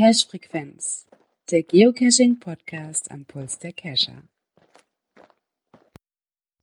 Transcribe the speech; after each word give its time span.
Cache-Frequenz, 0.00 1.06
der 1.50 1.62
Geocaching-Podcast 1.62 3.10
am 3.10 3.26
Puls 3.26 3.58
der 3.58 3.72
Cacher. 3.72 4.22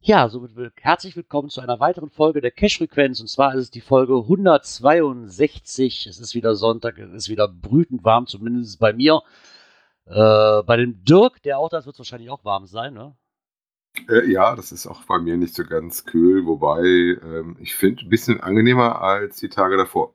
Ja, 0.02 0.28
somit 0.28 0.55
will, 0.55 0.71
herzlich 0.82 1.16
willkommen 1.16 1.50
zu 1.50 1.62
einer 1.62 1.80
weiteren 1.80 2.10
Folge 2.10 2.42
der 2.42 2.52
Cache-Frequenz. 2.52 3.20
Und 3.21 3.28
zwar 3.28 3.54
ist 3.55 3.64
es 3.64 3.71
die 3.71 3.82
Folge 3.82 4.16
162. 4.16 6.08
Es 6.08 6.20
ist 6.20 6.36
wieder 6.36 6.55
Sonntag, 6.55 6.98
es 6.98 7.14
ist 7.14 7.30
wieder 7.30 7.48
brütend 7.48 8.04
warm, 8.04 8.28
zumindest 8.28 8.80
bei 8.80 8.92
mir. 8.92 9.21
Äh, 10.10 10.64
bei 10.64 10.78
dem 10.78 11.04
Dirk, 11.04 11.41
der 11.44 11.59
auch 11.59 11.70
da 11.70 11.80
ist, 11.80 11.86
wird 11.86 11.95
es 11.95 12.00
wahrscheinlich 12.00 12.30
auch 12.30 12.44
warm 12.45 12.66
sein, 12.66 12.94
ne? 12.94 13.16
Äh, 14.09 14.30
ja, 14.31 14.55
das 14.55 14.72
ist 14.72 14.88
auch 14.88 15.04
bei 15.05 15.18
mir 15.20 15.38
nicht 15.38 15.55
so 15.55 15.64
ganz 15.64 16.05
kühl, 16.05 16.45
wobei 16.45 16.81
ähm, 16.84 17.58
ich 17.59 17.76
finde, 17.76 18.04
ein 18.05 18.09
bisschen 18.09 18.40
angenehmer 18.40 19.02
als 19.02 19.38
die 19.38 19.50
Tage 19.50 19.76
davor. 19.76 20.14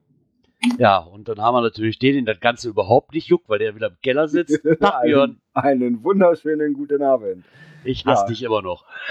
Ja, 0.78 0.98
und 0.98 1.28
dann 1.28 1.40
haben 1.40 1.54
wir 1.56 1.60
natürlich 1.62 1.98
den, 1.98 2.14
den 2.14 2.24
das 2.24 2.38
Ganze 2.38 2.68
überhaupt 2.68 3.12
nicht 3.12 3.26
juckt, 3.26 3.48
weil 3.48 3.58
der 3.58 3.74
wieder 3.74 3.88
im 3.88 3.96
Keller 4.02 4.28
sitzt. 4.28 4.62
Tag, 4.80 5.02
Björn. 5.02 5.40
einen, 5.54 5.82
einen 5.82 6.04
wunderschönen 6.04 6.72
guten 6.74 7.02
Abend. 7.02 7.44
Ich 7.84 8.06
hasse 8.06 8.22
Ja. 8.22 8.28
dich 8.28 8.42
immer 8.44 8.62
noch. 8.62 8.84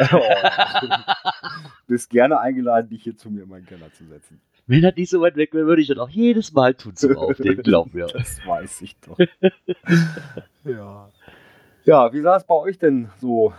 Du 0.82 0.88
bist 1.88 2.10
gerne 2.10 2.40
eingeladen, 2.40 2.90
dich 2.90 3.04
hier 3.04 3.18
zu 3.18 3.30
mir 3.30 3.44
in 3.44 3.50
meinen 3.50 3.66
Keller 3.66 3.91
zu 3.91 4.05
setzen. 4.05 4.41
Wenn 4.72 4.82
das 4.84 4.96
nicht 4.96 5.10
so 5.10 5.20
weit 5.20 5.36
weg 5.36 5.54
wäre, 5.54 5.66
würde 5.66 5.82
ich 5.82 5.90
das 5.90 5.98
auch 5.98 6.08
jedes 6.10 6.54
Mal 6.54 6.74
tun 6.76 6.96
zum 6.96 7.18
Aufnehmen, 7.18 7.62
glaub 7.64 7.94
mir. 7.94 8.08
Das 8.08 8.40
weiß 8.46 8.82
ich 8.84 8.96
doch. 9.02 9.18
ja. 10.64 11.10
Ja, 11.84 12.14
wie 12.14 12.22
sah 12.22 12.38
es 12.38 12.46
bei 12.46 12.56
euch 12.56 12.78
denn 12.80 13.10
so 13.20 13.54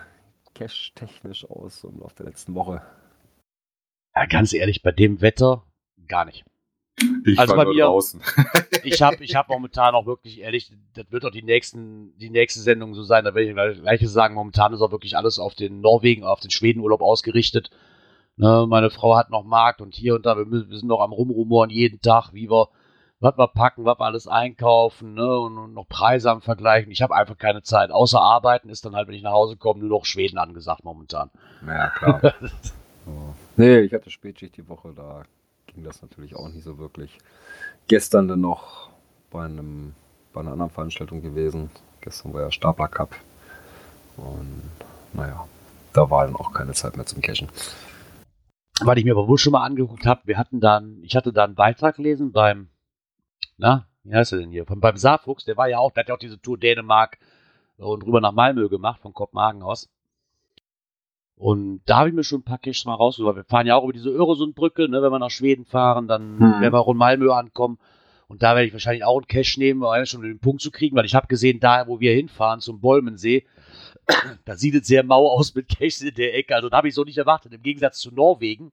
cash-technisch 0.55 1.45
aus 1.51 1.81
so 1.81 1.89
im 1.91 1.99
Laufe 2.01 2.15
der 2.17 2.27
letzten 2.27 2.55
Woche? 2.55 2.81
Ja, 4.15 4.25
ganz 4.25 4.55
ehrlich, 4.55 4.83
bei 4.83 4.91
dem 4.93 5.21
Wetter 5.21 5.67
gar 6.09 6.25
nicht. 6.25 6.45
Ich 7.27 7.39
Also 7.39 7.57
bei 7.57 7.67
mir- 7.67 7.85
draußen. 7.85 8.23
Ich 8.85 9.01
habe 9.01 9.23
ich 9.23 9.37
hab 9.37 9.49
momentan 9.49 9.95
auch 9.95 10.07
wirklich 10.07 10.41
ehrlich, 10.41 10.73
das 10.95 11.05
wird 11.11 11.25
auch 11.25 11.31
die 11.31 11.45
nächsten, 11.45 12.17
die 12.19 12.31
nächste 12.31 12.59
Sendung 12.59 12.95
so 12.95 13.05
sein, 13.05 13.25
da 13.25 13.33
werde 13.35 13.49
ich 13.49 13.55
gleich, 13.55 13.81
gleich 13.81 14.09
sagen, 14.11 14.35
momentan 14.35 14.73
ist 14.73 14.81
auch 14.81 14.91
wirklich 14.91 15.17
alles 15.17 15.39
auf 15.39 15.55
den 15.55 15.81
Norwegen, 15.83 16.25
auf 16.25 16.41
den 16.41 16.51
Schwedenurlaub 16.51 17.01
ausgerichtet. 17.01 17.71
Ne, 18.43 18.67
meine 18.69 18.91
Frau 18.91 19.17
hat 19.17 19.31
noch 19.31 19.45
Markt 19.45 19.81
und 19.81 19.95
hier 19.95 20.17
und 20.17 20.27
da, 20.27 20.37
wir, 20.37 20.45
müssen- 20.47 20.69
wir 20.71 20.77
sind 20.79 20.89
noch 20.89 21.01
am 21.01 21.13
Rumrumoren 21.13 21.71
jeden 21.71 22.01
Tag, 22.01 22.33
wie 22.33 22.51
wir, 22.51 22.69
was 23.21 23.39
wir 23.39 23.47
packen, 23.47 23.85
was 23.85 24.01
wir 24.01 24.05
alles 24.05 24.27
einkaufen 24.27 25.15
ne, 25.15 25.39
und, 25.39 25.57
und 25.59 25.75
noch 25.75 25.89
Preise 25.89 26.29
am 26.31 26.41
Vergleichen. 26.43 26.91
Ich 26.91 27.03
habe 27.03 27.15
einfach 27.15 27.39
keine 27.39 27.63
Zeit. 27.63 27.93
Außer 27.93 28.21
arbeiten 28.21 28.69
ist 28.69 28.85
dann 28.85 28.97
halt, 28.97 29.07
wenn 29.07 29.15
ich 29.15 29.23
nach 29.23 29.33
Hause 29.33 29.57
komme, 29.57 29.79
nur 29.81 29.91
noch 29.91 30.05
Schweden 30.07 30.39
angesagt 30.39 30.83
momentan. 30.85 31.31
Ja, 31.67 31.89
klar. 31.91 32.21
Nee, 33.57 33.81
ich 33.81 33.93
hatte 33.93 34.11
Spätschicht 34.11 34.57
die 34.57 34.69
Woche, 34.69 34.93
da 34.95 35.23
ging 35.67 35.83
das 35.85 36.03
natürlich 36.03 36.37
auch 36.37 36.49
nicht 36.49 36.63
so 36.65 36.79
wirklich. 36.79 37.19
Gestern 37.89 38.29
dann 38.29 38.41
noch 38.41 38.91
bei, 39.31 39.45
einem, 39.45 39.95
bei 40.33 40.41
einer 40.41 40.53
anderen 40.53 40.71
Veranstaltung 40.71 41.21
gewesen. 41.21 41.71
Gestern 42.01 42.33
war 42.33 42.43
ja 42.43 42.51
Stapler 42.53 42.87
Cup. 42.89 43.15
Und 44.17 44.63
naja, 45.13 45.47
da 45.93 46.09
war 46.11 46.27
dann 46.27 46.37
auch 46.37 46.53
keine 46.53 46.73
Zeit 46.75 46.97
mehr 46.97 47.07
zum 47.07 47.23
Cashen. 47.23 47.49
Weil 48.85 48.99
ich 48.99 49.05
mir 49.05 49.13
aber 49.13 49.29
wohl 49.29 49.39
schon 49.39 49.53
mal 49.53 49.65
angeguckt 49.65 50.07
habe, 50.07 50.23
wir 50.25 50.39
hatten 50.39 50.61
dann, 50.61 50.99
ich 51.03 51.17
hatte 51.17 51.33
da 51.33 51.45
einen 51.45 51.55
Beitrag 51.55 51.97
gelesen 51.97 52.33
beim, 52.33 52.69
na, 53.57 53.87
wie 54.05 54.15
heißt 54.15 54.33
er 54.33 54.39
denn 54.39 54.51
hier? 54.51 54.67
Von, 54.67 54.81
beim 54.81 54.97
Saarfuchs, 54.97 55.45
der 55.45 55.57
war 55.57 55.69
ja 55.69 55.79
auch, 55.79 55.93
der 55.93 56.03
hat 56.03 56.09
ja 56.09 56.15
auch 56.15 56.21
diese 56.21 56.41
Tour 56.41 56.59
Dänemark 56.59 57.19
und 57.77 58.05
rüber 58.05 58.21
nach 58.21 58.33
Malmö 58.33 58.69
gemacht, 58.69 59.01
von 59.01 59.13
Kopenhagen 59.13 59.63
aus. 59.63 59.89
Und 61.37 61.83
da 61.87 61.99
habe 61.99 62.09
ich 62.09 62.15
mir 62.15 62.23
schon 62.25 62.41
ein 62.41 62.45
paar 62.45 62.59
Caches 62.59 62.85
mal 62.85 62.95
rausgesucht. 62.95 63.31
weil 63.31 63.43
Wir 63.43 63.45
fahren 63.45 63.67
ja 63.67 63.75
auch 63.75 63.85
über 63.85 63.93
diese 63.93 64.11
Öresundbrücke, 64.11 64.89
ne, 64.89 65.03
wenn 65.03 65.11
wir 65.11 65.19
nach 65.19 65.31
Schweden 65.31 65.65
fahren, 65.65 66.07
dann 66.07 66.39
Hm. 66.39 66.61
werden 66.61 66.73
wir 66.73 66.81
auch 66.81 66.89
in 66.89 66.97
Malmö 66.97 67.33
ankommen. 67.33 67.79
Und 68.29 68.43
da 68.43 68.55
werde 68.55 68.67
ich 68.67 68.73
wahrscheinlich 68.73 69.05
auch 69.05 69.19
einen 69.19 69.27
Cache 69.27 69.59
nehmen, 69.59 69.83
um 69.83 70.07
schon 70.07 70.23
den 70.23 70.39
Punkt 70.39 70.63
zu 70.63 70.71
kriegen, 70.71 70.97
weil 70.97 71.05
ich 71.05 71.15
habe 71.15 71.27
gesehen, 71.27 71.61
da 71.61 71.87
wo 71.87 72.01
wir 72.01 72.13
hinfahren, 72.13 72.61
zum 72.61 72.81
Bolmensee, 72.81 73.45
da 74.45 74.57
sieht 74.57 74.75
es 74.75 74.87
sehr 74.87 75.05
mau 75.05 75.29
aus 75.29 75.55
mit 75.55 75.69
Caches 75.69 76.03
in 76.03 76.15
der 76.15 76.35
Ecke. 76.35 76.55
Also 76.55 76.69
da 76.69 76.79
habe 76.79 76.89
ich 76.89 76.95
so 76.95 77.05
nicht 77.05 77.19
erwartet. 77.19 77.53
Im 77.53 77.63
Gegensatz 77.63 77.99
zu 77.99 78.13
Norwegen 78.13 78.73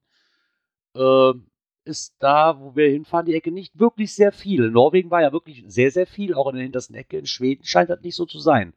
ähm, 0.95 1.47
ist 1.85 2.15
da, 2.19 2.59
wo 2.59 2.75
wir 2.75 2.89
hinfahren, 2.89 3.25
die 3.25 3.35
Ecke 3.35 3.51
nicht 3.51 3.79
wirklich 3.79 4.13
sehr 4.13 4.31
viel. 4.31 4.65
In 4.65 4.73
Norwegen 4.73 5.11
war 5.11 5.21
ja 5.21 5.31
wirklich 5.31 5.63
sehr, 5.67 5.91
sehr 5.91 6.07
viel, 6.07 6.33
auch 6.33 6.47
in 6.49 6.55
der 6.55 6.63
hintersten 6.63 6.95
Ecke. 6.95 7.17
In 7.17 7.25
Schweden 7.25 7.63
scheint 7.63 7.89
das 7.89 8.01
nicht 8.01 8.15
so 8.15 8.25
zu 8.25 8.39
sein. 8.39 8.73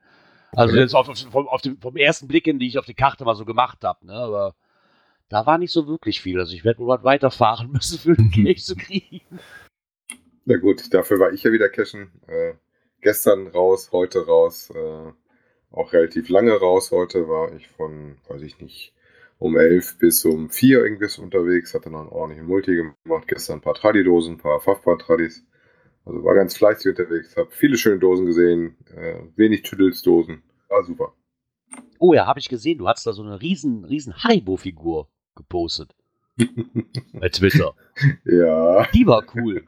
Also 0.54 0.74
Okay. 0.74 0.82
jetzt 0.82 0.94
auf, 0.94 1.08
auf, 1.08 1.18
vom, 1.18 1.48
auf 1.48 1.62
dem, 1.62 1.80
vom 1.80 1.96
ersten 1.96 2.28
Blick 2.28 2.44
hin, 2.44 2.58
die 2.58 2.66
ich 2.66 2.78
auf 2.78 2.86
die 2.86 2.94
Karte 2.94 3.24
mal 3.24 3.34
so 3.34 3.44
gemacht 3.44 3.82
habe. 3.84 4.06
Ne? 4.06 4.12
Aber 4.12 4.54
da 5.28 5.46
war 5.46 5.58
nicht 5.58 5.72
so 5.72 5.86
wirklich 5.86 6.20
viel. 6.20 6.38
Also 6.38 6.54
ich 6.54 6.64
werde 6.64 6.80
wohl 6.80 6.88
was 6.88 7.04
weiterfahren 7.04 7.70
müssen, 7.72 7.98
für 7.98 8.14
den 8.14 8.30
Cache 8.30 8.62
zu 8.62 8.76
kriegen. 8.76 9.22
Na 10.44 10.56
gut, 10.56 10.92
dafür 10.92 11.20
war 11.20 11.32
ich 11.32 11.42
ja 11.42 11.52
wieder 11.52 11.68
cashen. 11.68 12.10
Äh, 12.26 12.54
gestern 13.00 13.46
raus, 13.46 13.90
heute 13.92 14.26
raus. 14.26 14.70
Äh, 14.70 15.12
auch 15.72 15.92
relativ 15.92 16.28
lange 16.28 16.52
raus. 16.52 16.90
Heute 16.90 17.28
war 17.28 17.52
ich 17.54 17.68
von, 17.68 18.16
weiß 18.28 18.42
ich 18.42 18.60
nicht, 18.60 18.92
um 19.38 19.56
11 19.56 19.98
bis 19.98 20.24
um 20.24 20.50
4 20.50 20.84
irgendwas 20.84 21.18
unterwegs. 21.18 21.74
Hatte 21.74 21.90
noch 21.90 22.00
einen 22.00 22.08
ordentlichen 22.10 22.46
Multi 22.46 22.76
gemacht. 23.04 23.26
Gestern 23.26 23.58
ein 23.58 23.62
paar 23.62 23.74
Tradidosen, 23.74 24.34
ein 24.34 24.38
paar 24.38 24.60
Fachbar-Tradis. 24.60 25.44
Also 26.04 26.24
war 26.24 26.34
ganz 26.34 26.56
fleißig 26.56 26.90
unterwegs. 26.90 27.36
Habe 27.36 27.50
viele 27.50 27.76
schöne 27.76 27.98
Dosen 27.98 28.26
gesehen. 28.26 28.76
Äh, 28.94 29.22
wenig 29.36 29.62
Tüdelsdosen. 29.62 30.42
War 30.68 30.84
super. 30.84 31.14
Oh 31.98 32.12
ja, 32.12 32.26
habe 32.26 32.40
ich 32.40 32.48
gesehen, 32.48 32.78
du 32.78 32.88
hast 32.88 33.06
da 33.06 33.12
so 33.12 33.22
eine 33.22 33.40
riesen, 33.40 33.84
riesen 33.84 34.14
Haribo-Figur 34.22 35.08
gepostet. 35.36 35.94
Bei 37.12 37.28
Twitter. 37.28 37.74
ja. 38.24 38.86
Die 38.94 39.06
war 39.06 39.24
cool. 39.34 39.64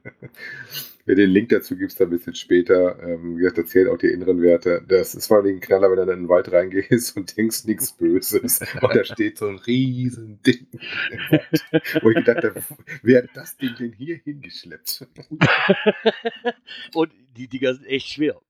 Ja, 1.06 1.14
den 1.14 1.28
Link 1.30 1.50
dazu 1.50 1.76
gibt 1.76 1.92
es 1.92 1.98
dann 1.98 2.08
ein 2.08 2.10
bisschen 2.10 2.34
später. 2.34 2.98
Ähm, 3.02 3.36
wie 3.36 3.40
gesagt, 3.40 3.58
erzählt 3.58 3.88
auch 3.88 3.98
die 3.98 4.06
inneren 4.06 4.40
Werte. 4.40 4.82
Das 4.88 5.14
ist 5.14 5.26
vor 5.26 5.36
allem 5.38 5.56
ein 5.56 5.60
Knaller, 5.60 5.90
wenn 5.90 5.98
du 5.98 6.06
dann 6.06 6.14
in 6.16 6.22
den 6.24 6.28
Wald 6.30 6.50
reingehst 6.50 7.16
und 7.16 7.36
denkst 7.36 7.64
nichts 7.64 7.92
Böses. 7.92 8.60
Und 8.80 8.94
da 8.94 9.04
steht 9.04 9.36
so 9.36 9.46
ein 9.48 9.56
riesen 9.56 10.40
Ding. 10.42 10.66
Wo 12.00 12.08
ich 12.08 12.16
gedacht 12.16 12.44
habe, 12.44 12.62
wer 13.02 13.22
hat 13.22 13.30
das 13.34 13.56
Ding 13.58 13.74
denn 13.78 13.92
hier 13.92 14.16
hingeschleppt? 14.16 15.06
Und 16.94 17.12
die 17.36 17.48
Dinger 17.48 17.74
sind 17.74 17.84
echt 17.84 18.08
schwer. 18.08 18.40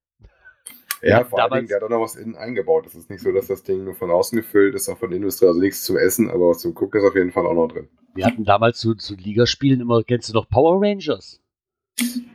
Ja, 1.04 1.24
vor 1.24 1.42
allen 1.42 1.52
Dingen, 1.52 1.68
der 1.68 1.76
hat 1.76 1.84
auch 1.84 1.88
noch 1.88 2.00
was 2.00 2.16
innen 2.16 2.36
eingebaut. 2.36 2.86
Es 2.86 2.94
ist 2.94 3.10
nicht 3.10 3.22
so, 3.22 3.32
dass 3.32 3.46
das 3.46 3.62
Ding 3.62 3.84
nur 3.84 3.94
von 3.94 4.10
außen 4.10 4.36
gefüllt 4.36 4.74
ist, 4.74 4.88
auch 4.88 4.98
von 4.98 5.10
der 5.10 5.18
Industrie. 5.18 5.46
Also 5.46 5.60
nichts 5.60 5.82
zum 5.82 5.96
Essen, 5.96 6.30
aber 6.30 6.48
was 6.50 6.60
zum 6.60 6.74
Gucken 6.74 7.00
ist 7.00 7.06
auf 7.06 7.14
jeden 7.14 7.32
Fall 7.32 7.46
auch 7.46 7.54
noch 7.54 7.68
drin. 7.68 7.88
Wir 8.14 8.26
hatten 8.26 8.44
damals 8.44 8.78
zu, 8.78 8.94
zu 8.94 9.14
Ligaspielen 9.14 9.80
immer, 9.80 10.02
kennst 10.04 10.28
du 10.28 10.34
noch 10.34 10.48
Power 10.48 10.80
Rangers? 10.80 11.40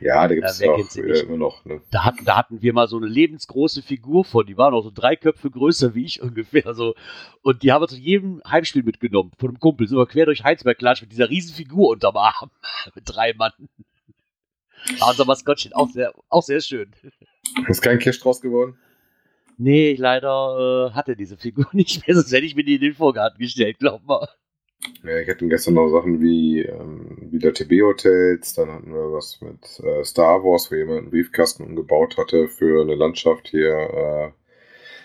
Ja, 0.00 0.26
da 0.26 0.34
gibt 0.34 0.46
es 0.46 0.58
Ja, 0.60 0.74
äh, 0.74 1.20
immer 1.20 1.36
noch. 1.36 1.64
Ne? 1.66 1.82
Da 1.90 2.04
hatten, 2.04 2.24
da 2.24 2.36
hatten 2.36 2.62
wir 2.62 2.72
mal 2.72 2.88
so 2.88 2.96
eine 2.96 3.06
lebensgroße 3.06 3.82
Figur 3.82 4.24
von, 4.24 4.46
die 4.46 4.56
war 4.56 4.70
noch 4.70 4.82
so 4.82 4.90
drei 4.90 5.16
Köpfe 5.16 5.50
größer 5.50 5.94
wie 5.94 6.04
ich 6.04 6.22
ungefähr. 6.22 6.74
So. 6.74 6.94
Und 7.42 7.62
die 7.62 7.72
haben 7.72 7.82
wir 7.82 7.88
zu 7.88 7.96
jedem 7.96 8.40
Heimspiel 8.48 8.82
mitgenommen. 8.82 9.32
Von 9.38 9.50
einem 9.50 9.60
Kumpel 9.60 9.86
sind 9.86 9.98
wir 9.98 10.06
quer 10.06 10.26
durch 10.26 10.44
Heinsberg 10.44 10.78
klatscht 10.78 11.02
mit 11.02 11.12
dieser 11.12 11.28
riesen 11.28 11.54
Figur 11.54 11.90
unterm 11.90 12.16
Arm. 12.16 12.50
mit 12.94 13.04
drei 13.06 13.34
Mann. 13.34 13.52
War 14.98 15.10
unser 15.10 15.26
Maskottchen 15.26 15.74
auch 15.74 15.90
sehr, 15.90 16.14
auch 16.30 16.42
sehr 16.42 16.62
schön. 16.62 16.94
Ist 17.68 17.82
kein 17.82 17.98
Cash 17.98 18.20
draus 18.20 18.40
geworden? 18.40 18.76
Nee, 19.58 19.90
ich 19.90 19.98
leider 19.98 20.88
äh, 20.90 20.94
hatte 20.94 21.16
diese 21.16 21.36
Figur 21.36 21.66
nicht 21.72 22.06
mehr, 22.06 22.16
sonst 22.16 22.32
hätte 22.32 22.46
ich 22.46 22.56
mir 22.56 22.64
die 22.64 22.76
in 22.76 22.80
den 22.80 22.94
Vorgarten 22.94 23.38
gestellt, 23.38 23.78
glaub 23.78 24.04
mal. 24.06 24.26
Ja, 25.04 25.18
ich 25.18 25.28
hatte 25.28 25.46
gestern 25.46 25.74
noch 25.74 25.90
Sachen 25.90 26.22
wie 26.22 26.62
ähm, 26.62 27.28
wieder 27.30 27.52
TB-Hotels, 27.52 28.54
dann 28.54 28.70
hatten 28.70 28.94
wir 28.94 29.12
was 29.12 29.40
mit 29.42 29.80
äh, 29.80 30.02
Star 30.04 30.42
Wars, 30.42 30.70
wo 30.70 30.76
jemand 30.76 31.00
einen 31.00 31.10
Briefkasten 31.10 31.64
umgebaut 31.64 32.16
hatte 32.16 32.48
für 32.48 32.80
eine 32.80 32.94
Landschaft 32.94 33.48
hier 33.48 33.74
äh, 33.74 34.32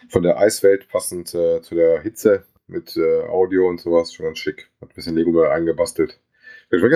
von 0.10 0.24
der 0.24 0.40
Eiswelt, 0.40 0.88
passend 0.88 1.34
äh, 1.34 1.62
zu 1.62 1.76
der 1.76 2.02
Hitze 2.02 2.46
mit 2.68 2.96
äh, 2.96 3.24
Audio 3.24 3.68
und 3.68 3.82
sowas, 3.82 4.14
schon 4.14 4.26
ganz 4.26 4.40
schick. 4.40 4.70
Hat 4.82 4.90
ein 4.90 4.96
bisschen 4.96 5.16
Lego 5.16 5.42
eingebastelt. 5.44 6.20
Ich 6.72 6.82
war 6.82 6.90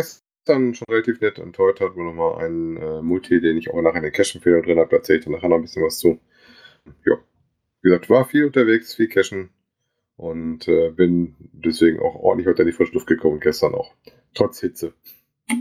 gestern 0.49 0.73
schon 0.73 0.87
relativ 0.89 1.21
nett 1.21 1.37
und 1.37 1.57
heute 1.59 1.85
hat 1.85 1.95
wohl 1.95 2.05
nochmal 2.05 2.43
einen 2.43 2.77
äh, 2.77 3.01
Multi, 3.03 3.39
den 3.39 3.57
ich 3.57 3.69
auch 3.69 3.81
nachher 3.83 3.97
in 3.97 4.03
den 4.03 4.11
Cash-Empfehlungen 4.11 4.65
drin 4.65 4.79
habe, 4.79 4.89
da 4.89 4.97
erzähle 4.97 5.19
ich 5.19 5.25
dann 5.25 5.33
nachher 5.33 5.47
noch 5.47 5.57
ein 5.57 5.61
bisschen 5.61 5.83
was 5.83 5.99
zu. 5.99 6.19
Ja, 7.05 7.17
wie 7.81 7.89
gesagt, 7.89 8.09
war 8.09 8.25
viel 8.25 8.45
unterwegs, 8.45 8.95
viel 8.95 9.09
Cashen 9.09 9.51
und 10.17 10.67
äh, 10.67 10.89
bin 10.89 11.35
deswegen 11.53 11.99
auch 11.99 12.15
ordentlich 12.15 12.47
heute 12.47 12.63
in 12.63 12.67
die 12.67 12.73
frische 12.73 12.93
Luft 12.93 13.05
gekommen, 13.05 13.39
gestern 13.39 13.75
auch. 13.75 13.93
Trotz 14.33 14.59
Hitze. 14.59 14.93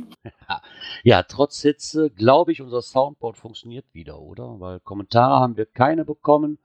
Ja, 1.04 1.22
trotz 1.22 1.62
Hitze 1.62 2.10
glaube 2.10 2.50
ich, 2.50 2.60
unser 2.60 2.82
Soundboard 2.82 3.36
funktioniert 3.36 3.84
wieder, 3.92 4.20
oder? 4.20 4.58
Weil 4.58 4.80
Kommentare 4.80 5.40
haben 5.40 5.56
wir 5.56 5.64
keine 5.64 6.04
bekommen. 6.04 6.58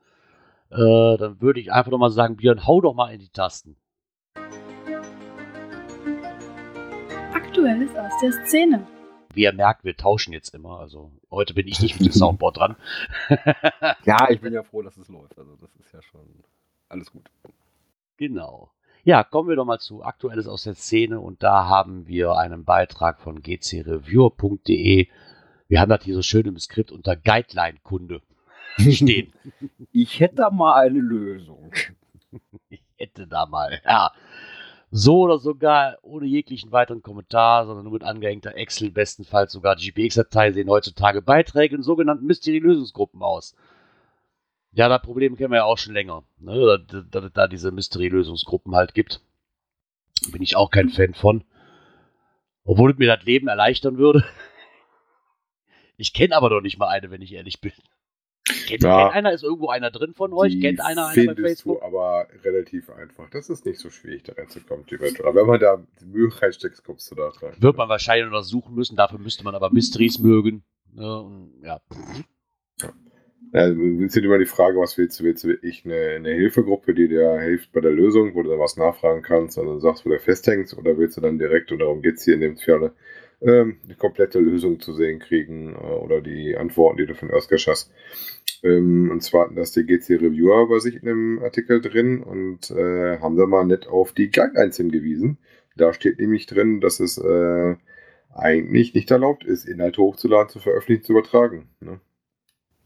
Äh, 0.70 0.76
dann 0.76 1.40
würde 1.40 1.60
ich 1.60 1.72
einfach 1.72 1.92
nochmal 1.92 2.10
sagen, 2.10 2.36
Björn, 2.36 2.66
hau 2.66 2.80
doch 2.80 2.94
mal 2.94 3.12
in 3.14 3.20
die 3.20 3.28
Tasten. 3.28 3.76
Aktuelles 7.64 7.96
aus 7.96 8.12
der 8.20 8.32
Szene. 8.44 8.86
wie 9.32 9.44
ihr 9.44 9.52
merkt, 9.54 9.84
wir 9.84 9.96
tauschen 9.96 10.34
jetzt 10.34 10.54
immer. 10.54 10.80
Also 10.80 11.10
heute 11.30 11.54
bin 11.54 11.66
ich 11.66 11.80
nicht 11.80 11.98
mit 11.98 12.06
dem 12.06 12.12
Soundboard 12.18 12.58
dran. 12.58 12.76
ja, 14.04 14.28
ich 14.28 14.42
bin 14.42 14.52
ja 14.52 14.62
froh, 14.62 14.82
dass 14.82 14.98
es 14.98 15.08
läuft. 15.08 15.38
Also 15.38 15.56
das 15.56 15.74
ist 15.76 15.90
ja 15.94 16.02
schon 16.02 16.44
alles 16.90 17.10
gut. 17.10 17.30
Genau. 18.18 18.70
Ja, 19.02 19.24
kommen 19.24 19.48
wir 19.48 19.56
doch 19.56 19.64
mal 19.64 19.78
zu 19.78 20.04
Aktuelles 20.04 20.46
aus 20.46 20.64
der 20.64 20.74
Szene 20.74 21.20
und 21.20 21.42
da 21.42 21.66
haben 21.66 22.06
wir 22.06 22.36
einen 22.36 22.64
Beitrag 22.66 23.18
von 23.18 23.40
gcreviewer.de. 23.40 25.08
Wir 25.66 25.80
haben 25.80 25.88
das 25.88 26.04
hier 26.04 26.14
so 26.14 26.22
schön 26.22 26.46
im 26.46 26.58
Skript 26.58 26.92
unter 26.92 27.16
Guideline-Kunde 27.16 28.20
stehen. 28.90 29.32
Ich 29.90 30.20
hätte 30.20 30.36
da 30.36 30.50
mal 30.50 30.74
eine 30.74 31.00
Lösung. 31.00 31.72
Ich 32.68 32.82
hätte 32.98 33.26
da 33.26 33.46
mal, 33.46 33.80
ja. 33.86 34.12
So 34.96 35.22
oder 35.22 35.40
sogar 35.40 35.98
ohne 36.02 36.24
jeglichen 36.26 36.70
weiteren 36.70 37.02
Kommentar, 37.02 37.66
sondern 37.66 37.82
nur 37.82 37.94
mit 37.94 38.04
angehängter 38.04 38.54
Excel, 38.54 38.92
bestenfalls 38.92 39.50
sogar 39.50 39.74
GPX-Datei, 39.74 40.52
sehen 40.52 40.70
heutzutage 40.70 41.20
Beiträge 41.20 41.74
in 41.74 41.82
sogenannten 41.82 42.26
Mystery-Lösungsgruppen 42.26 43.20
aus. 43.20 43.56
Ja, 44.70 44.88
das 44.88 45.02
Problem 45.02 45.34
kennen 45.34 45.50
wir 45.50 45.56
ja 45.56 45.64
auch 45.64 45.78
schon 45.78 45.94
länger, 45.94 46.22
ne? 46.38 46.86
dass 47.10 47.24
es 47.24 47.32
da 47.32 47.48
diese 47.48 47.72
Mystery-Lösungsgruppen 47.72 48.76
halt 48.76 48.94
gibt. 48.94 49.20
Bin 50.30 50.42
ich 50.42 50.54
auch 50.54 50.70
kein 50.70 50.90
Fan 50.90 51.14
von. 51.14 51.42
Obwohl 52.64 52.92
es 52.92 52.98
mir 52.98 53.16
das 53.16 53.24
Leben 53.24 53.48
erleichtern 53.48 53.98
würde. 53.98 54.24
Ich 55.96 56.12
kenne 56.12 56.36
aber 56.36 56.50
doch 56.50 56.60
nicht 56.60 56.78
mal 56.78 56.88
eine, 56.88 57.10
wenn 57.10 57.22
ich 57.22 57.32
ehrlich 57.32 57.60
bin. 57.60 57.72
Kennt, 58.66 58.82
ja, 58.82 59.04
kennt 59.04 59.14
einer? 59.14 59.32
Ist 59.32 59.42
irgendwo 59.42 59.68
einer 59.68 59.90
drin 59.90 60.12
von 60.12 60.32
euch? 60.34 60.60
Kennt 60.60 60.80
einer 60.80 61.06
einer 61.06 61.34
bei 61.34 61.42
Facebook? 61.42 61.80
Du 61.80 61.86
aber 61.86 62.26
relativ 62.44 62.90
einfach. 62.90 63.30
Das 63.30 63.48
ist 63.48 63.64
nicht 63.64 63.78
so 63.78 63.88
schwierig, 63.88 64.24
da 64.24 64.34
reinzukommen, 64.34 64.84
Aber 65.20 65.34
wenn 65.34 65.46
man 65.46 65.60
da 65.60 65.82
die 66.00 66.04
Mühe 66.04 66.30
reinsteckt, 66.30 66.84
kommst 66.84 67.10
du 67.10 67.14
da 67.14 67.28
rein. 67.28 67.54
Wird 67.58 67.76
man 67.76 67.88
wahrscheinlich 67.88 68.30
noch 68.30 68.42
suchen 68.42 68.74
müssen. 68.74 68.96
Dafür 68.96 69.18
müsste 69.18 69.44
man 69.44 69.54
aber 69.54 69.72
Mysteries 69.72 70.18
mögen. 70.18 70.62
Ne? 70.92 71.48
Ja. 71.62 71.80
ja. 72.82 72.92
Ja, 73.54 73.68
ist 73.68 74.16
immer 74.16 74.38
die 74.38 74.46
Frage, 74.46 74.80
was 74.80 74.98
willst 74.98 75.20
du? 75.20 75.24
Willst 75.24 75.44
du 75.44 75.48
wirklich 75.48 75.84
eine, 75.84 75.94
eine, 76.16 76.30
Hilfegruppe, 76.30 76.92
die 76.92 77.06
dir 77.06 77.38
hilft 77.38 77.70
bei 77.70 77.80
der 77.80 77.92
Lösung, 77.92 78.34
wo 78.34 78.42
du 78.42 78.50
dann 78.50 78.58
was 78.58 78.76
nachfragen 78.76 79.22
kannst 79.22 79.58
und 79.58 79.68
dann 79.68 79.78
sagst, 79.78 80.04
wo 80.04 80.10
du 80.10 80.18
festhängst, 80.18 80.76
oder 80.76 80.98
willst 80.98 81.16
du 81.16 81.20
dann 81.20 81.38
direkt, 81.38 81.70
und 81.70 81.78
darum 81.78 82.02
geht 82.02 82.16
es 82.16 82.24
hier 82.24 82.34
in 82.34 82.40
dem 82.40 82.56
Fall, 82.56 82.92
ähm, 83.40 83.78
die 83.88 83.94
komplette 83.94 84.38
Lösung 84.38 84.80
zu 84.80 84.92
sehen 84.92 85.18
kriegen 85.18 85.74
äh, 85.74 85.76
oder 85.76 86.20
die 86.20 86.56
Antworten, 86.56 86.98
die 86.98 87.06
du 87.06 87.14
von 87.14 87.30
Özgesch 87.30 87.66
hast. 87.68 87.90
Ähm, 88.62 89.10
und 89.10 89.22
zwar 89.22 89.44
hatten 89.44 89.56
das 89.56 89.72
die 89.72 89.84
GC 89.84 90.20
Reviewer 90.20 90.68
bei 90.68 90.78
sich 90.78 90.96
in 90.96 91.06
dem 91.06 91.40
Artikel 91.42 91.80
drin 91.80 92.22
und 92.22 92.70
äh, 92.70 93.18
haben 93.18 93.36
da 93.36 93.46
mal 93.46 93.64
nett 93.64 93.86
auf 93.86 94.12
die 94.12 94.30
Guidelines 94.30 94.76
hingewiesen. 94.76 95.38
Da 95.76 95.92
steht 95.92 96.18
nämlich 96.18 96.46
drin, 96.46 96.80
dass 96.80 97.00
es 97.00 97.18
äh, 97.18 97.76
eigentlich 98.32 98.94
nicht 98.94 99.10
erlaubt 99.10 99.44
ist, 99.44 99.66
Inhalte 99.66 100.02
hochzuladen, 100.02 100.48
zu 100.48 100.60
veröffentlichen, 100.60 101.04
zu 101.04 101.12
übertragen. 101.12 101.68
Ne? 101.80 102.00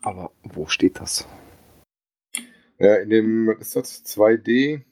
Aber 0.02 0.32
wo 0.42 0.66
steht 0.66 1.00
das? 1.00 1.28
Ja, 2.78 2.96
in 2.96 3.10
dem, 3.10 3.46
was 3.46 3.58
ist 3.60 3.76
das? 3.76 4.04
2D? 4.04 4.82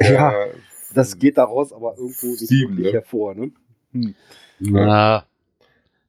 Ja, 0.00 0.44
äh, 0.44 0.54
das 0.94 1.18
geht 1.18 1.38
daraus 1.38 1.72
aber 1.72 1.96
irgendwo 1.96 2.28
nicht 2.28 2.46
7, 2.46 2.70
wirklich 2.70 2.86
ne? 2.86 2.92
hervor, 2.92 3.34
ne? 3.34 3.52
Hm. 3.94 4.14
Na, 4.58 5.26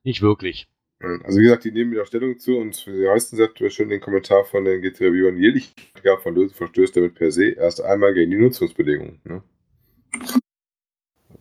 nicht 0.03 0.21
wirklich. 0.21 0.67
Also 0.99 1.39
wie 1.39 1.43
gesagt, 1.43 1.65
die 1.65 1.71
nehmen 1.71 1.91
wieder 1.91 2.05
Stellung 2.05 2.39
zu 2.39 2.57
und 2.57 2.85
die 2.85 3.05
meisten 3.05 3.35
sagt 3.35 3.59
schön 3.71 3.89
den 3.89 4.01
Kommentar 4.01 4.43
von 4.45 4.65
den 4.65 4.81
GT-Reviewern, 4.81 5.37
Jeglicher 5.37 6.17
von 6.23 6.49
verstößt 6.49 6.95
damit 6.95 7.15
per 7.15 7.31
se 7.31 7.49
erst 7.49 7.81
einmal 7.81 8.13
gegen 8.13 8.31
die 8.31 8.37
Nutzungsbedingungen. 8.37 9.19
Ne? 9.23 9.43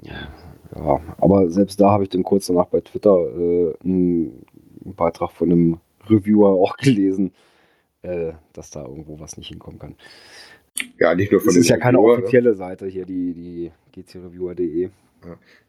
Ja, 0.02 1.00
aber 1.18 1.48
selbst 1.50 1.80
da 1.80 1.90
habe 1.90 2.02
ich 2.02 2.10
dann 2.10 2.24
kurz 2.24 2.46
danach 2.46 2.66
bei 2.66 2.80
Twitter 2.80 3.16
äh, 3.16 3.74
einen 3.82 4.44
Beitrag 4.80 5.30
von 5.30 5.50
einem 5.50 5.80
Reviewer 6.08 6.48
auch 6.60 6.76
gelesen, 6.76 7.32
äh, 8.02 8.32
dass 8.52 8.70
da 8.70 8.82
irgendwo 8.84 9.20
was 9.20 9.38
nicht 9.38 9.48
hinkommen 9.48 9.78
kann. 9.78 9.96
Ja, 10.98 11.14
nicht 11.14 11.30
nur 11.30 11.40
von 11.40 11.48
das 11.48 11.56
ist 11.56 11.68
ja 11.68 11.76
keine 11.78 11.98
ne? 11.98 12.04
offizielle 12.04 12.50
ne? 12.50 12.56
Seite 12.56 12.86
hier, 12.86 13.06
die, 13.06 13.32
die 13.32 13.72
gcreviewer.de. 13.94 14.90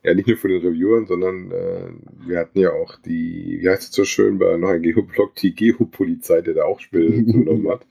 Ja, 0.03 0.13
nicht 0.13 0.27
nur 0.27 0.37
von 0.37 0.49
den 0.49 0.61
Reviewern, 0.61 1.05
sondern 1.05 1.51
äh, 1.51 2.27
wir 2.27 2.39
hatten 2.39 2.59
ja 2.59 2.73
auch 2.73 2.99
die, 2.99 3.59
wie 3.61 3.69
heißt 3.69 3.83
es 3.83 3.91
so 3.91 4.03
schön, 4.03 4.37
bei 4.37 4.57
noch 4.57 4.69
ein 4.69 4.81
Geoblog, 4.81 5.35
die 5.35 5.55
Geopolizei, 5.55 6.41
der 6.41 6.55
da 6.55 6.65
auch 6.65 6.79
Spiel 6.79 7.23
genommen 7.25 7.69
hat. 7.69 7.85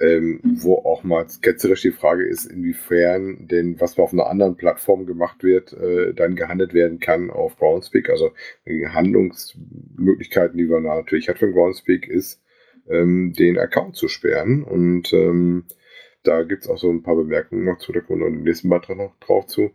Ähm, 0.00 0.40
wo 0.44 0.76
auch 0.76 1.02
mal 1.02 1.26
ketzerisch 1.42 1.82
die 1.82 1.90
Frage 1.90 2.24
ist, 2.24 2.44
inwiefern 2.44 3.48
denn, 3.48 3.80
was 3.80 3.98
auf 3.98 4.12
einer 4.12 4.28
anderen 4.28 4.56
Plattform 4.56 5.06
gemacht 5.06 5.42
wird, 5.42 5.72
äh, 5.72 6.14
dann 6.14 6.36
gehandelt 6.36 6.72
werden 6.72 7.00
kann 7.00 7.30
auf 7.30 7.56
Groundspeak. 7.56 8.08
Also 8.08 8.30
die 8.64 8.86
Handlungsmöglichkeiten, 8.86 10.56
die 10.56 10.66
man 10.66 10.84
natürlich 10.84 11.28
hat 11.28 11.40
von 11.40 11.50
Groundspeak, 11.50 12.06
ist, 12.06 12.40
ähm, 12.88 13.32
den 13.32 13.58
Account 13.58 13.96
zu 13.96 14.06
sperren. 14.06 14.62
Und 14.62 15.12
ähm, 15.12 15.64
da 16.22 16.42
gibt 16.42 16.62
es 16.62 16.68
auch 16.68 16.78
so 16.78 16.90
ein 16.90 17.02
paar 17.02 17.16
Bemerkungen 17.16 17.64
noch 17.64 17.78
zu, 17.78 17.92
da 17.92 18.00
kommen 18.00 18.20
wir 18.20 18.28
im 18.28 18.42
nächsten 18.42 18.68
Beitrag 18.68 18.96
noch 18.96 19.18
drauf 19.20 19.46
zu, 19.46 19.70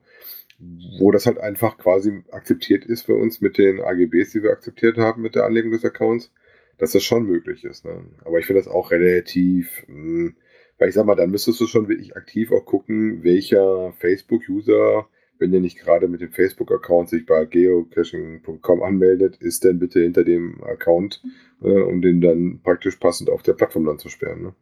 wo 0.99 1.11
das 1.11 1.25
halt 1.25 1.39
einfach 1.39 1.77
quasi 1.77 2.23
akzeptiert 2.31 2.85
ist 2.85 3.05
für 3.05 3.15
uns 3.15 3.41
mit 3.41 3.57
den 3.57 3.81
AGBs, 3.81 4.31
die 4.31 4.43
wir 4.43 4.51
akzeptiert 4.51 4.97
haben 4.97 5.21
mit 5.21 5.35
der 5.35 5.45
Anlegung 5.45 5.71
des 5.71 5.85
Accounts 5.85 6.31
dass 6.77 6.91
das 6.91 7.03
schon 7.03 7.25
möglich 7.25 7.63
ist. 7.63 7.85
Ne? 7.85 8.05
Aber 8.25 8.39
ich 8.39 8.45
finde 8.45 8.61
das 8.61 8.71
auch 8.71 8.91
relativ, 8.91 9.83
mh, 9.87 9.95
hm, 9.95 10.35
weil 10.77 10.89
ich 10.89 10.95
sag 10.95 11.05
mal, 11.05 11.15
dann 11.15 11.29
müsstest 11.31 11.61
du 11.61 11.67
schon 11.67 11.87
wirklich 11.87 12.17
aktiv 12.17 12.51
auch 12.51 12.65
gucken, 12.65 13.23
welcher 13.23 13.93
Facebook-User, 13.93 15.07
wenn 15.37 15.51
der 15.51 15.61
nicht 15.61 15.79
gerade 15.79 16.07
mit 16.07 16.21
dem 16.21 16.31
Facebook-Account 16.31 17.09
sich 17.09 17.25
bei 17.25 17.45
geocaching.com 17.45 18.81
anmeldet, 18.81 19.37
ist 19.37 19.63
denn 19.63 19.79
bitte 19.79 20.01
hinter 20.01 20.23
dem 20.23 20.63
Account, 20.63 21.23
äh, 21.61 21.81
um 21.81 22.01
den 22.01 22.21
dann 22.21 22.61
praktisch 22.63 22.95
passend 22.95 23.29
auf 23.29 23.43
der 23.43 23.53
Plattform 23.53 23.85
dann 23.85 23.99
zu 23.99 24.09
sperren. 24.09 24.41
Ne? 24.41 24.55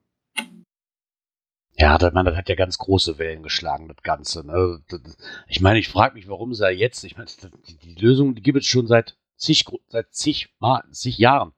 Ja, 1.81 1.97
das, 1.97 2.13
man, 2.13 2.25
das 2.27 2.35
hat 2.35 2.47
ja 2.47 2.53
ganz 2.53 2.77
große 2.77 3.17
Wellen 3.17 3.41
geschlagen, 3.41 3.87
das 3.87 4.03
Ganze. 4.03 4.45
Ne? 4.45 4.83
Ich 5.47 5.61
meine, 5.61 5.79
ich 5.79 5.89
frage 5.89 6.13
mich, 6.13 6.29
warum 6.29 6.53
sei 6.53 6.73
jetzt, 6.73 7.03
ich 7.03 7.17
meine, 7.17 7.27
die, 7.67 7.77
die 7.77 7.95
Lösung, 7.95 8.35
die 8.35 8.43
gibt 8.43 8.59
es 8.59 8.67
schon 8.67 8.85
seit 8.85 9.17
zig, 9.35 9.65
seit 9.87 10.13
zig, 10.13 10.53
zig 10.91 11.17
Jahren. 11.17 11.53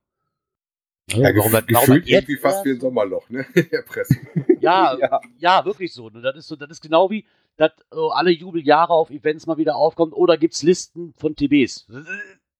Ja, 1.10 1.36
warum 1.36 1.52
das, 1.52 1.66
gefühlt 1.66 2.08
irgendwie 2.08 2.38
fast 2.38 2.64
wie 2.64 2.70
ein 2.70 2.80
Sommerloch, 2.80 3.30
ne? 3.30 3.46
Der 3.54 3.81
Presse. 3.81 4.16
Ja, 4.62 4.98
ja, 5.00 5.20
ja, 5.40 5.66
wirklich 5.66 5.92
so. 5.92 6.10
Ne? 6.10 6.22
Das 6.22 6.38
ist 6.38 6.48
so, 6.48 6.56
das 6.56 6.70
ist 6.70 6.81
genau 6.81 7.12
wie, 7.12 7.25
dass 7.58 7.72
uh, 7.94 8.12
alle 8.12 8.31
Jubeljahre 8.31 8.94
auf 8.94 9.10
Events 9.10 9.46
mal 9.46 9.58
wieder 9.58 9.75
aufkommt 9.75 10.14
oder 10.14 10.38
gibt 10.38 10.54
es 10.54 10.64
Listen 10.64 11.14
von 11.18 11.36
TBs. 11.36 11.88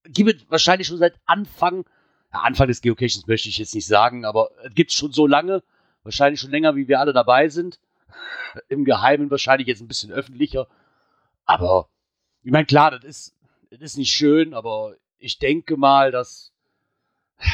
Gibt 0.10 0.30
es 0.30 0.51
wahrscheinlich 0.51 0.88
schon 0.88 0.98
seit 0.98 1.15
Anfang, 1.25 1.86
ja, 2.33 2.42
Anfang 2.42 2.68
des 2.68 2.81
Geocachings 2.81 3.25
möchte 3.25 3.48
ich 3.48 3.57
jetzt 3.57 3.74
nicht 3.74 3.88
sagen, 3.88 4.25
aber 4.25 4.50
es 4.65 4.75
gibt 4.75 4.92
es 4.92 4.98
schon 4.98 5.13
so 5.13 5.25
lange, 5.25 5.63
wahrscheinlich 6.03 6.39
schon 6.39 6.51
länger, 6.51 6.75
wie 6.75 6.88
wir 6.88 7.00
alle 7.00 7.13
dabei 7.13 7.50
sind. 7.50 7.79
Im 8.69 8.86
Geheimen 8.86 9.31
wahrscheinlich 9.31 9.67
jetzt 9.67 9.81
ein 9.81 9.88
bisschen 9.88 10.12
öffentlicher. 10.12 10.67
Aber 11.45 11.89
ich 12.43 12.51
meine, 12.51 12.65
klar, 12.65 12.91
das 12.91 13.03
ist, 13.03 13.36
das 13.72 13.81
ist 13.81 13.98
nicht 13.98 14.12
schön, 14.12 14.53
aber 14.53 14.95
ich 15.17 15.39
denke 15.39 15.77
mal, 15.77 16.12
dass 16.12 16.53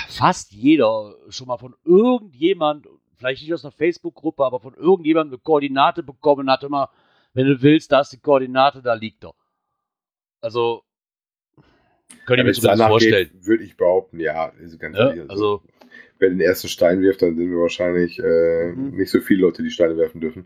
fast 0.08 0.52
jeder 0.52 1.16
schon 1.30 1.48
mal 1.48 1.58
von 1.58 1.76
irgendjemand, 1.84 2.88
vielleicht 3.18 3.42
nicht 3.42 3.54
aus 3.54 3.64
einer 3.64 3.72
Facebook-Gruppe, 3.72 4.44
aber 4.44 4.60
von 4.60 4.74
irgendjemandem 4.74 5.34
eine 5.34 5.42
Koordinate 5.42 6.04
bekommen 6.04 6.50
hat, 6.50 6.64
immer, 6.64 6.90
wenn 7.34 7.48
du 7.48 7.62
willst, 7.62 7.92
da 7.92 8.02
ist 8.02 8.12
die 8.12 8.20
Koordinate, 8.20 8.82
da 8.82 8.94
liegt 8.94 9.24
er. 9.24 9.34
Also, 10.42 10.84
könnte 12.26 12.42
ich 12.42 12.48
mir 12.48 12.54
zumindest 12.54 12.88
vorstellen. 12.88 13.30
Würde 13.42 13.64
ich 13.64 13.78
behaupten, 13.78 14.20
ja. 14.20 14.52
Also, 14.62 14.78
ganz 14.78 14.98
ja, 14.98 15.08
also, 15.08 15.24
also, 15.30 15.64
wer 16.20 16.30
den 16.30 16.42
ersten 16.42 16.68
Stein 16.68 17.02
wirft, 17.02 17.22
dann 17.22 17.36
sind 17.36 17.50
wir 17.50 17.58
wahrscheinlich 17.60 18.20
äh, 18.20 18.72
mhm. 18.72 18.96
nicht 18.96 19.12
so 19.12 19.20
viele 19.20 19.42
Leute, 19.42 19.64
die 19.64 19.72
Steine 19.72 19.98
werfen 19.98 20.22
dürfen. 20.22 20.46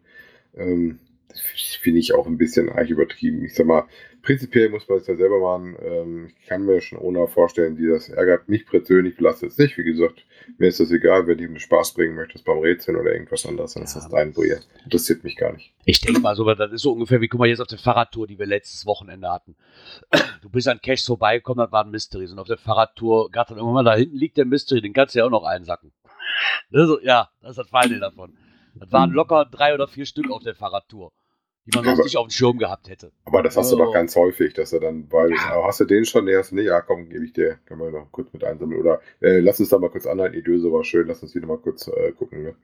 Ähm, 0.55 0.99
finde 1.39 1.99
ich 1.99 2.13
auch 2.13 2.27
ein 2.27 2.37
bisschen 2.37 2.69
eigentlich 2.69 2.91
übertrieben. 2.91 3.43
Ich 3.43 3.55
sag 3.55 3.65
mal, 3.65 3.87
prinzipiell 4.23 4.69
muss 4.69 4.87
man 4.87 4.97
es 4.97 5.07
ja 5.07 5.15
selber 5.15 5.39
machen. 5.39 5.75
Ähm, 5.81 6.31
ich 6.39 6.47
kann 6.47 6.65
mir 6.65 6.81
schon 6.81 6.97
ohne 6.97 7.27
vorstellen, 7.27 7.75
die 7.75 7.87
das 7.87 8.09
ärgert. 8.09 8.49
Mich 8.49 8.65
persönlich 8.65 9.15
belastet 9.15 9.51
es 9.51 9.57
nicht. 9.57 9.77
Wie 9.77 9.83
gesagt, 9.83 10.25
mir 10.57 10.69
ist 10.69 10.79
das 10.79 10.91
egal, 10.91 11.27
wenn 11.27 11.37
du 11.37 11.43
ihm 11.43 11.59
Spaß 11.59 11.93
bringen 11.93 12.15
möchtest 12.15 12.45
beim 12.45 12.59
Rätseln 12.59 12.97
oder 12.97 13.11
irgendwas 13.11 13.45
anderes, 13.45 13.73
dann 13.73 13.83
ja. 13.83 13.85
ist 13.85 13.95
das 13.95 14.09
dein 14.09 14.33
Projekt. 14.33 14.67
Interessiert 14.85 15.23
mich 15.23 15.35
gar 15.35 15.53
nicht. 15.53 15.73
Ich 15.85 16.01
denke 16.01 16.21
mal, 16.21 16.35
so, 16.35 16.51
das 16.53 16.71
ist 16.71 16.81
so 16.81 16.93
ungefähr 16.93 17.21
wie, 17.21 17.27
guck 17.27 17.39
mal, 17.39 17.49
jetzt 17.49 17.59
auf 17.59 17.67
der 17.67 17.77
Fahrradtour, 17.77 18.25
die 18.25 18.39
wir 18.39 18.45
letztes 18.45 18.85
Wochenende 18.85 19.29
hatten. 19.29 19.55
Du 20.41 20.49
bist 20.49 20.67
an 20.67 20.81
Cash 20.81 21.05
vorbeigekommen, 21.05 21.63
das 21.63 21.71
war 21.71 21.83
ein 21.83 21.91
Mystery. 21.91 22.25
Und 22.27 22.39
auf 22.39 22.47
der 22.47 22.57
Fahrradtour 22.57 23.29
gab 23.29 23.47
dann 23.47 23.57
irgendwann 23.57 23.83
mal, 23.83 23.91
da 23.91 23.95
hinten 23.95 24.17
liegt 24.17 24.37
der 24.37 24.45
Mystery, 24.45 24.81
den 24.81 24.93
kannst 24.93 25.15
du 25.15 25.19
ja 25.19 25.25
auch 25.25 25.29
noch 25.29 25.43
einsacken. 25.43 25.91
Also, 26.73 26.99
ja, 27.01 27.29
das 27.41 27.51
ist 27.51 27.57
das 27.57 27.69
Feinde 27.69 27.99
davon. 27.99 28.37
Das 28.75 28.91
waren 28.91 29.11
locker 29.11 29.45
drei 29.45 29.73
oder 29.73 29.87
vier 29.87 30.05
Stück 30.05 30.31
auf 30.31 30.41
der 30.41 30.55
Fahrradtour 30.55 31.11
die 31.65 31.75
man 31.75 31.85
sonst 31.85 31.99
aber, 31.99 32.03
nicht 32.03 32.17
auf 32.17 32.27
dem 32.27 32.31
Schirm 32.31 32.57
gehabt 32.57 32.89
hätte. 32.89 33.11
Aber 33.25 33.41
das 33.41 33.55
hast 33.55 33.71
oh. 33.71 33.77
du 33.77 33.85
doch 33.85 33.93
ganz 33.93 34.15
häufig, 34.15 34.53
dass 34.53 34.73
er 34.73 34.81
dann, 34.81 35.11
weil, 35.11 35.31
ja. 35.31 35.63
hast 35.65 35.79
du 35.79 35.85
den 35.85 36.05
schon, 36.05 36.25
nee, 36.25 36.35
hast 36.35 36.51
du 36.51 36.55
nicht, 36.55 36.65
ja 36.65 36.81
komm, 36.81 37.09
gebe 37.09 37.25
ich 37.25 37.33
dir, 37.33 37.59
können 37.65 37.79
wir 37.79 37.91
noch 37.91 38.11
kurz 38.11 38.33
mit 38.33 38.43
einsammeln. 38.43 38.81
Oder 38.81 39.01
äh, 39.21 39.39
lass 39.39 39.59
uns 39.59 39.69
da 39.69 39.79
mal 39.79 39.89
kurz 39.89 40.05
anhalten, 40.05 40.35
die 40.35 40.43
Döse 40.43 40.71
war 40.71 40.83
schön, 40.83 41.07
lass 41.07 41.23
uns 41.23 41.31
die 41.31 41.39
noch 41.39 41.47
mal 41.47 41.57
kurz 41.57 41.87
äh, 41.87 42.11
gucken. 42.11 42.43
Ne? 42.43 42.55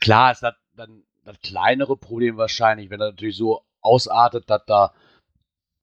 Klar 0.00 0.32
ist 0.32 0.42
das 0.42 0.54
dann 0.74 1.02
das 1.24 1.38
kleinere 1.40 1.96
Problem 1.96 2.36
wahrscheinlich, 2.38 2.88
wenn 2.90 3.00
er 3.00 3.10
natürlich 3.10 3.36
so 3.36 3.60
ausartet, 3.82 4.48
dass 4.48 4.64
da 4.66 4.94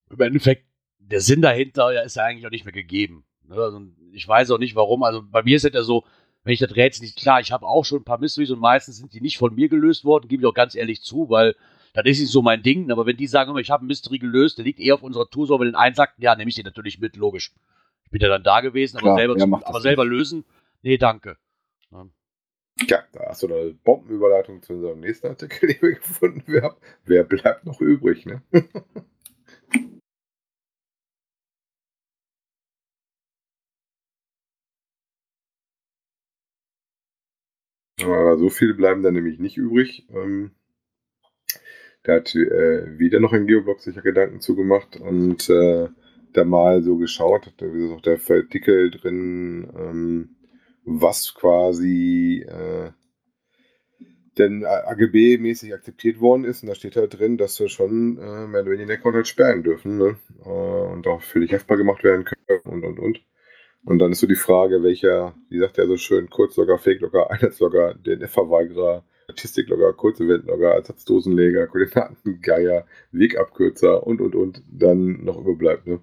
im 0.09 0.19
Endeffekt 0.19 0.65
der 0.99 1.21
Sinn 1.21 1.41
dahinter 1.41 1.93
ja 1.93 2.01
ist 2.01 2.15
ja 2.15 2.23
eigentlich 2.23 2.45
auch 2.45 2.51
nicht 2.51 2.65
mehr 2.65 2.73
gegeben. 2.73 3.23
Ne? 3.47 3.55
Also 3.55 3.81
ich 4.11 4.27
weiß 4.27 4.51
auch 4.51 4.57
nicht 4.57 4.75
warum. 4.75 5.03
Also 5.03 5.21
bei 5.23 5.43
mir 5.43 5.55
ist 5.55 5.65
es 5.65 5.73
ja 5.73 5.83
so, 5.83 6.05
wenn 6.43 6.53
ich 6.53 6.59
das 6.59 6.75
Rätsel 6.75 7.03
nicht 7.03 7.17
klar, 7.17 7.39
ich 7.39 7.51
habe 7.51 7.67
auch 7.67 7.85
schon 7.85 7.99
ein 7.99 8.05
paar 8.05 8.19
Mysteries 8.19 8.51
und 8.51 8.59
meistens 8.59 8.97
sind 8.97 9.13
die 9.13 9.21
nicht 9.21 9.37
von 9.37 9.53
mir 9.53 9.69
gelöst 9.69 10.05
worden, 10.05 10.27
gebe 10.27 10.41
ich 10.41 10.47
auch 10.47 10.53
ganz 10.53 10.75
ehrlich 10.75 11.01
zu, 11.03 11.29
weil 11.29 11.55
das 12.03 12.19
ist 12.19 12.31
so 12.31 12.41
mein 12.41 12.63
Ding. 12.63 12.91
Aber 12.91 13.05
wenn 13.05 13.17
die 13.17 13.27
sagen, 13.27 13.57
ich 13.57 13.69
habe 13.69 13.85
ein 13.85 13.87
Mystery 13.87 14.19
gelöst, 14.19 14.57
der 14.57 14.65
liegt 14.65 14.79
eher 14.79 14.95
auf 14.95 15.03
unserer 15.03 15.29
Tour, 15.29 15.47
so 15.47 15.59
wenn 15.59 15.67
den 15.67 15.75
einen 15.75 15.95
sagt, 15.95 16.13
ja, 16.19 16.35
nehme 16.35 16.49
ich 16.49 16.55
den 16.55 16.65
natürlich 16.65 16.99
mit, 16.99 17.15
logisch. 17.15 17.53
Ich 18.03 18.11
bin 18.11 18.21
ja 18.21 18.29
dann 18.29 18.43
da 18.43 18.61
gewesen, 18.61 18.97
aber 18.97 19.15
Klar, 19.15 19.17
selber, 19.17 19.35
das 19.35 19.63
aber 19.63 19.81
selber 19.81 20.05
lösen, 20.05 20.45
nee, 20.81 20.97
danke. 20.97 21.37
Ja, 22.85 23.03
da 23.11 23.25
hast 23.27 23.41
du 23.41 23.47
eine 23.47 23.73
Bombenüberleitung 23.83 24.61
zu 24.61 24.73
unserem 24.73 24.99
nächsten 24.99 25.27
Artikel, 25.27 25.67
den 25.67 25.81
wir 25.81 25.95
gefunden 25.95 26.61
haben. 26.61 26.77
Wer 27.05 27.23
bleibt 27.23 27.65
noch 27.65 27.81
übrig, 27.81 28.25
ne? 28.25 28.43
Aber 38.03 38.37
so 38.37 38.49
viele 38.49 38.75
bleiben 38.75 39.01
dann 39.01 39.15
nämlich 39.15 39.39
nicht 39.39 39.57
übrig. 39.57 40.07
Ähm, 40.11 40.51
da 42.07 42.15
hat 42.15 42.33
äh, 42.35 42.97
wieder 42.97 43.19
noch 43.19 43.33
ein 43.33 43.47
Geoblog 43.47 43.81
sich 43.81 43.95
ja 43.97 44.01
Gedanken 44.01 44.39
zugemacht 44.39 44.95
und 44.95 45.49
äh, 45.49 45.89
da 46.31 46.45
mal 46.45 46.81
so 46.81 46.95
geschaut, 46.95 47.51
da 47.57 47.65
ist 47.65 47.91
auch 47.91 48.01
der 48.01 48.17
Artikel 48.29 48.91
drin, 48.91 49.69
ähm, 49.77 50.35
was 50.85 51.33
quasi 51.33 52.45
äh, 52.47 52.91
denn 54.37 54.63
AGB-mäßig 54.63 55.73
akzeptiert 55.73 56.21
worden 56.21 56.45
ist. 56.45 56.63
Und 56.63 56.69
da 56.69 56.75
steht 56.75 56.95
halt 56.95 57.19
drin, 57.19 57.37
dass 57.37 57.59
wir 57.59 57.67
schon 57.67 58.17
äh, 58.17 58.47
mehr 58.47 58.61
oder 58.61 58.71
weniger 58.71 58.87
den 58.87 58.97
Account 58.99 59.15
halt 59.15 59.27
sperren 59.27 59.63
dürfen 59.63 59.97
ne? 59.97 60.15
äh, 60.45 60.93
und 60.93 61.05
auch 61.07 61.21
für 61.21 61.41
dich 61.41 61.53
haftbar 61.53 61.75
gemacht 61.75 62.05
werden 62.05 62.23
können 62.23 62.61
und 62.63 62.85
und 62.85 62.99
und. 62.99 63.19
Und 63.83 63.99
dann 63.99 64.13
ist 64.13 64.19
so 64.19 64.27
die 64.27 64.35
Frage, 64.35 64.81
welcher, 64.81 65.35
wie 65.49 65.59
sagt 65.59 65.77
er 65.77 65.87
so 65.87 65.97
schön, 65.97 66.29
Kurzlogger, 66.29 66.77
Fake-Logger, 66.77 67.31
Einheitslogger, 67.31 67.95
DNF-Verweigerer, 67.95 69.03
Statistiklogger, 69.29 69.91
Kurzevent-Logger, 69.91 70.75
Ersatzdosenleger, 70.75 71.67
Koordinatengeier, 71.67 72.87
Wegabkürzer 73.11 74.07
und 74.07 74.21
und 74.21 74.35
und 74.35 74.63
dann 74.71 75.21
noch 75.25 75.37
überbleibt. 75.37 75.85
Ne? 75.85 75.99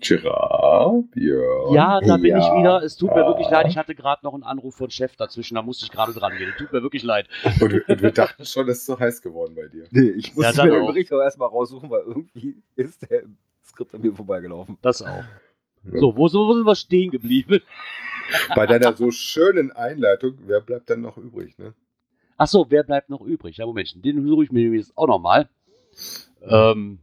Gerard, 0.00 1.10
Björn. 1.12 1.74
Ja, 1.74 2.00
da 2.00 2.16
bin 2.16 2.36
ich 2.36 2.44
Ja. 2.44 2.58
wieder. 2.58 2.82
Es 2.82 2.96
tut 2.96 3.10
mir 3.14 3.26
wirklich 3.26 3.48
leid. 3.50 3.66
Ich 3.68 3.76
hatte 3.76 3.94
gerade 3.94 4.24
noch 4.24 4.34
einen 4.34 4.42
Anruf 4.42 4.74
von 4.76 4.90
Chef 4.90 5.16
dazwischen. 5.16 5.54
Da 5.54 5.62
musste 5.62 5.84
ich 5.84 5.90
gerade 5.92 6.12
dran 6.12 6.36
gehen. 6.38 6.52
Tut 6.58 6.72
mir 6.72 6.82
wirklich 6.82 7.02
leid. 7.02 7.28
Und, 7.60 7.72
wir- 7.72 7.88
und 7.88 8.02
wir 8.02 8.10
dachten 8.10 8.44
schon, 8.44 8.68
es 8.68 8.78
ist 8.78 8.86
so 8.86 8.98
heiß 8.98 9.20
geworden 9.22 9.54
bei 9.54 9.68
dir. 9.68 9.86
Nee, 9.90 10.10
ich 10.10 10.34
muss 10.34 10.44
Ja, 10.44 10.50
mir 10.50 10.56
dann 10.56 10.70
den 10.70 10.82
auch. 10.82 10.86
Bericht 10.92 11.12
auch 11.12 11.20
erstmal 11.20 11.48
raussuchen, 11.48 11.90
weil 11.90 12.02
irgendwie 12.02 12.62
ist 12.76 13.08
der 13.10 13.24
Skript 13.70 13.94
an 13.94 14.02
mir 14.02 14.12
vorbeigelaufen. 14.12 14.78
Das 14.82 15.02
auch. 15.02 15.24
So, 15.84 16.16
wo, 16.16 16.30
wo 16.32 16.54
sind 16.54 16.66
wir 16.66 16.74
stehen 16.76 17.10
geblieben? 17.10 17.60
Bei 18.54 18.66
deiner 18.66 18.94
so 18.94 19.10
schönen 19.10 19.72
Einleitung, 19.72 20.34
wer 20.46 20.60
bleibt 20.60 20.90
dann 20.90 21.00
noch 21.00 21.16
übrig? 21.16 21.58
Ne? 21.58 21.74
Ach 22.36 22.46
so, 22.46 22.70
wer 22.70 22.84
bleibt 22.84 23.10
noch 23.10 23.22
übrig? 23.22 23.56
Ja, 23.56 23.66
Moment, 23.66 24.04
den 24.04 24.26
suche 24.26 24.44
ich 24.44 24.52
mir 24.52 24.70
jetzt 24.74 24.96
auch 24.96 25.06
nochmal. 25.06 25.48
Ähm, 26.42 27.00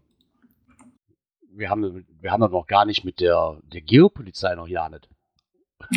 wir 1.52 1.70
haben, 1.70 2.06
wir 2.22 2.32
haben 2.32 2.42
doch 2.42 2.52
noch 2.52 2.68
gar 2.68 2.86
nicht 2.86 3.04
mit 3.04 3.20
der, 3.20 3.60
der 3.64 3.82
Geopolizei 3.82 4.56
noch 4.56 4.68
ja 4.68 4.90
nicht. 4.90 5.10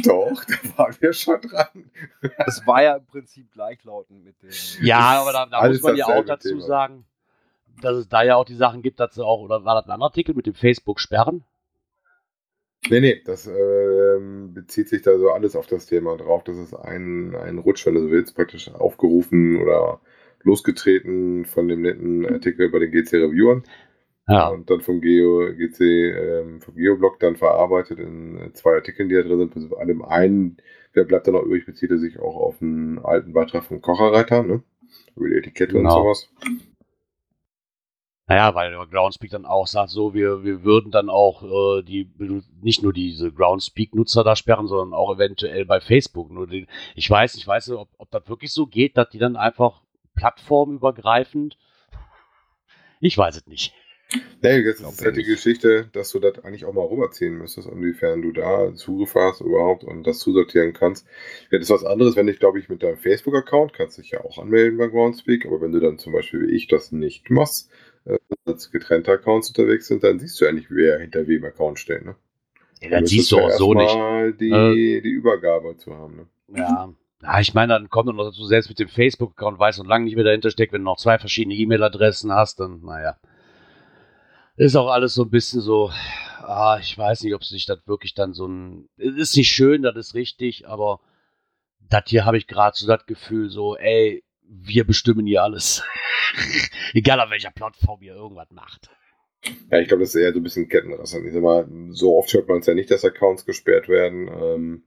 Doch, 0.04 0.44
da 0.44 0.78
waren 0.78 0.96
wir 1.00 1.12
schon 1.12 1.40
dran. 1.40 1.90
Das 2.38 2.66
war 2.66 2.82
ja 2.82 2.96
im 2.96 3.06
Prinzip 3.06 3.50
gleichlautend 3.52 4.24
mit 4.24 4.42
dem. 4.42 4.50
Ja, 4.82 5.20
aber 5.20 5.32
da, 5.32 5.46
da 5.46 5.66
muss 5.66 5.80
man 5.80 5.96
ja 5.96 6.06
auch 6.06 6.24
dazu 6.24 6.48
Thema. 6.50 6.60
sagen, 6.60 7.06
dass 7.82 7.96
es 7.96 8.08
da 8.08 8.22
ja 8.22 8.36
auch 8.36 8.44
die 8.44 8.54
Sachen 8.54 8.82
gibt, 8.82 9.00
dass 9.00 9.14
sie 9.14 9.24
auch, 9.24 9.40
oder 9.40 9.64
war 9.64 9.74
das 9.74 9.86
ein 9.86 9.90
anderer 9.92 10.08
Artikel 10.10 10.34
mit 10.34 10.46
dem 10.46 10.54
Facebook-Sperren? 10.54 11.44
Nee, 12.88 13.00
nee, 13.00 13.22
das 13.24 13.46
ähm, 13.46 14.54
bezieht 14.54 14.88
sich 14.88 15.02
da 15.02 15.18
so 15.18 15.30
alles 15.30 15.54
auf 15.54 15.66
das 15.66 15.86
Thema 15.86 16.16
drauf. 16.16 16.44
Das 16.44 16.56
ist 16.56 16.74
ein, 16.74 17.34
ein 17.36 17.58
Rutsch, 17.58 17.84
wenn 17.86 17.94
du 17.94 18.10
willst, 18.10 18.34
praktisch 18.34 18.70
aufgerufen 18.72 19.60
oder 19.60 20.00
losgetreten 20.42 21.44
von 21.44 21.68
dem 21.68 21.82
netten 21.82 22.24
Artikel 22.26 22.70
bei 22.70 22.78
den 22.78 22.90
GC-Reviewern. 22.90 23.64
Ja. 24.28 24.48
Und 24.48 24.70
dann 24.70 24.80
vom 24.80 25.00
Geo, 25.00 25.52
GC, 25.54 25.80
ähm, 25.80 26.60
vom 26.62 26.74
Geoblog 26.74 27.18
dann 27.20 27.36
verarbeitet 27.36 27.98
in 27.98 28.38
äh, 28.38 28.52
zwei 28.54 28.74
Artikeln, 28.74 29.08
die 29.08 29.14
da 29.16 29.22
drin 29.22 29.38
sind. 29.38 29.54
Bis 29.54 29.72
an 29.72 29.88
dem 29.88 30.02
einen, 30.02 30.56
wer 30.94 31.04
bleibt 31.04 31.26
da 31.26 31.32
noch 31.32 31.42
übrig, 31.42 31.66
bezieht 31.66 31.90
er 31.90 31.98
sich 31.98 32.18
auch 32.18 32.36
auf 32.36 32.62
einen 32.62 32.98
alten 33.00 33.32
Beitrag 33.32 33.64
vom 33.64 33.82
Kocherreiter, 33.82 34.42
ne? 34.42 34.62
Über 35.16 35.28
die 35.28 35.34
Etikette 35.36 35.74
Genau. 35.74 35.96
und 35.96 36.02
sowas. 36.02 36.32
Naja, 38.30 38.54
weil 38.54 38.72
Groundspeak 38.86 39.32
dann 39.32 39.44
auch 39.44 39.66
sagt, 39.66 39.90
so, 39.90 40.14
wir, 40.14 40.44
wir 40.44 40.62
würden 40.62 40.92
dann 40.92 41.10
auch 41.10 41.42
äh, 41.42 41.82
die 41.82 42.08
nicht 42.62 42.80
nur 42.80 42.92
diese 42.92 43.32
Groundspeak-Nutzer 43.32 44.22
da 44.22 44.36
sperren, 44.36 44.68
sondern 44.68 44.96
auch 44.96 45.16
eventuell 45.16 45.64
bei 45.64 45.80
Facebook. 45.80 46.30
Nur 46.30 46.46
den, 46.46 46.68
ich 46.94 47.10
weiß 47.10 47.34
nicht, 47.34 47.42
ich 47.42 47.48
weiß 47.48 47.66
nicht, 47.66 47.76
ob, 47.76 47.88
ob 47.98 48.08
das 48.12 48.28
wirklich 48.28 48.52
so 48.52 48.68
geht, 48.68 48.96
dass 48.96 49.08
die 49.10 49.18
dann 49.18 49.34
einfach 49.34 49.82
plattformübergreifend. 50.14 51.58
Ich 53.00 53.18
weiß 53.18 53.34
es 53.34 53.46
nicht. 53.48 53.74
Nee, 54.42 54.62
das 54.64 54.80
ist 54.80 55.04
halt 55.04 55.16
die. 55.16 55.24
Geschichte, 55.24 55.88
dass 55.92 56.10
du 56.10 56.20
das 56.20 56.44
eigentlich 56.44 56.64
auch 56.64 56.72
mal 56.72 56.86
rüberziehen 56.86 57.36
müsstest, 57.36 57.68
inwiefern 57.68 58.22
du 58.22 58.32
da 58.32 58.74
Zugriff 58.74 59.14
hast 59.16 59.40
überhaupt 59.40 59.82
und 59.82 60.04
das 60.04 60.20
zusortieren 60.20 60.72
kannst. 60.72 61.06
Ja, 61.50 61.58
das 61.58 61.68
ist 61.68 61.74
was 61.74 61.84
anderes, 61.84 62.14
wenn 62.14 62.28
ich, 62.28 62.38
glaube 62.38 62.60
ich, 62.60 62.68
mit 62.68 62.82
deinem 62.82 62.96
Facebook-Account 62.96 63.72
kannst 63.72 63.98
dich 63.98 64.10
ja 64.10 64.24
auch 64.24 64.38
anmelden 64.38 64.78
bei 64.78 64.86
Groundspeak, 64.86 65.46
aber 65.46 65.60
wenn 65.60 65.72
du 65.72 65.80
dann 65.80 65.98
zum 65.98 66.12
Beispiel 66.12 66.46
wie 66.46 66.54
ich 66.54 66.68
das 66.68 66.90
nicht 66.92 67.28
machst, 67.30 67.70
äh, 68.04 68.18
als 68.44 68.70
getrennte 68.70 69.12
Accounts 69.12 69.48
unterwegs 69.48 69.86
sind, 69.88 70.02
dann 70.04 70.18
siehst 70.18 70.40
du 70.40 70.44
ja 70.44 70.52
nicht, 70.52 70.68
wer 70.70 70.98
hinter 70.98 71.26
wem 71.26 71.44
Account 71.44 71.78
steht, 71.78 72.04
ne? 72.04 72.16
Ja, 72.80 72.90
Dann 72.90 73.06
siehst 73.06 73.30
du 73.30 73.38
auch 73.38 73.50
so 73.50 73.74
nicht. 73.74 74.40
Die, 74.40 74.50
Äh. 74.50 75.00
die 75.02 75.08
Übergabe 75.10 75.76
zu 75.76 75.94
haben, 75.94 76.16
ne? 76.16 76.26
Ja. 76.58 76.92
Ja, 77.22 77.38
ich 77.38 77.52
meine, 77.52 77.74
dann 77.74 77.90
kommt 77.90 78.06
noch 78.06 78.24
dazu, 78.24 78.46
selbst 78.46 78.70
mit 78.70 78.78
dem 78.78 78.88
Facebook-Account 78.88 79.58
weiß 79.58 79.78
und 79.80 79.86
lange 79.86 80.06
nicht, 80.06 80.16
wer 80.16 80.24
dahinter 80.24 80.50
steckt, 80.50 80.72
wenn 80.72 80.80
du 80.80 80.86
noch 80.86 80.96
zwei 80.96 81.18
verschiedene 81.18 81.54
E-Mail-Adressen 81.54 82.32
hast, 82.32 82.60
dann, 82.60 82.80
naja. 82.80 83.18
Ist 84.56 84.74
auch 84.74 84.88
alles 84.88 85.12
so 85.14 85.24
ein 85.24 85.30
bisschen 85.30 85.60
so, 85.60 85.90
ah, 86.38 86.78
ich 86.80 86.96
weiß 86.96 87.22
nicht, 87.22 87.34
ob 87.34 87.44
sich 87.44 87.66
das 87.66 87.86
wirklich 87.86 88.14
dann 88.14 88.32
so 88.32 88.46
ein. 88.46 88.88
Ist 88.96 89.36
nicht 89.36 89.50
schön, 89.50 89.82
das 89.82 89.96
ist 89.96 90.14
richtig, 90.14 90.66
aber 90.66 91.00
das 91.90 92.04
hier 92.06 92.24
habe 92.24 92.38
ich 92.38 92.46
gerade 92.46 92.74
so 92.76 92.86
das 92.86 93.04
Gefühl, 93.04 93.50
so, 93.50 93.76
ey, 93.76 94.22
wir 94.52 94.84
bestimmen 94.84 95.26
hier 95.26 95.42
alles. 95.42 95.82
Egal 96.94 97.20
auf 97.20 97.30
welcher 97.30 97.50
Plattform 97.52 98.02
ihr 98.02 98.14
irgendwas 98.14 98.50
macht. 98.50 98.90
Ja, 99.70 99.78
ich 99.78 99.88
glaube, 99.88 100.02
das 100.02 100.14
ist 100.14 100.20
eher 100.20 100.32
so 100.32 100.40
ein 100.40 100.42
bisschen 100.42 100.68
Kettenrasseln. 100.68 101.26
Ich 101.26 101.32
sag 101.32 101.42
mal, 101.42 101.66
so 101.90 102.18
oft 102.18 102.32
hört 102.34 102.48
man 102.48 102.58
es 102.58 102.66
ja 102.66 102.74
nicht, 102.74 102.90
dass 102.90 103.04
Accounts 103.04 103.46
gesperrt 103.46 103.88
werden. 103.88 104.28
Ähm, 104.28 104.82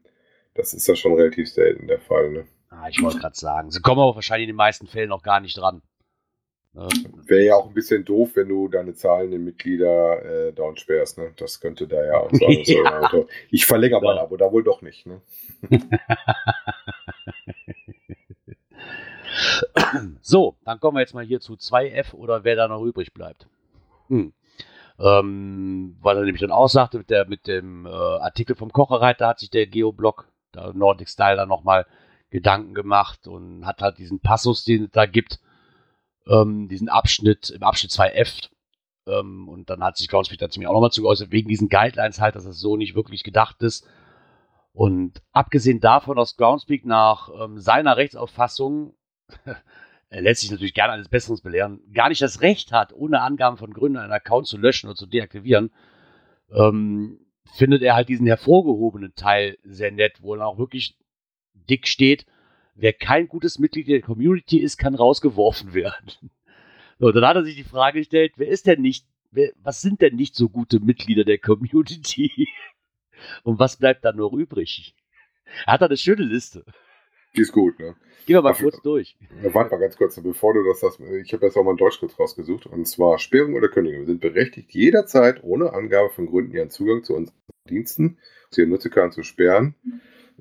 das 0.53 0.73
ist 0.73 0.87
ja 0.87 0.95
schon 0.95 1.13
relativ 1.15 1.49
selten 1.49 1.87
der 1.87 1.99
Fall, 1.99 2.29
ne? 2.31 2.45
Ah, 2.69 2.87
ich 2.89 3.01
wollte 3.01 3.19
gerade 3.19 3.35
sagen. 3.35 3.71
Sie 3.71 3.81
kommen 3.81 3.99
aber 4.01 4.15
wahrscheinlich 4.15 4.43
in 4.49 4.53
den 4.53 4.57
meisten 4.57 4.85
Fällen 4.87 5.09
noch 5.09 5.23
gar 5.23 5.39
nicht 5.39 5.57
dran. 5.57 5.81
Ne? 6.73 6.87
Wäre 7.25 7.43
ja 7.45 7.55
auch 7.55 7.67
ein 7.67 7.73
bisschen 7.73 8.03
doof, 8.03 8.31
wenn 8.35 8.49
du 8.49 8.67
deine 8.67 8.93
zahlenden 8.95 9.43
Mitglieder 9.43 10.23
äh, 10.49 10.53
down 10.53 10.75
sperrst, 10.77 11.17
ne? 11.19 11.31
Das 11.37 11.59
könnte 11.59 11.87
da 11.87 12.03
ja 12.03 12.17
auch 12.17 12.31
sein. 12.31 12.63
So, 12.65 12.73
Ja. 12.83 13.25
ich 13.49 13.65
verlängere 13.65 14.01
mein 14.01 14.17
Ja. 14.17 14.23
Abo, 14.23 14.37
da 14.37 14.51
wohl 14.51 14.63
doch 14.63 14.81
nicht, 14.81 15.05
ne? 15.07 15.21
So, 20.21 20.55
dann 20.65 20.79
kommen 20.79 20.97
wir 20.97 21.01
jetzt 21.01 21.13
mal 21.13 21.25
hier 21.25 21.39
zu 21.39 21.53
2F 21.53 22.13
oder 22.13 22.43
wer 22.43 22.55
da 22.55 22.67
noch 22.67 22.83
übrig 22.83 23.13
bleibt. 23.13 23.47
Hm. 24.07 24.33
Ähm, 24.99 25.97
weil 26.01 26.17
er 26.17 26.23
nämlich 26.23 26.41
dann 26.41 26.51
auch 26.51 26.67
sagte, 26.67 26.99
mit, 26.99 27.09
der, 27.09 27.27
mit 27.27 27.47
dem 27.47 27.85
äh, 27.85 27.89
Artikel 27.89 28.55
vom 28.55 28.71
Kocherreiter 28.71 29.27
hat 29.27 29.39
sich 29.39 29.49
der 29.49 29.67
Geoblog, 29.67 30.27
der 30.53 30.73
Nordic 30.73 31.09
Style, 31.09 31.35
dann 31.35 31.49
nochmal 31.49 31.85
Gedanken 32.29 32.73
gemacht 32.73 33.27
und 33.27 33.65
hat 33.65 33.81
halt 33.81 33.97
diesen 33.97 34.19
Passus, 34.19 34.63
den 34.63 34.85
es 34.85 34.91
da 34.91 35.05
gibt, 35.05 35.39
ähm, 36.27 36.67
diesen 36.67 36.89
Abschnitt, 36.89 37.49
im 37.49 37.63
Abschnitt 37.63 37.91
2F. 37.91 38.49
Ähm, 39.07 39.49
und 39.49 39.69
dann 39.69 39.83
hat 39.83 39.97
sich 39.97 40.07
Groundspeak 40.07 40.39
dazu 40.39 40.59
mir 40.59 40.69
auch 40.69 40.73
nochmal 40.73 40.91
zugeäußert, 40.91 41.31
wegen 41.31 41.49
diesen 41.49 41.69
Guidelines 41.69 42.21
halt, 42.21 42.35
dass 42.35 42.45
es 42.45 42.59
so 42.59 42.77
nicht 42.77 42.95
wirklich 42.95 43.23
gedacht 43.23 43.61
ist. 43.61 43.87
Und 44.73 45.21
abgesehen 45.31 45.79
davon, 45.79 46.17
dass 46.17 46.37
Groundspeak 46.37 46.85
nach 46.85 47.29
ähm, 47.39 47.59
seiner 47.59 47.97
Rechtsauffassung 47.97 48.95
er 50.09 50.21
lässt 50.21 50.41
sich 50.41 50.51
natürlich 50.51 50.73
gerne 50.73 50.93
eines 50.93 51.09
Besseren 51.09 51.39
belehren, 51.41 51.81
gar 51.93 52.09
nicht 52.09 52.21
das 52.21 52.41
Recht 52.41 52.71
hat, 52.71 52.93
ohne 52.93 53.21
Angaben 53.21 53.57
von 53.57 53.73
Gründen 53.73 53.97
einen 53.97 54.11
Account 54.11 54.47
zu 54.47 54.57
löschen 54.57 54.87
oder 54.87 54.95
zu 54.95 55.07
deaktivieren, 55.07 55.71
ähm, 56.51 57.19
findet 57.55 57.81
er 57.81 57.95
halt 57.95 58.09
diesen 58.09 58.27
hervorgehobenen 58.27 59.15
Teil 59.15 59.57
sehr 59.63 59.91
nett, 59.91 60.21
wo 60.21 60.35
dann 60.35 60.45
auch 60.45 60.57
wirklich 60.57 60.97
dick 61.53 61.87
steht, 61.87 62.25
wer 62.75 62.93
kein 62.93 63.27
gutes 63.27 63.59
Mitglied 63.59 63.87
der 63.87 64.01
Community 64.01 64.57
ist, 64.59 64.77
kann 64.77 64.95
rausgeworfen 64.95 65.73
werden. 65.73 66.11
So, 66.99 67.11
dann 67.11 67.25
hat 67.25 67.35
er 67.35 67.43
sich 67.43 67.55
die 67.55 67.63
Frage 67.63 67.99
gestellt, 67.99 68.33
wer 68.37 68.47
ist 68.47 68.67
denn 68.67 68.79
nicht, 68.79 69.05
wer, 69.31 69.51
was 69.61 69.81
sind 69.81 69.99
denn 70.01 70.15
nicht 70.15 70.35
so 70.35 70.47
gute 70.47 70.79
Mitglieder 70.79 71.25
der 71.25 71.39
Community? 71.39 72.47
Und 73.43 73.59
was 73.59 73.77
bleibt 73.77 74.05
dann 74.05 74.17
noch 74.17 74.31
übrig? 74.31 74.95
Er 75.65 75.73
hat 75.73 75.81
da 75.81 75.87
eine 75.87 75.97
schöne 75.97 76.23
Liste. 76.23 76.63
Die 77.35 77.41
ist 77.41 77.51
gut, 77.51 77.79
ne? 77.79 77.95
Gehen 78.25 78.35
wir 78.35 78.41
mal 78.41 78.53
Ach, 78.55 78.59
kurz 78.59 78.81
durch. 78.81 79.17
Warte 79.41 79.71
mal 79.71 79.81
ganz 79.81 79.97
kurz, 79.97 80.19
bevor 80.21 80.53
du 80.53 80.63
das 80.63 80.79
sagst. 80.79 80.99
Ich 80.99 81.33
habe 81.33 81.45
jetzt 81.45 81.57
auch 81.57 81.63
mal 81.63 81.71
einen 81.71 81.77
Deutschkurs 81.77 82.17
rausgesucht. 82.17 82.67
Und 82.67 82.87
zwar 82.87 83.19
Sperrung 83.19 83.55
oder 83.55 83.67
Kündigung. 83.67 84.01
Wir 84.01 84.07
sind 84.07 84.21
berechtigt, 84.21 84.71
jederzeit 84.71 85.43
ohne 85.43 85.73
Angabe 85.73 86.09
von 86.09 86.27
Gründen 86.27 86.53
ihren 86.53 86.69
Zugang 86.69 87.03
zu 87.03 87.15
unseren 87.15 87.35
Diensten, 87.69 88.17
zu 88.49 88.61
ihren 88.61 88.69
Nutzerkarten 88.69 89.11
zu 89.11 89.23
sperren 89.23 89.75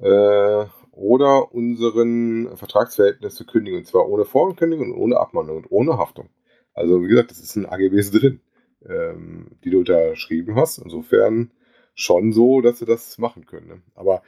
äh, 0.00 0.64
oder 0.92 1.52
unseren 1.52 2.56
Vertragsverhältnis 2.56 3.34
zu 3.34 3.46
kündigen. 3.46 3.80
Und 3.80 3.86
zwar 3.86 4.08
ohne 4.08 4.24
Vorankündigung 4.24 4.92
und 4.92 4.98
ohne 4.98 5.18
Abmahnung 5.18 5.56
und 5.56 5.72
ohne 5.72 5.98
Haftung. 5.98 6.28
Also, 6.74 7.02
wie 7.02 7.08
gesagt, 7.08 7.30
das 7.30 7.40
ist 7.40 7.56
in 7.56 7.66
AGBs 7.66 8.12
drin, 8.12 8.40
ähm, 8.88 9.56
die 9.64 9.70
du 9.70 9.78
unterschrieben 9.78 10.54
hast. 10.54 10.78
Insofern 10.78 11.50
schon 11.94 12.32
so, 12.32 12.60
dass 12.60 12.78
sie 12.78 12.86
das 12.86 13.18
machen 13.18 13.46
können. 13.46 13.66
Ne? 13.66 13.82
Aber 13.94 14.22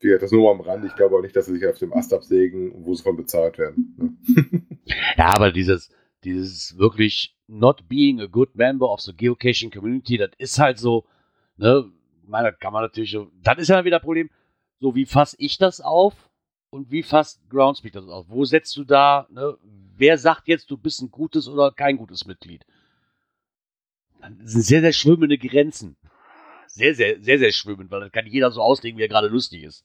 wie 0.00 0.18
das 0.18 0.30
nur 0.32 0.50
am 0.50 0.60
Rand. 0.60 0.84
Ich 0.84 0.94
glaube 0.96 1.16
auch 1.16 1.22
nicht, 1.22 1.34
dass 1.36 1.46
sie 1.46 1.54
sich 1.54 1.66
auf 1.66 1.78
dem 1.78 1.92
Ast 1.92 2.12
absägen, 2.12 2.72
wo 2.84 2.94
sie 2.94 3.02
von 3.02 3.16
bezahlt 3.16 3.58
werden. 3.58 3.94
Ne? 4.26 4.60
Ja, 5.16 5.30
aber 5.34 5.50
dieses, 5.50 5.90
dieses 6.24 6.76
wirklich 6.76 7.34
not 7.46 7.88
being 7.88 8.20
a 8.20 8.26
good 8.26 8.54
member 8.54 8.90
of 8.90 9.00
the 9.00 9.14
geocaching 9.16 9.70
community, 9.70 10.18
das 10.18 10.30
ist 10.36 10.58
halt 10.58 10.78
so, 10.78 11.06
ne, 11.56 11.90
meine, 12.26 12.52
kann 12.52 12.72
man 12.72 12.82
natürlich, 12.82 13.10
so- 13.12 13.30
das 13.42 13.58
ist 13.58 13.68
ja 13.68 13.82
wieder 13.84 13.96
ein 13.96 14.02
Problem, 14.02 14.28
so 14.80 14.94
wie 14.94 15.06
fasse 15.06 15.36
ich 15.38 15.56
das 15.56 15.80
auf 15.80 16.28
und 16.68 16.90
wie 16.90 17.02
fasst 17.02 17.40
Groundspeak 17.48 17.92
das 17.94 18.06
auf? 18.08 18.26
Wo 18.28 18.44
setzt 18.44 18.76
du 18.76 18.84
da, 18.84 19.26
ne, 19.30 19.56
wer 19.96 20.18
sagt 20.18 20.48
jetzt, 20.48 20.70
du 20.70 20.76
bist 20.76 21.00
ein 21.00 21.10
gutes 21.10 21.48
oder 21.48 21.70
kein 21.72 21.96
gutes 21.96 22.26
Mitglied? 22.26 22.66
Das 24.20 24.52
sind 24.52 24.62
sehr, 24.62 24.80
sehr 24.80 24.92
schwimmende 24.92 25.38
Grenzen. 25.38 25.96
Sehr, 26.74 26.92
sehr, 26.96 27.22
sehr, 27.22 27.38
sehr 27.38 27.52
schwimmend, 27.52 27.92
weil 27.92 28.00
das 28.00 28.10
kann 28.10 28.26
jeder 28.26 28.50
so 28.50 28.60
auslegen, 28.60 28.98
wie 28.98 29.02
er 29.02 29.08
gerade 29.08 29.28
lustig 29.28 29.62
ist. 29.62 29.84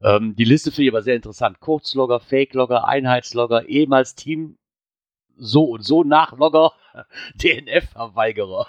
Ähm, 0.00 0.36
die 0.36 0.44
Liste 0.44 0.70
finde 0.70 0.84
ich 0.84 0.90
aber 0.92 1.02
sehr 1.02 1.16
interessant. 1.16 1.58
Kurzlogger, 1.58 2.20
Fake-Logger, 2.20 2.86
Einheitslogger, 2.86 3.66
ehemals 3.66 4.14
Team 4.14 4.56
so 5.36 5.64
und 5.64 5.82
so 5.82 6.04
Nachlogger, 6.04 6.72
DNF-Verweigerer. 7.34 8.68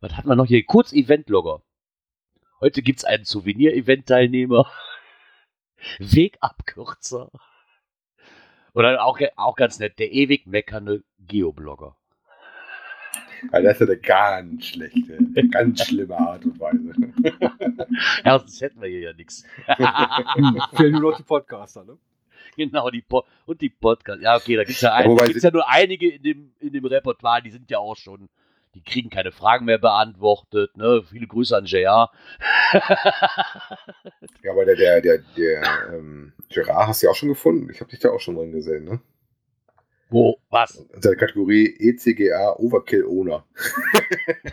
Was 0.00 0.16
hat 0.16 0.24
man 0.24 0.36
noch 0.36 0.46
hier? 0.46 0.64
Kurz-Event-Logger. 0.64 1.62
Heute 2.60 2.82
gibt 2.82 2.98
es 2.98 3.04
einen 3.04 3.24
Souvenir-Event-Teilnehmer. 3.24 4.68
Wegabkürzer. 6.00 7.30
Oder 8.74 9.04
auch, 9.04 9.20
auch 9.36 9.54
ganz 9.54 9.78
nett, 9.78 10.00
der 10.00 10.10
ewig 10.10 10.48
meckernde 10.48 11.04
Geoblogger. 11.20 11.96
Also 13.52 13.66
das 13.66 13.80
ist 13.80 13.80
ja 13.80 13.86
eine 13.86 13.98
ganz 13.98 14.66
schlechte, 14.66 15.48
ganz 15.50 15.84
schlimme 15.84 16.16
Art 16.16 16.44
und 16.44 16.58
Weise. 16.60 16.92
Ja, 18.24 18.38
sonst 18.38 18.60
hätten 18.60 18.80
wir 18.80 18.88
hier 18.88 19.00
ja 19.00 19.12
nichts. 19.12 19.44
Fehlen 20.74 20.92
nur 20.92 21.10
noch 21.10 21.16
die 21.16 21.22
Podcaster, 21.22 21.84
ne? 21.84 21.98
Genau, 22.56 22.90
die 22.90 23.02
po 23.02 23.24
und 23.46 23.60
die 23.60 23.68
Podcast. 23.68 24.22
Ja, 24.22 24.36
okay, 24.36 24.56
da 24.56 24.64
gibt 24.64 24.76
es 24.76 24.82
ja, 24.82 24.94
ein, 24.94 25.16
gibt's 25.16 25.42
ja 25.42 25.50
nur 25.50 25.68
einige 25.68 26.10
in 26.10 26.22
dem, 26.22 26.52
in 26.60 26.72
dem 26.72 26.84
Repertoire, 26.84 27.42
die 27.42 27.50
sind 27.50 27.70
ja 27.70 27.78
auch 27.78 27.96
schon, 27.96 28.28
die 28.74 28.82
kriegen 28.82 29.10
keine 29.10 29.32
Fragen 29.32 29.64
mehr 29.64 29.78
beantwortet. 29.78 30.76
Ne? 30.76 31.02
Viele 31.08 31.26
Grüße 31.26 31.56
an 31.56 31.64
JR. 31.64 32.10
Ja, 34.42 34.52
aber 34.52 34.64
der, 34.64 34.76
der, 34.76 35.00
der, 35.00 35.18
der 35.36 35.62
ähm, 35.92 36.32
Gerard 36.48 36.88
hast 36.88 37.02
du 37.02 37.06
ja 37.06 37.10
auch 37.12 37.16
schon 37.16 37.28
gefunden. 37.28 37.68
Ich 37.70 37.80
habe 37.80 37.90
dich 37.90 38.00
da 38.00 38.10
auch 38.10 38.20
schon 38.20 38.36
drin 38.36 38.52
gesehen, 38.52 38.84
ne? 38.84 39.00
Wo? 40.10 40.38
Was? 40.50 40.76
In 40.76 41.00
der 41.00 41.16
Kategorie 41.16 41.74
ECGA 41.78 42.56
Overkill 42.58 43.04
Owner. 43.04 43.44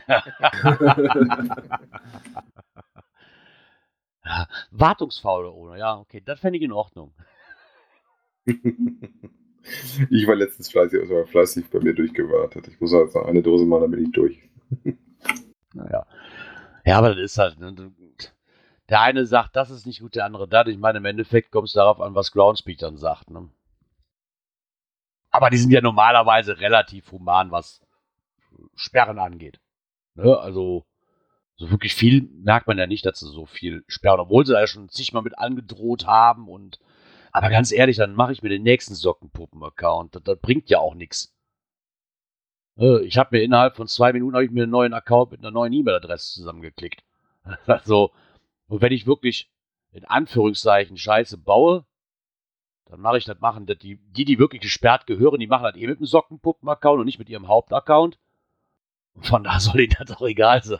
Ja, 4.28 4.48
Wartungsfaule 4.72 5.52
ohne. 5.52 5.80
Ja, 5.80 5.98
okay, 5.98 6.22
das 6.24 6.40
fände 6.40 6.58
ich 6.58 6.64
in 6.64 6.74
Ordnung. 6.74 7.14
ich 8.46 10.28
war 10.28 10.36
letztens 10.36 10.70
fleißig, 10.70 11.00
also 11.00 11.26
fleißig 11.26 11.70
bei 11.70 11.80
mir 11.80 11.94
durchgewartet. 11.94 12.68
Ich 12.68 12.80
muss 12.82 12.92
jetzt 12.92 13.16
noch 13.16 13.26
eine 13.26 13.42
Dose 13.42 13.66
machen, 13.66 13.84
dann 13.84 13.92
bin 13.92 14.04
ich 14.04 14.12
durch. 14.12 14.42
Naja. 15.74 16.08
Ja, 16.86 16.98
aber 16.98 17.10
das 17.10 17.20
ist 17.20 17.38
halt. 17.38 17.60
Ne? 17.60 17.92
Der 18.90 19.01
eine 19.01 19.27
sagt, 19.27 19.55
das 19.55 19.70
ist 19.70 19.86
nicht 19.86 20.00
gut, 20.00 20.16
der 20.16 20.25
andere 20.25 20.48
das. 20.48 20.68
Ich 20.70 20.77
meine, 20.77 20.98
im 20.98 21.05
Endeffekt 21.05 21.51
kommt 21.51 21.68
es 21.68 21.74
darauf 21.74 22.01
an, 22.01 22.16
was 22.16 22.31
Groundspeak 22.31 22.79
dann 22.79 22.98
sagt. 22.98 23.29
Ne? 23.29 23.50
Aber 25.38 25.52
die 25.52 25.58
sind 25.58 25.70
ja 25.70 25.82
normalerweise 25.82 26.60
relativ 26.60 27.12
human, 27.12 27.52
was 27.52 27.80
Sperren 28.74 29.20
angeht. 29.20 29.60
Ne? 30.16 30.36
Also, 30.36 30.84
so 31.58 31.70
wirklich 31.70 31.94
viel 31.94 32.24
merkt 32.44 32.66
man 32.66 32.80
ja 32.80 32.88
nicht, 32.88 33.06
dass 33.06 33.20
sie 33.20 33.28
so 33.28 33.46
viel 33.46 33.84
sperren, 33.88 34.20
obwohl 34.20 34.48
sie 34.48 34.54
da 34.54 34.62
ja 34.62 34.66
schon 34.66 34.90
zigmal 34.90 35.22
mit 35.22 35.38
angedroht 35.38 36.08
haben. 36.08 36.48
Und 36.48 36.80
aber 37.32 37.52
ganz 37.52 37.72
ehrlich, 37.72 37.98
dann 37.98 38.16
mache 38.16 38.32
ich 38.32 38.42
mir 38.42 38.50
den 38.50 38.64
nächsten 38.64 38.96
Sockenpuppen-Account. 38.96 40.16
Das, 40.16 40.24
das 40.24 40.40
bringt 40.40 40.72
ja 40.72 40.80
auch 40.80 40.96
nichts. 40.96 41.36
Äh, 42.80 43.04
Ich 43.04 43.20
habe 43.20 43.38
mir 43.38 43.44
innerhalb 43.44 43.76
von 43.76 43.88
zwei 43.88 44.14
Minuten 44.14 44.38
ich 44.38 44.50
mir 44.50 44.64
einen 44.64 44.72
neuen 44.72 44.96
Account 44.96 45.30
mit 45.30 45.42
einer 45.42 45.52
neuen 45.52 45.72
E-Mail-Adresse 45.72 46.34
zusammengeklickt. 46.34 47.04
Also, 47.68 48.12
und 48.68 48.82
wenn 48.82 48.92
ich 48.92 49.06
wirklich 49.06 49.52
in 49.92 50.04
Anführungszeichen 50.04 50.98
Scheiße 50.98 51.38
baue, 51.38 51.86
dann 52.90 53.02
mache 53.02 53.18
ich 53.18 53.26
das 53.26 53.40
machen, 53.40 53.66
dass 53.66 53.78
die, 53.78 53.98
die, 54.16 54.26
die 54.26 54.40
wirklich 54.40 54.62
gesperrt 54.62 55.08
gehören, 55.08 55.40
die 55.40 55.48
machen 55.48 55.64
das 55.64 55.76
eh 55.76 55.88
mit 55.88 56.00
dem 56.00 56.06
Sockenpuppen-Account 56.06 57.00
und 57.00 57.06
nicht 57.06 57.20
mit 57.20 57.30
ihrem 57.30 57.48
Hauptaccount. 57.48 58.18
Von 59.20 59.44
da 59.44 59.60
soll 59.60 59.82
ihnen 59.82 59.96
das 59.98 60.16
auch 60.16 60.28
egal 60.28 60.64
sein. 60.64 60.80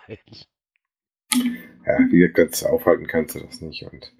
Ja, 1.34 2.00
wie 2.10 2.20
gesagt, 2.20 2.36
ganz 2.36 2.64
aufhalten 2.64 3.08
kannst 3.08 3.36
du 3.36 3.40
das 3.40 3.62
nicht. 3.62 3.84
Und 3.84 4.14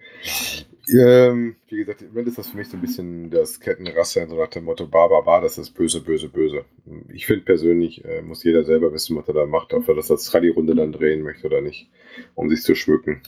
ähm, 0.90 1.58
wie 1.68 1.78
gesagt, 1.78 2.02
im 2.02 2.10
Moment 2.10 2.30
ist 2.30 2.38
das 2.38 2.50
für 2.50 2.58
mich 2.58 2.70
so 2.70 2.78
ein 2.78 2.82
bisschen 2.82 3.30
das 3.30 3.60
Kettenraster, 3.60 4.28
so 4.28 4.38
nach 4.38 4.48
dem 4.48 4.66
Motto, 4.66 4.88
bar, 4.88 5.10
bar, 5.10 5.42
das 5.42 5.58
ist 5.58 5.72
böse, 5.72 6.02
böse, 6.02 6.30
böse. 6.30 6.66
Ich 7.14 7.26
finde 7.26 7.44
persönlich, 7.44 8.04
äh, 8.06 8.22
muss 8.22 8.44
jeder 8.44 8.64
selber 8.64 8.94
wissen, 8.94 9.18
was 9.18 9.28
er 9.28 9.34
da 9.34 9.46
macht, 9.46 9.74
ob 9.74 9.88
er 9.88 9.96
das 9.96 10.12
als 10.12 10.34
Rallye-Runde 10.34 10.76
dann 10.76 10.94
drehen 10.94 11.24
möchte 11.24 11.48
oder 11.48 11.62
nicht, 11.62 11.90
um 12.36 12.50
sich 12.50 12.62
zu 12.62 12.76
schmücken. 12.76 13.22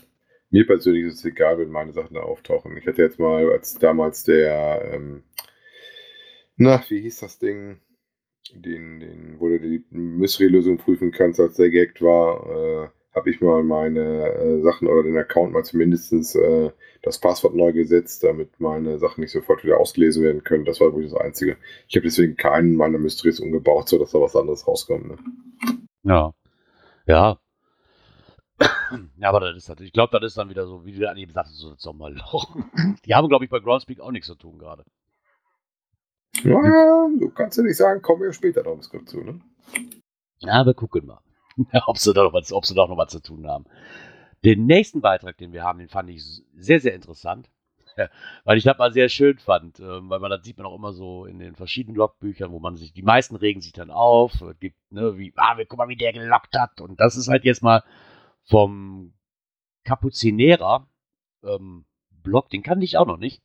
Mir 0.52 0.66
persönlich 0.66 1.06
ist 1.06 1.16
es 1.20 1.26
egal, 1.26 1.60
wenn 1.60 1.70
meine 1.70 1.94
Sachen 1.94 2.16
da 2.16 2.22
auftauchen. 2.22 2.76
Ich 2.78 2.88
hatte 2.88 3.02
jetzt 3.02 3.20
mal, 3.20 3.52
als 3.52 3.76
damals 3.76 4.24
der, 4.24 4.92
ähm, 4.94 5.24
na, 6.56 6.84
wie 6.90 7.02
hieß 7.02 7.20
das 7.20 7.40
Ding? 7.40 7.80
Den, 8.54 9.00
den, 9.00 9.40
wo 9.40 9.48
du 9.48 9.60
die 9.60 9.86
Mystery-Lösung 9.92 10.78
prüfen 10.78 11.12
kannst, 11.12 11.40
als 11.40 11.56
der 11.56 11.70
gehackt 11.70 12.02
war, 12.02 12.86
äh, 12.86 12.90
habe 13.14 13.30
ich 13.30 13.42
mal 13.42 13.64
meine 13.64 14.34
äh, 14.34 14.62
Sachen 14.62 14.88
oder 14.88 15.04
den 15.04 15.18
Account 15.18 15.52
mal 15.52 15.64
zumindest 15.64 16.12
äh, 16.36 16.72
das 17.02 17.20
Passwort 17.20 17.56
neu 17.56 17.74
gesetzt, 17.74 18.24
damit 18.24 18.60
meine 18.60 18.98
Sachen 18.98 19.22
nicht 19.22 19.32
sofort 19.32 19.64
wieder 19.64 19.78
ausgelesen 19.80 20.24
werden 20.24 20.44
können. 20.44 20.66
Das 20.66 20.80
war 20.80 20.94
wohl 20.94 21.04
das 21.04 21.14
Einzige. 21.14 21.58
Ich 21.88 21.96
habe 21.96 22.06
deswegen 22.06 22.36
keinen 22.38 22.76
meiner 22.76 22.98
Mysteries 22.98 23.40
umgebaut, 23.40 23.90
sodass 23.90 24.12
da 24.12 24.20
was 24.20 24.36
anderes 24.36 24.68
rauskommt. 24.68 25.08
Ne? 25.08 25.18
Ja. 26.04 26.34
Ja. 27.08 27.40
Ja, 29.18 29.30
aber 29.30 29.40
das 29.40 29.58
ist 29.58 29.70
halt, 29.70 29.82
ich 29.82 29.94
glaube, 29.94 30.18
das 30.20 30.32
ist 30.32 30.38
dann 30.38 30.50
wieder 30.50 30.66
so, 30.66 30.86
wie 30.86 30.94
du 30.94 31.16
eben 31.16 31.32
sagtest, 31.32 31.58
so 31.58 31.72
das 31.72 31.82
Sommerloch. 31.82 32.56
Die 33.06 33.16
haben, 33.16 33.30
glaube 33.30 33.46
ich, 33.46 33.52
bei 33.52 33.60
Groundspeak 33.60 34.00
auch 34.00 34.12
nichts 34.12 34.28
zu 34.28 34.36
tun 34.36 34.58
gerade. 34.58 34.84
Ja, 36.44 37.08
du 37.20 37.30
kannst 37.32 37.58
ja 37.58 37.64
nicht 37.64 37.78
sagen, 37.78 38.02
kommen 38.02 38.22
wir 38.22 38.34
später 38.34 38.64
noch 38.64 38.74
ins 38.74 38.90
zu. 39.06 39.22
Ne? 39.22 39.42
Ja, 40.40 40.66
wir 40.66 40.74
gucken 40.74 41.06
mal, 41.06 41.22
ob 41.86 41.98
sie 41.98 42.14
da 42.14 42.24
noch 42.24 42.34
was, 42.34 42.52
ob 42.52 42.66
sie 42.66 42.76
da 42.76 42.88
noch 42.88 42.98
was 42.98 43.12
zu 43.12 43.22
tun 43.22 43.48
haben. 43.48 43.66
Den 44.46 44.66
nächsten 44.66 45.02
Beitrag, 45.02 45.38
den 45.38 45.52
wir 45.52 45.64
haben, 45.64 45.80
den 45.80 45.90
fand 45.90 46.10
ich 46.10 46.24
sehr, 46.56 46.80
sehr 46.80 46.94
interessant. 46.94 47.50
Weil 48.46 48.58
ich 48.58 48.64
das 48.64 48.78
mal 48.78 48.94
sehr 48.94 49.10
schön 49.10 49.38
fand, 49.40 49.80
ähm, 49.82 50.10
weil 50.10 50.20
man 50.20 50.32
das 50.32 50.44
sieht 50.46 50.58
man 50.58 50.68
auch 50.68 50.76
immer 50.76 50.94
so 50.94 51.26
in 51.26 51.40
den 51.40 51.56
verschiedenen 51.56 51.98
Logbüchern, 51.98 52.52
wo 52.52 52.60
man 52.60 52.78
sich, 52.78 52.94
die 52.94 53.02
meisten 53.02 53.36
regen 53.36 53.60
sich 53.60 53.74
dann 53.74 53.92
auf, 53.92 54.32
gibt, 54.62 54.78
ne, 54.90 55.18
wie, 55.18 55.34
ah, 55.36 55.58
wir 55.58 55.66
guck 55.66 55.80
mal, 55.80 55.90
wie 55.90 55.98
der 55.98 56.14
gelockt 56.14 56.58
hat. 56.58 56.80
Und 56.80 57.02
das 57.02 57.18
ist 57.18 57.28
halt 57.28 57.44
jetzt 57.44 57.62
mal 57.62 57.84
vom 58.50 59.14
Kapuzinerer 59.86 60.88
ähm, 61.44 61.86
Blog, 62.24 62.50
den 62.50 62.64
kannte 62.64 62.84
ich 62.84 62.98
auch 62.98 63.08
noch 63.08 63.18
nicht. 63.18 63.42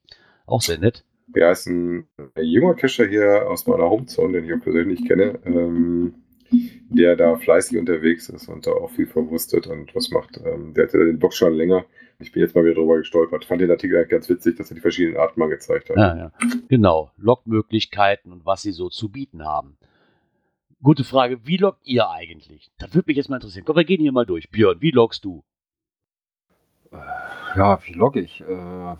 Auch 0.47 0.63
sehr 0.63 0.79
nett. 0.79 1.05
Ja, 1.35 1.51
ist 1.51 1.67
ein 1.67 2.07
junger 2.41 2.75
Cacher 2.75 3.07
hier 3.07 3.49
aus 3.49 3.67
meiner 3.67 3.89
Homezone, 3.89 4.35
den 4.35 4.45
ich 4.45 4.55
auch 4.55 4.63
persönlich 4.63 5.07
kenne, 5.07 5.39
ähm, 5.45 6.15
der 6.91 7.17
da 7.17 7.37
fleißig 7.37 7.79
unterwegs 7.79 8.29
ist 8.29 8.49
und 8.49 8.67
da 8.67 8.73
auch 8.73 8.91
viel 8.91 9.07
verwurstet 9.07 9.67
und 9.67 9.95
was 9.95 10.11
macht. 10.11 10.39
Ähm, 10.45 10.75
der 10.75 10.85
hatte 10.85 11.05
den 11.05 11.19
Blog 11.19 11.33
schon 11.33 11.55
länger. 11.55 11.85
Ich 12.19 12.33
bin 12.33 12.43
jetzt 12.43 12.55
mal 12.55 12.65
wieder 12.65 12.75
drüber 12.75 12.99
gestolpert. 12.99 13.45
Fand 13.45 13.61
den 13.61 13.71
Artikel 13.71 14.05
ganz 14.07 14.29
witzig, 14.29 14.57
dass 14.57 14.71
er 14.71 14.77
die 14.77 14.81
verschiedenen 14.81 15.17
Arten 15.17 15.41
mal 15.41 15.49
gezeigt 15.49 15.91
hat. 15.91 15.97
Ja, 15.97 16.17
ja. 16.17 16.33
Genau, 16.69 17.11
Logmöglichkeiten 17.17 18.33
und 18.33 18.47
was 18.47 18.63
sie 18.63 18.73
so 18.73 18.89
zu 18.89 19.09
bieten 19.11 19.45
haben. 19.45 19.77
Gute 20.85 21.03
Frage, 21.03 21.39
wie 21.47 21.57
loggt 21.57 21.81
ihr 21.85 22.11
eigentlich? 22.11 22.71
Das 22.79 22.95
würde 22.95 23.07
mich 23.09 23.17
jetzt 23.17 23.31
mal 23.31 23.37
interessieren. 23.37 23.65
Komm, 23.65 23.77
wir 23.77 23.85
gehen 23.85 24.03
hier 24.03 24.13
mal 24.13 24.27
durch. 24.27 24.51
Björn, 24.51 24.83
wie 24.83 24.91
loggst 24.91 25.25
du? 25.25 25.43
Ja, 27.57 27.79
wie 27.87 27.95
logge 27.95 28.21
ich? 28.21 28.43
Äh, 28.43 28.97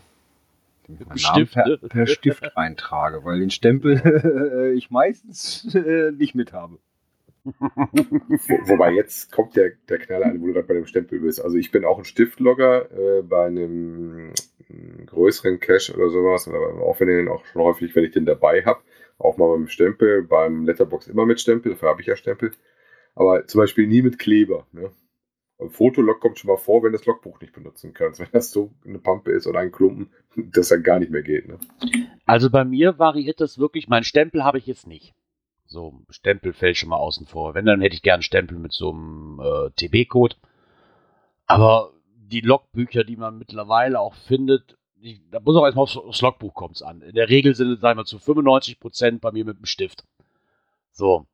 Stift, 1.15 1.53
per, 1.53 1.67
ne? 1.67 1.77
per 1.77 2.07
Stift 2.07 2.57
eintrage, 2.57 3.23
weil 3.23 3.39
den 3.39 3.51
Stempel 3.51 4.73
ich 4.75 4.89
meistens 4.89 5.75
äh, 5.75 6.11
nicht 6.11 6.33
mit 6.33 6.53
habe. 6.53 6.79
Wo, 7.43 7.53
wobei 7.53 8.91
jetzt 8.93 9.31
kommt 9.31 9.55
der, 9.55 9.73
der 9.87 9.99
Knaller 9.99 10.25
an, 10.25 10.41
wo 10.41 10.47
du 10.47 10.53
gerade 10.53 10.67
bei 10.67 10.73
dem 10.73 10.87
Stempel 10.87 11.19
bist. 11.19 11.39
Also 11.39 11.57
ich 11.57 11.71
bin 11.71 11.85
auch 11.85 11.99
ein 11.99 12.05
Stiftlogger 12.05 12.91
äh, 12.91 13.21
bei 13.21 13.45
einem 13.45 14.33
einen 14.69 15.05
größeren 15.05 15.59
Cache 15.59 15.93
oder 15.93 16.09
sowas, 16.09 16.47
aber 16.47 16.81
auch 16.83 16.99
wenn 16.99 17.09
ich 17.09 17.15
den 17.17 17.27
auch 17.27 17.45
schon 17.45 17.61
häufig, 17.61 17.95
wenn 17.95 18.05
ich 18.05 18.13
den 18.13 18.25
dabei 18.25 18.65
habe, 18.65 18.79
auch 19.17 19.37
mal 19.37 19.55
dem 19.55 19.67
Stempel, 19.67 20.23
beim 20.23 20.65
Letterbox 20.65 21.07
immer 21.07 21.25
mit 21.25 21.39
Stempel, 21.39 21.73
dafür 21.73 21.89
habe 21.89 22.01
ich 22.01 22.07
ja 22.07 22.15
Stempel, 22.15 22.51
aber 23.15 23.47
zum 23.47 23.59
Beispiel 23.59 23.87
nie 23.87 24.01
mit 24.01 24.19
Kleber. 24.19 24.67
Ne? 24.71 24.91
Ein 25.57 25.69
Fotolog 25.69 26.19
kommt 26.19 26.37
schon 26.37 26.49
mal 26.49 26.57
vor, 26.57 26.83
wenn 26.83 26.91
das 26.91 27.05
Logbuch 27.05 27.39
nicht 27.39 27.53
benutzen 27.53 27.93
kannst. 27.93 28.19
Wenn 28.21 28.27
das 28.33 28.51
so 28.51 28.73
eine 28.85 28.99
Pampe 28.99 29.31
ist 29.31 29.47
oder 29.47 29.59
ein 29.59 29.71
Klumpen, 29.71 30.11
das 30.35 30.67
dann 30.67 30.83
gar 30.83 30.99
nicht 30.99 31.11
mehr 31.11 31.23
geht. 31.23 31.47
Ne? 31.47 31.59
Also 32.25 32.49
bei 32.49 32.65
mir 32.65 32.99
variiert 32.99 33.39
das 33.39 33.57
wirklich. 33.57 33.87
Mein 33.87 34.03
Stempel 34.03 34.43
habe 34.43 34.57
ich 34.57 34.65
jetzt 34.65 34.85
nicht. 34.85 35.13
So, 35.65 36.01
Stempel 36.09 36.53
fällt 36.53 36.77
schon 36.77 36.89
mal 36.89 36.97
außen 36.97 37.25
vor. 37.25 37.55
Wenn, 37.55 37.65
dann 37.65 37.81
hätte 37.81 37.95
ich 37.95 38.01
gern 38.01 38.21
Stempel 38.21 38.59
mit 38.59 38.73
so 38.73 38.91
einem 38.91 39.39
äh, 39.41 39.69
TB-Code. 39.71 40.35
Aber 41.47 41.93
die 42.17 42.41
Logbücher, 42.41 43.03
die 43.03 43.15
man 43.15 43.37
mittlerweile 43.37 43.99
auch 43.99 44.15
findet, 44.15 44.77
da 45.31 45.39
muss 45.39 45.55
auch 45.55 45.65
erstmal 45.65 45.83
aufs, 45.83 45.97
aufs 45.97 46.21
Logbuch 46.21 46.53
kommt 46.53 46.81
an. 46.81 47.01
In 47.01 47.13
der 47.13 47.29
Regel 47.29 47.55
sind 47.55 47.71
es, 47.71 47.79
sagen 47.79 47.99
wir, 47.99 48.05
zu 48.05 48.19
95 48.19 48.79
Prozent 48.79 49.21
bei 49.21 49.31
mir 49.31 49.45
mit 49.45 49.57
dem 49.57 49.65
Stift. 49.65 50.03
So. 50.91 51.27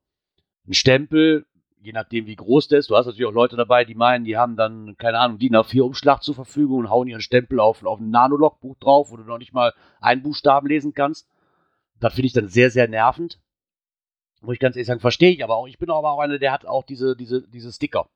Ein 0.67 0.73
Stempel, 0.73 1.45
je 1.81 1.93
nachdem 1.93 2.27
wie 2.27 2.35
groß 2.35 2.67
der 2.67 2.79
ist, 2.79 2.89
du 2.89 2.95
hast 2.95 3.05
natürlich 3.05 3.27
auch 3.27 3.33
Leute 3.33 3.55
dabei, 3.55 3.85
die 3.85 3.95
meinen, 3.95 4.25
die 4.25 4.37
haben 4.37 4.55
dann, 4.55 4.95
keine 4.97 5.19
Ahnung, 5.19 5.39
DIN 5.39 5.55
A4 5.55 5.81
Umschlag 5.81 6.21
zur 6.23 6.35
Verfügung 6.35 6.79
und 6.79 6.89
hauen 6.89 7.07
ihren 7.07 7.21
Stempel 7.21 7.59
auf, 7.59 7.83
auf 7.83 7.99
ein 7.99 8.09
Nano-Logbuch 8.09 8.75
drauf, 8.77 9.11
wo 9.11 9.17
du 9.17 9.23
noch 9.23 9.37
nicht 9.37 9.53
mal 9.53 9.73
einen 9.99 10.21
Buchstaben 10.21 10.67
lesen 10.67 10.93
kannst. 10.93 11.27
Das 11.99 12.13
finde 12.13 12.27
ich 12.27 12.33
dann 12.33 12.47
sehr, 12.47 12.71
sehr 12.71 12.87
nervend. 12.87 13.39
Muss 14.41 14.53
ich 14.53 14.59
ganz 14.59 14.75
ehrlich 14.75 14.87
sagen, 14.87 14.99
verstehe 14.99 15.31
ich 15.31 15.43
aber 15.43 15.55
auch. 15.55 15.67
Ich 15.67 15.77
bin 15.77 15.91
aber 15.91 16.11
auch 16.11 16.19
einer, 16.19 16.39
der 16.39 16.51
hat 16.51 16.65
auch 16.65 16.83
diese, 16.83 17.15
diese, 17.15 17.47
diese 17.47 17.71
Sticker. 17.71 18.07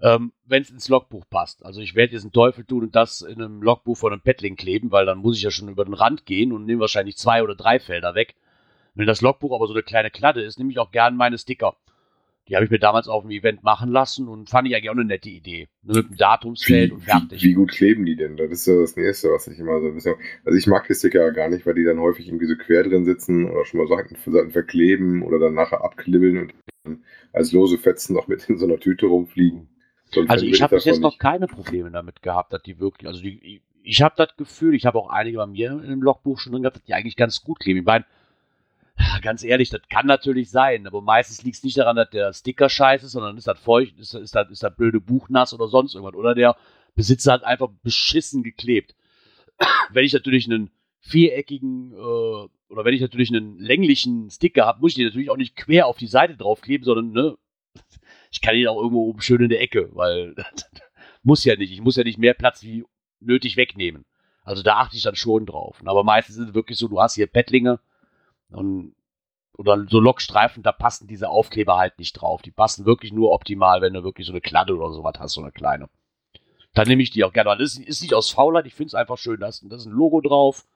Ähm, 0.00 0.32
Wenn 0.44 0.62
es 0.62 0.70
ins 0.70 0.88
Logbuch 0.88 1.24
passt. 1.30 1.64
Also 1.64 1.80
ich 1.80 1.94
werde 1.94 2.14
jetzt 2.14 2.22
einen 2.22 2.32
Teufel 2.32 2.64
tun 2.64 2.82
und 2.82 2.96
das 2.96 3.22
in 3.22 3.40
einem 3.40 3.62
Logbuch 3.62 3.96
von 3.96 4.12
einem 4.12 4.22
Pettling 4.22 4.56
kleben, 4.56 4.90
weil 4.90 5.06
dann 5.06 5.18
muss 5.18 5.36
ich 5.36 5.42
ja 5.42 5.50
schon 5.50 5.68
über 5.68 5.84
den 5.84 5.94
Rand 5.94 6.26
gehen 6.26 6.52
und 6.52 6.64
nehme 6.64 6.80
wahrscheinlich 6.80 7.16
zwei 7.16 7.42
oder 7.42 7.54
drei 7.54 7.78
Felder 7.78 8.14
weg. 8.14 8.34
Wenn 8.94 9.06
das 9.06 9.22
Logbuch 9.22 9.54
aber 9.54 9.66
so 9.66 9.72
eine 9.72 9.82
kleine 9.82 10.10
Kladde 10.10 10.42
ist, 10.42 10.58
nehme 10.58 10.70
ich 10.70 10.78
auch 10.78 10.90
gern 10.90 11.16
meine 11.16 11.38
Sticker. 11.38 11.76
Die 12.48 12.56
habe 12.56 12.66
ich 12.66 12.70
mir 12.70 12.78
damals 12.78 13.08
auf 13.08 13.22
dem 13.22 13.30
Event 13.30 13.62
machen 13.62 13.90
lassen 13.90 14.28
und 14.28 14.50
fand 14.50 14.68
ich 14.68 14.74
eigentlich 14.74 14.90
auch 14.90 14.94
eine 14.94 15.06
nette 15.06 15.30
Idee. 15.30 15.68
Nur 15.82 15.96
mit 15.96 16.10
dem 16.10 16.16
Datumsfeld 16.16 16.90
wie, 16.90 16.94
und 16.94 17.00
fertig. 17.02 17.42
Wie, 17.42 17.48
wie, 17.48 17.52
gut 17.54 17.70
kleben 17.70 18.04
die 18.04 18.16
denn? 18.16 18.36
Das 18.36 18.50
ist 18.50 18.66
ja 18.66 18.78
das 18.78 18.96
Nächste, 18.96 19.30
was 19.30 19.46
ich 19.46 19.58
immer 19.58 19.80
so 19.80 19.86
ein 19.86 19.94
bisschen. 19.94 20.16
Also 20.44 20.58
ich 20.58 20.66
mag 20.66 20.86
die 20.86 20.94
Sticker 20.94 21.22
ja 21.22 21.30
gar 21.30 21.48
nicht, 21.48 21.64
weil 21.64 21.74
die 21.74 21.84
dann 21.84 22.00
häufig 22.00 22.28
irgendwie 22.28 22.46
so 22.46 22.56
quer 22.56 22.82
drin 22.82 23.06
sitzen 23.06 23.50
oder 23.50 23.64
schon 23.64 23.80
mal 23.80 23.88
Seiten 23.88 24.16
Seiten 24.30 24.50
verkleben 24.50 25.22
oder 25.22 25.38
dann 25.38 25.54
nachher 25.54 25.82
abklibbeln 25.82 26.36
und 26.36 26.54
dann 26.84 27.04
als 27.32 27.52
lose 27.52 27.78
Fetzen 27.78 28.14
noch 28.14 28.28
mit 28.28 28.46
in 28.50 28.58
so 28.58 28.66
einer 28.66 28.78
Tüte 28.78 29.06
rumfliegen. 29.06 29.68
So 30.12 30.24
also 30.28 30.46
ich 30.46 30.62
habe 30.62 30.76
bis 30.76 30.84
jetzt 30.84 31.00
noch 31.00 31.18
keine 31.18 31.46
Probleme 31.46 31.90
damit 31.90 32.22
gehabt, 32.22 32.52
dass 32.52 32.62
die 32.62 32.78
wirklich, 32.78 33.08
also 33.08 33.20
die, 33.20 33.62
ich 33.82 34.02
habe 34.02 34.14
das 34.16 34.36
Gefühl, 34.36 34.74
ich 34.74 34.86
habe 34.86 34.98
auch 34.98 35.10
einige 35.10 35.38
bei 35.38 35.46
mir 35.46 35.72
in 35.72 35.90
dem 35.90 36.02
Logbuch 36.02 36.38
schon 36.38 36.52
drin 36.52 36.62
gehabt, 36.62 36.76
dass 36.76 36.84
die 36.84 36.94
eigentlich 36.94 37.16
ganz 37.16 37.42
gut 37.42 37.60
kleben. 37.60 37.80
Ich 37.80 37.84
meine, 37.84 38.04
ganz 39.22 39.42
ehrlich, 39.42 39.70
das 39.70 39.82
kann 39.88 40.06
natürlich 40.06 40.50
sein, 40.50 40.86
aber 40.86 41.00
meistens 41.00 41.42
liegt 41.42 41.56
es 41.56 41.64
nicht 41.64 41.78
daran, 41.78 41.96
dass 41.96 42.10
der 42.10 42.32
Sticker 42.32 42.68
scheiße 42.68 43.06
ist, 43.06 43.12
sondern 43.12 43.36
ist 43.36 43.46
das 43.46 43.58
feucht, 43.58 43.98
ist, 43.98 44.14
ist, 44.14 44.34
das, 44.34 44.50
ist 44.50 44.62
das 44.62 44.76
blöde 44.76 45.00
Buch 45.00 45.28
nass 45.28 45.52
oder 45.52 45.68
sonst 45.68 45.94
irgendwas. 45.94 46.14
Oder 46.14 46.34
der 46.34 46.56
Besitzer 46.94 47.32
hat 47.32 47.44
einfach 47.44 47.70
beschissen 47.82 48.42
geklebt. 48.42 48.94
wenn 49.90 50.04
ich 50.04 50.12
natürlich 50.12 50.46
einen 50.46 50.70
viereckigen 51.00 51.92
äh, 51.92 52.48
oder 52.72 52.84
wenn 52.84 52.94
ich 52.94 53.00
natürlich 53.00 53.30
einen 53.30 53.58
länglichen 53.58 54.30
Sticker 54.30 54.66
habe, 54.66 54.80
muss 54.80 54.92
ich 54.92 54.96
den 54.96 55.06
natürlich 55.06 55.30
auch 55.30 55.36
nicht 55.36 55.56
quer 55.56 55.86
auf 55.86 55.98
die 55.98 56.06
Seite 56.06 56.36
draufkleben, 56.36 56.84
sondern 56.84 57.12
ne, 57.12 57.36
ich 58.34 58.40
kann 58.40 58.56
ihn 58.56 58.66
auch 58.66 58.76
irgendwo 58.76 59.08
oben 59.08 59.20
schön 59.20 59.42
in 59.42 59.48
der 59.48 59.60
Ecke, 59.60 59.90
weil 59.92 60.34
muss 61.22 61.44
ja 61.44 61.54
nicht. 61.54 61.72
Ich 61.72 61.80
muss 61.80 61.94
ja 61.94 62.02
nicht 62.02 62.18
mehr 62.18 62.34
Platz 62.34 62.64
wie 62.64 62.84
nötig 63.20 63.56
wegnehmen. 63.56 64.04
Also 64.42 64.64
da 64.64 64.78
achte 64.78 64.96
ich 64.96 65.04
dann 65.04 65.14
schon 65.14 65.46
drauf. 65.46 65.80
Aber 65.84 66.02
meistens 66.02 66.36
ist 66.36 66.48
es 66.48 66.54
wirklich 66.54 66.76
so, 66.76 66.88
du 66.88 67.00
hast 67.00 67.14
hier 67.14 67.28
Bettlinge, 67.28 67.78
und, 68.50 68.94
oder 69.56 69.86
so 69.88 70.00
Lokstreifen, 70.00 70.64
da 70.64 70.72
passen 70.72 71.06
diese 71.06 71.28
Aufkleber 71.28 71.78
halt 71.78 71.98
nicht 72.00 72.14
drauf. 72.14 72.42
Die 72.42 72.50
passen 72.50 72.86
wirklich 72.86 73.12
nur 73.12 73.30
optimal, 73.30 73.80
wenn 73.80 73.94
du 73.94 74.02
wirklich 74.02 74.26
so 74.26 74.32
eine 74.32 74.40
Kladde 74.40 74.76
oder 74.76 74.92
sowas 74.92 75.14
hast, 75.20 75.34
so 75.34 75.40
eine 75.40 75.52
kleine. 75.52 75.88
Dann 76.74 76.88
nehme 76.88 77.04
ich 77.04 77.12
die 77.12 77.22
auch 77.22 77.32
gerne. 77.32 77.56
Das 77.56 77.78
ist, 77.78 78.02
nicht 78.02 78.14
aus 78.14 78.30
Faulheit, 78.30 78.66
ich 78.66 78.74
finde 78.74 78.88
es 78.88 78.94
einfach 78.94 79.16
schön. 79.16 79.38
Da 79.38 79.46
ist, 79.46 79.64
da 79.68 79.76
ist 79.76 79.86
ein 79.86 79.92
Logo 79.92 80.20
drauf. 80.20 80.66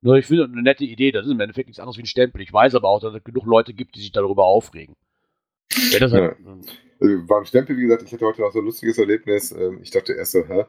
Nur 0.00 0.16
ich 0.16 0.24
finde 0.24 0.44
eine 0.44 0.62
nette 0.62 0.84
Idee. 0.84 1.12
Das 1.12 1.26
ist 1.26 1.32
im 1.32 1.40
Endeffekt 1.40 1.68
nichts 1.68 1.78
anderes 1.78 1.98
wie 1.98 2.02
ein 2.02 2.06
Stempel. 2.06 2.40
Ich 2.40 2.52
weiß 2.52 2.74
aber 2.74 2.88
auch, 2.88 3.00
dass 3.00 3.14
es 3.14 3.22
genug 3.22 3.44
Leute 3.44 3.74
gibt, 3.74 3.96
die 3.96 4.00
sich 4.00 4.12
darüber 4.12 4.46
aufregen. 4.46 4.96
Ja, 5.90 5.98
das 5.98 6.12
halt, 6.12 6.36
ja. 6.38 6.54
Also 7.00 7.26
beim 7.26 7.44
Stempel, 7.44 7.76
wie 7.76 7.82
gesagt, 7.82 8.02
ich 8.02 8.12
hatte 8.12 8.26
heute 8.26 8.40
noch 8.40 8.52
so 8.52 8.60
ein 8.60 8.64
lustiges 8.64 8.98
Erlebnis. 8.98 9.52
Ähm, 9.52 9.80
ich 9.82 9.90
dachte 9.90 10.14
erst 10.14 10.32
so, 10.32 10.46
hä? 10.46 10.64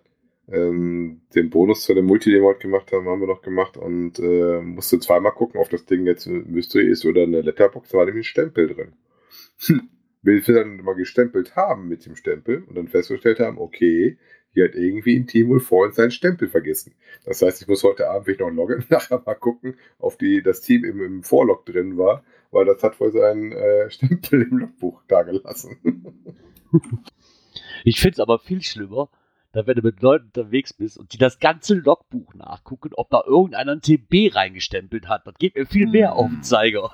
Ähm, 0.50 1.22
den 1.36 1.50
Bonus 1.50 1.84
zu 1.84 1.94
dem 1.94 2.06
Multi, 2.06 2.32
den 2.32 2.42
wir 2.42 2.48
heute 2.48 2.62
gemacht 2.62 2.92
haben, 2.94 3.08
haben 3.08 3.20
wir 3.20 3.28
noch 3.28 3.42
gemacht 3.42 3.76
und 3.76 4.18
äh, 4.20 4.62
musste 4.62 5.00
zweimal 5.00 5.34
gucken, 5.34 5.60
ob 5.60 5.70
das 5.70 5.86
Ding 5.86 6.06
jetzt 6.06 6.26
ein 6.26 6.50
Mystery 6.50 6.90
ist 6.90 7.06
oder 7.06 7.24
eine 7.24 7.42
Letterbox, 7.42 7.90
da 7.90 7.98
war 7.98 8.06
nämlich 8.06 8.28
ein 8.28 8.30
Stempel 8.30 8.68
drin. 8.74 8.94
Hm. 9.66 9.90
Bis 10.22 10.48
wir 10.48 10.56
dann 10.56 10.78
mal 10.78 10.96
gestempelt 10.96 11.56
haben 11.56 11.90
mit 11.90 12.06
dem 12.06 12.16
Stempel 12.16 12.64
und 12.64 12.76
dann 12.76 12.88
festgestellt 12.88 13.40
haben, 13.40 13.58
okay, 13.58 14.18
hier 14.52 14.66
hat 14.66 14.76
irgendwie 14.76 15.18
ein 15.18 15.28
Team 15.28 15.50
wohl 15.50 15.60
vorhin 15.60 15.94
seinen 15.94 16.12
Stempel 16.12 16.48
vergessen. 16.48 16.96
Das 17.26 17.42
heißt, 17.42 17.62
ich 17.62 17.68
muss 17.68 17.84
heute 17.84 18.10
Abend 18.10 18.40
noch 18.40 18.50
loggen, 18.50 18.86
nachher 18.90 19.22
mal 19.26 19.36
gucken, 19.36 19.76
ob 20.00 20.18
die, 20.18 20.42
das 20.42 20.62
Team 20.62 20.84
im, 20.84 21.02
im 21.02 21.24
Vorlog 21.24 21.66
drin 21.66 21.98
war, 21.98 22.24
weil 22.52 22.66
das 22.66 22.82
hat 22.84 23.00
wohl 23.00 23.12
seinen 23.12 23.52
äh, 23.52 23.90
Stempel 23.90 24.44
im 24.44 24.58
Logbuch 24.58 25.02
dagelassen. 25.08 26.14
ich 27.84 28.00
finde 28.00 28.14
es 28.14 28.20
aber 28.20 28.40
viel 28.40 28.62
schlimmer, 28.62 29.10
da 29.52 29.66
wenn 29.66 29.76
du 29.76 29.82
mit 29.82 30.02
Leuten 30.02 30.26
unterwegs 30.26 30.74
bist 30.74 30.98
und 30.98 31.14
die 31.14 31.18
das 31.18 31.40
ganze 31.40 31.76
Logbuch 31.76 32.34
nachgucken, 32.34 32.92
ob 32.96 33.10
da 33.10 33.24
irgendeiner 33.26 33.74
ein 33.74 33.82
TB 33.82 34.36
reingestempelt 34.36 35.08
hat. 35.08 35.26
Das 35.26 35.36
geht 35.36 35.56
mir 35.56 35.66
viel 35.66 35.88
mehr 35.88 36.14
auf 36.14 36.30
den 36.30 36.44
Zeiger. 36.44 36.94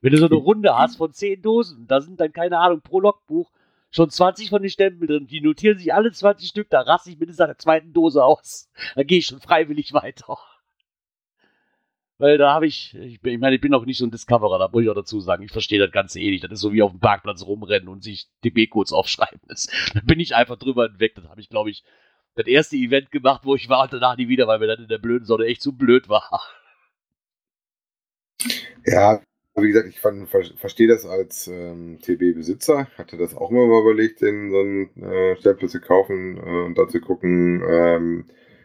Wenn 0.00 0.12
du 0.12 0.18
so 0.18 0.26
eine 0.26 0.34
Runde 0.34 0.76
hast 0.76 0.96
von 0.96 1.12
10 1.12 1.40
Dosen, 1.40 1.86
da 1.86 2.00
sind 2.00 2.20
dann, 2.20 2.32
keine 2.32 2.58
Ahnung, 2.58 2.82
pro 2.82 3.00
Logbuch 3.00 3.50
schon 3.90 4.10
20 4.10 4.50
von 4.50 4.60
den 4.60 4.70
Stempeln 4.70 5.06
drin. 5.06 5.26
Die 5.26 5.40
notieren 5.40 5.78
sich 5.78 5.94
alle 5.94 6.12
20 6.12 6.48
Stück, 6.48 6.68
da 6.68 6.80
raste 6.80 7.10
ich 7.10 7.18
mindestens 7.18 7.40
nach 7.40 7.46
der 7.46 7.58
zweiten 7.58 7.92
Dose 7.92 8.22
aus. 8.22 8.68
Da 8.96 9.02
gehe 9.02 9.18
ich 9.18 9.26
schon 9.26 9.40
freiwillig 9.40 9.94
weiter. 9.94 10.36
Weil 12.24 12.38
da 12.38 12.54
habe 12.54 12.66
ich, 12.66 12.96
ich, 12.98 13.22
ich 13.22 13.38
meine, 13.38 13.56
ich 13.56 13.60
bin 13.60 13.74
auch 13.74 13.84
nicht 13.84 13.98
so 13.98 14.06
ein 14.06 14.10
Discoverer, 14.10 14.58
da 14.58 14.70
muss 14.72 14.82
ich 14.82 14.88
auch 14.88 14.94
dazu 14.94 15.20
sagen, 15.20 15.42
ich 15.42 15.52
verstehe 15.52 15.78
das 15.78 15.92
Ganze 15.92 16.20
eh 16.20 16.30
nicht. 16.30 16.42
Das 16.42 16.52
ist 16.52 16.60
so 16.60 16.72
wie 16.72 16.80
auf 16.80 16.90
dem 16.90 16.98
Parkplatz 16.98 17.44
rumrennen 17.44 17.86
und 17.86 18.02
sich 18.02 18.30
DB-Codes 18.42 18.94
aufschreiben. 18.94 19.42
Das, 19.46 19.68
da 19.92 20.00
bin 20.02 20.20
ich 20.20 20.34
einfach 20.34 20.56
drüber 20.56 20.88
hinweg. 20.88 21.14
Das 21.16 21.28
habe 21.28 21.42
ich, 21.42 21.50
glaube 21.50 21.68
ich, 21.68 21.84
das 22.34 22.46
erste 22.46 22.76
Event 22.76 23.10
gemacht, 23.10 23.42
wo 23.44 23.54
ich 23.54 23.68
war 23.68 23.82
und 23.82 23.92
danach 23.92 24.16
nie 24.16 24.28
wieder, 24.28 24.46
weil 24.46 24.58
mir 24.58 24.68
dann 24.68 24.84
in 24.84 24.88
der 24.88 24.96
blöden 24.96 25.26
Sonne 25.26 25.44
echt 25.44 25.60
zu 25.60 25.76
blöd 25.76 26.08
war. 26.08 26.40
Ja, 28.86 29.20
wie 29.54 29.68
gesagt, 29.68 29.88
ich 29.90 30.00
fand, 30.00 30.26
ver 30.26 30.44
verstehe 30.56 30.88
das 30.88 31.04
als 31.04 31.46
ähm, 31.48 31.98
TB-Besitzer. 32.00 32.86
Hatte 32.96 33.18
das 33.18 33.36
auch 33.36 33.50
immer 33.50 33.66
mal 33.66 33.82
überlegt, 33.82 34.22
den 34.22 34.50
so 34.50 34.60
einen 34.60 35.02
äh, 35.02 35.36
Stempel 35.36 35.68
zu 35.68 35.78
kaufen 35.78 36.38
äh, 36.38 36.64
und 36.64 36.78
dann 36.78 36.88
zu 36.88 37.02
gucken, 37.02 37.62
ähm, 37.68 38.24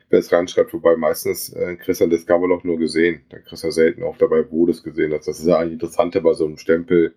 wer 0.10 0.20
es 0.20 0.32
reinschreibt, 0.32 0.74
wobei 0.74 0.96
meistens 0.96 1.50
äh, 1.54 1.76
kriegst 1.76 2.02
du 2.02 2.08
das 2.08 2.20
Discover 2.20 2.48
nur 2.64 2.78
gesehen. 2.80 3.22
Da 3.30 3.40
kriegst 3.40 3.64
du 3.64 3.72
selten 3.72 4.04
auch 4.04 4.18
dabei, 4.18 4.46
wo 4.52 4.66
du 4.66 4.72
es 4.72 4.84
gesehen 4.84 5.14
hast. 5.14 5.28
Das 5.28 5.40
ist 5.40 5.48
ja 5.48 5.58
eigentlich 5.58 5.74
interessanter 5.74 6.22
bei 6.22 6.34
so 6.34 6.46
einem 6.46 6.58
Stempel, 6.58 7.16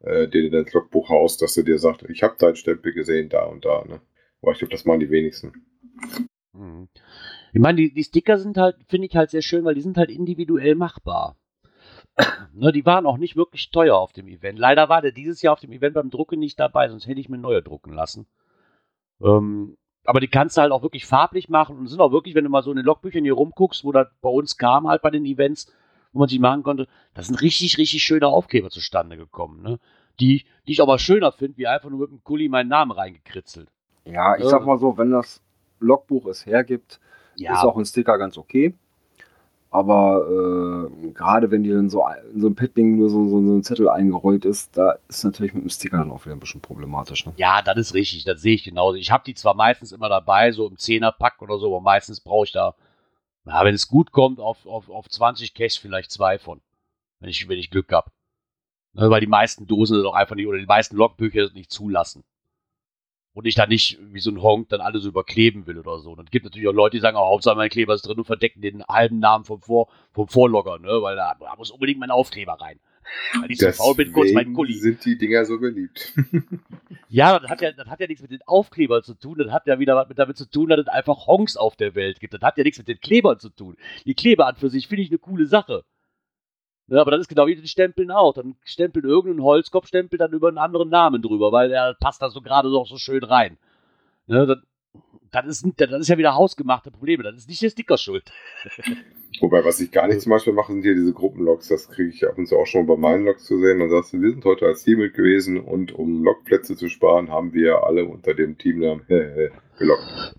äh, 0.00 0.28
den 0.28 0.42
du 0.42 0.46
in 0.46 0.52
dein 0.52 0.72
Logbuch 0.72 1.08
haust, 1.08 1.42
dass 1.42 1.54
du 1.54 1.62
dir 1.62 1.78
sagst, 1.78 2.02
ich 2.08 2.22
habe 2.22 2.36
deinen 2.38 2.56
Stempel 2.56 2.92
gesehen, 2.92 3.28
da 3.28 3.44
und 3.44 3.64
da. 3.64 3.84
Ne? 3.84 4.00
Aber 4.42 4.52
ich 4.52 4.58
glaube, 4.58 4.72
das 4.72 4.84
machen 4.84 5.00
die 5.00 5.10
wenigsten. 5.10 5.52
Mhm. 6.52 6.88
Ich 7.52 7.60
meine, 7.60 7.76
die, 7.76 7.92
die 7.92 8.04
Sticker 8.04 8.38
sind 8.38 8.56
halt, 8.56 8.76
finde 8.88 9.06
ich 9.06 9.16
halt 9.16 9.30
sehr 9.30 9.42
schön, 9.42 9.64
weil 9.64 9.74
die 9.74 9.82
sind 9.82 9.96
halt 9.96 10.10
individuell 10.10 10.74
machbar. 10.74 11.36
ne, 12.54 12.72
die 12.72 12.86
waren 12.86 13.06
auch 13.06 13.18
nicht 13.18 13.36
wirklich 13.36 13.70
teuer 13.70 13.96
auf 13.96 14.12
dem 14.12 14.28
Event. 14.28 14.58
Leider 14.58 14.88
war 14.88 15.02
der 15.02 15.12
dieses 15.12 15.42
Jahr 15.42 15.52
auf 15.54 15.60
dem 15.60 15.72
Event 15.72 15.94
beim 15.94 16.10
Drucken 16.10 16.38
nicht 16.38 16.58
dabei, 16.58 16.88
sonst 16.88 17.06
hätte 17.06 17.20
ich 17.20 17.28
mir 17.28 17.38
neue 17.38 17.62
drucken 17.62 17.92
lassen. 17.92 18.26
Ähm, 19.22 19.76
aber 20.04 20.20
die 20.20 20.28
kannst 20.28 20.56
du 20.56 20.62
halt 20.62 20.72
auch 20.72 20.82
wirklich 20.82 21.06
farblich 21.06 21.48
machen 21.48 21.78
und 21.78 21.86
sind 21.86 22.00
auch 22.00 22.12
wirklich, 22.12 22.34
wenn 22.34 22.44
du 22.44 22.50
mal 22.50 22.62
so 22.62 22.70
in 22.70 22.76
den 22.76 22.86
Logbüchern 22.86 23.24
hier 23.24 23.34
rumguckst, 23.34 23.84
wo 23.84 23.92
das 23.92 24.08
bei 24.20 24.28
uns 24.28 24.56
kam 24.56 24.88
halt 24.88 25.02
bei 25.02 25.10
den 25.10 25.24
Events, 25.24 25.72
wo 26.12 26.20
man 26.20 26.28
sie 26.28 26.38
machen 26.38 26.62
konnte, 26.62 26.88
da 27.14 27.22
sind 27.22 27.40
richtig, 27.40 27.78
richtig 27.78 28.02
schöne 28.02 28.26
Aufkleber 28.26 28.70
zustande 28.70 29.16
gekommen, 29.16 29.62
ne? 29.62 29.78
Die, 30.18 30.44
die 30.66 30.72
ich 30.72 30.82
aber 30.82 30.98
schöner 30.98 31.32
finde, 31.32 31.56
wie 31.56 31.66
einfach 31.66 31.88
nur 31.88 32.00
mit 32.00 32.10
dem 32.10 32.22
Kuli 32.22 32.48
meinen 32.48 32.68
Namen 32.68 32.92
reingekritzelt. 32.92 33.70
Ja, 34.04 34.36
ich 34.36 34.44
sag 34.44 34.66
mal 34.66 34.78
so, 34.78 34.98
wenn 34.98 35.10
das 35.10 35.40
Logbuch 35.78 36.26
es 36.26 36.44
hergibt, 36.44 37.00
ja. 37.36 37.54
ist 37.54 37.64
auch 37.64 37.76
ein 37.76 37.86
Sticker 37.86 38.18
ganz 38.18 38.36
okay. 38.36 38.74
Aber 39.72 40.26
äh, 40.28 41.12
gerade 41.12 41.52
wenn 41.52 41.62
dir 41.62 41.78
in 41.78 41.88
so, 41.88 42.04
in 42.32 42.40
so 42.40 42.48
einem 42.48 42.56
Petting 42.56 42.96
nur 42.96 43.08
so, 43.08 43.28
so, 43.28 43.40
so, 43.40 43.54
ein 43.54 43.62
Zettel 43.62 43.88
eingerollt 43.88 44.44
ist, 44.44 44.76
da 44.76 44.98
ist 45.08 45.22
natürlich 45.22 45.54
mit 45.54 45.62
dem 45.62 45.70
Sticker 45.70 45.98
dann 45.98 46.10
auch 46.10 46.24
wieder 46.24 46.34
ein 46.34 46.40
bisschen 46.40 46.60
problematisch. 46.60 47.24
Ne? 47.24 47.32
Ja, 47.36 47.62
das 47.62 47.76
ist 47.76 47.94
richtig, 47.94 48.24
das 48.24 48.42
sehe 48.42 48.56
ich 48.56 48.64
genauso. 48.64 48.96
Ich 48.96 49.12
habe 49.12 49.22
die 49.24 49.34
zwar 49.34 49.54
meistens 49.54 49.92
immer 49.92 50.08
dabei, 50.08 50.50
so 50.50 50.66
im 50.66 50.76
Zehnerpack 50.76 51.40
oder 51.40 51.56
so, 51.58 51.68
aber 51.68 51.80
meistens 51.80 52.20
brauche 52.20 52.46
ich 52.46 52.52
da, 52.52 52.74
na, 53.44 53.64
wenn 53.64 53.74
es 53.74 53.86
gut 53.86 54.10
kommt, 54.10 54.40
auf, 54.40 54.66
auf, 54.66 54.90
auf 54.90 55.08
20 55.08 55.54
Cash 55.54 55.78
vielleicht 55.78 56.10
zwei 56.10 56.40
von, 56.40 56.60
wenn 57.20 57.30
ich, 57.30 57.48
wenn 57.48 57.58
ich 57.58 57.70
Glück 57.70 57.92
habe. 57.92 58.10
Ne, 58.94 59.08
weil 59.08 59.20
die 59.20 59.28
meisten 59.28 59.68
Dosen 59.68 59.98
das 59.98 60.04
auch 60.04 60.14
einfach 60.14 60.34
nicht, 60.34 60.48
oder 60.48 60.58
die 60.58 60.66
meisten 60.66 60.96
Logbücher 60.96 61.48
nicht 61.52 61.70
zulassen. 61.70 62.24
Und 63.32 63.46
ich 63.46 63.54
da 63.54 63.66
nicht 63.66 63.98
wie 64.12 64.18
so 64.18 64.30
ein 64.30 64.42
Honk 64.42 64.68
dann 64.70 64.80
alles 64.80 65.04
überkleben 65.04 65.66
will 65.66 65.78
oder 65.78 66.00
so. 66.00 66.12
Und 66.12 66.24
es 66.24 66.30
gibt 66.30 66.44
natürlich 66.44 66.68
auch 66.68 66.72
Leute, 66.72 66.96
die 66.96 67.00
sagen, 67.00 67.16
oh, 67.16 67.28
Hauptsache 67.28 67.56
mein 67.56 67.70
Kleber 67.70 67.94
ist 67.94 68.02
drin 68.02 68.18
und 68.18 68.24
verdecken 68.24 68.60
den 68.60 68.84
halben 68.84 69.20
Namen 69.20 69.44
vom, 69.44 69.60
Vor 69.60 69.88
vom 70.12 70.26
Vorlogger, 70.26 70.78
ne? 70.78 71.00
Weil 71.00 71.16
da, 71.16 71.36
da 71.38 71.54
muss 71.56 71.70
unbedingt 71.70 72.00
mein 72.00 72.10
Aufkleber 72.10 72.54
rein. 72.60 72.80
Weil 73.40 73.50
ich 73.50 73.58
so 73.58 73.70
faul 73.72 73.94
bin, 73.94 74.12
kurz 74.12 74.32
meinen 74.32 74.54
Gulli. 74.54 74.74
sind 74.74 75.04
die 75.04 75.16
Dinger 75.16 75.44
so 75.44 75.58
beliebt. 75.58 76.12
ja, 77.08 77.38
das 77.38 77.50
hat 77.50 77.60
ja, 77.60 77.72
das 77.72 77.88
hat 77.88 78.00
ja 78.00 78.06
nichts 78.06 78.22
mit 78.22 78.30
den 78.30 78.42
Aufklebern 78.46 79.02
zu 79.02 79.14
tun. 79.14 79.38
Das 79.38 79.50
hat 79.50 79.66
ja 79.66 79.78
wieder 79.78 79.96
was 79.96 80.08
mit 80.08 80.18
damit 80.18 80.36
zu 80.36 80.48
tun, 80.48 80.68
dass 80.68 80.80
es 80.80 80.88
einfach 80.88 81.26
Honks 81.26 81.56
auf 81.56 81.76
der 81.76 81.94
Welt 81.94 82.20
gibt. 82.20 82.34
Das 82.34 82.42
hat 82.42 82.58
ja 82.58 82.64
nichts 82.64 82.78
mit 82.78 82.88
den 82.88 83.00
Klebern 83.00 83.38
zu 83.38 83.48
tun. 83.50 83.76
Die 84.04 84.14
Kleber 84.14 84.46
an 84.46 84.56
für 84.56 84.70
sich 84.70 84.88
finde 84.88 85.02
ich 85.02 85.10
eine 85.10 85.18
coole 85.18 85.46
Sache. 85.46 85.84
Ja, 86.90 87.00
aber 87.02 87.12
das 87.12 87.20
ist 87.20 87.28
genau 87.28 87.46
wie 87.46 87.54
die 87.54 87.68
Stempeln 87.68 88.10
auch. 88.10 88.34
Dann 88.34 88.56
stempeln 88.64 89.04
irgendein 89.04 89.44
Holzkopfstempel 89.44 90.18
dann 90.18 90.32
über 90.32 90.48
einen 90.48 90.58
anderen 90.58 90.88
Namen 90.88 91.22
drüber, 91.22 91.52
weil 91.52 91.68
der 91.68 91.96
passt 92.00 92.20
da 92.20 92.30
so 92.30 92.42
gerade 92.42 92.68
noch 92.68 92.86
so 92.86 92.96
schön 92.96 93.22
rein. 93.22 93.58
Ja, 94.26 94.44
das, 94.44 94.58
das, 95.30 95.46
ist, 95.46 95.66
das 95.76 96.00
ist 96.00 96.08
ja 96.08 96.18
wieder 96.18 96.34
hausgemachte 96.34 96.90
Probleme. 96.90 97.22
Das 97.22 97.36
ist 97.36 97.48
nicht 97.48 97.62
der 97.62 97.70
Sticker 97.70 97.96
schuld. 97.96 98.32
Wobei, 99.40 99.64
was 99.64 99.78
ich 99.78 99.92
gar 99.92 100.08
nicht 100.08 100.20
zum 100.20 100.30
Beispiel 100.30 100.52
mache, 100.52 100.72
sind 100.72 100.82
hier 100.82 100.96
diese 100.96 101.12
Gruppenlogs. 101.12 101.68
Das 101.68 101.88
kriege 101.88 102.10
ich 102.10 102.26
ab 102.26 102.36
und 102.36 102.46
zu 102.46 102.58
auch 102.58 102.66
schon 102.66 102.88
bei 102.88 102.96
meinen 102.96 103.24
Logs 103.24 103.44
zu 103.44 103.60
sehen. 103.60 103.78
Dann 103.78 103.88
sagst 103.88 104.12
du, 104.12 104.20
wir 104.20 104.30
sind 104.30 104.44
heute 104.44 104.66
als 104.66 104.82
Team 104.82 104.98
mit 104.98 105.14
gewesen 105.14 105.60
und 105.60 105.92
um 105.92 106.24
Logplätze 106.24 106.76
zu 106.76 106.88
sparen, 106.88 107.30
haben 107.30 107.54
wir 107.54 107.84
alle 107.84 108.04
unter 108.04 108.34
dem 108.34 108.58
Teamnamen 108.58 109.06
gelockt. 109.78 110.34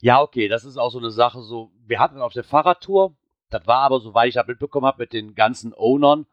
Ja, 0.00 0.20
okay, 0.20 0.48
das 0.48 0.64
ist 0.64 0.78
auch 0.78 0.90
so 0.90 0.98
eine 0.98 1.12
Sache. 1.12 1.42
So, 1.42 1.70
wir 1.86 2.00
hatten 2.00 2.20
auf 2.20 2.32
der 2.32 2.44
Fahrradtour 2.44 3.14
das 3.50 3.66
war 3.66 3.80
aber, 3.80 4.00
soweit 4.00 4.28
ich 4.28 4.34
das 4.34 4.46
mitbekommen 4.46 4.86
habe, 4.86 5.02
mit 5.02 5.12
den 5.12 5.34
ganzen 5.34 5.72
Ownern, 5.74 6.26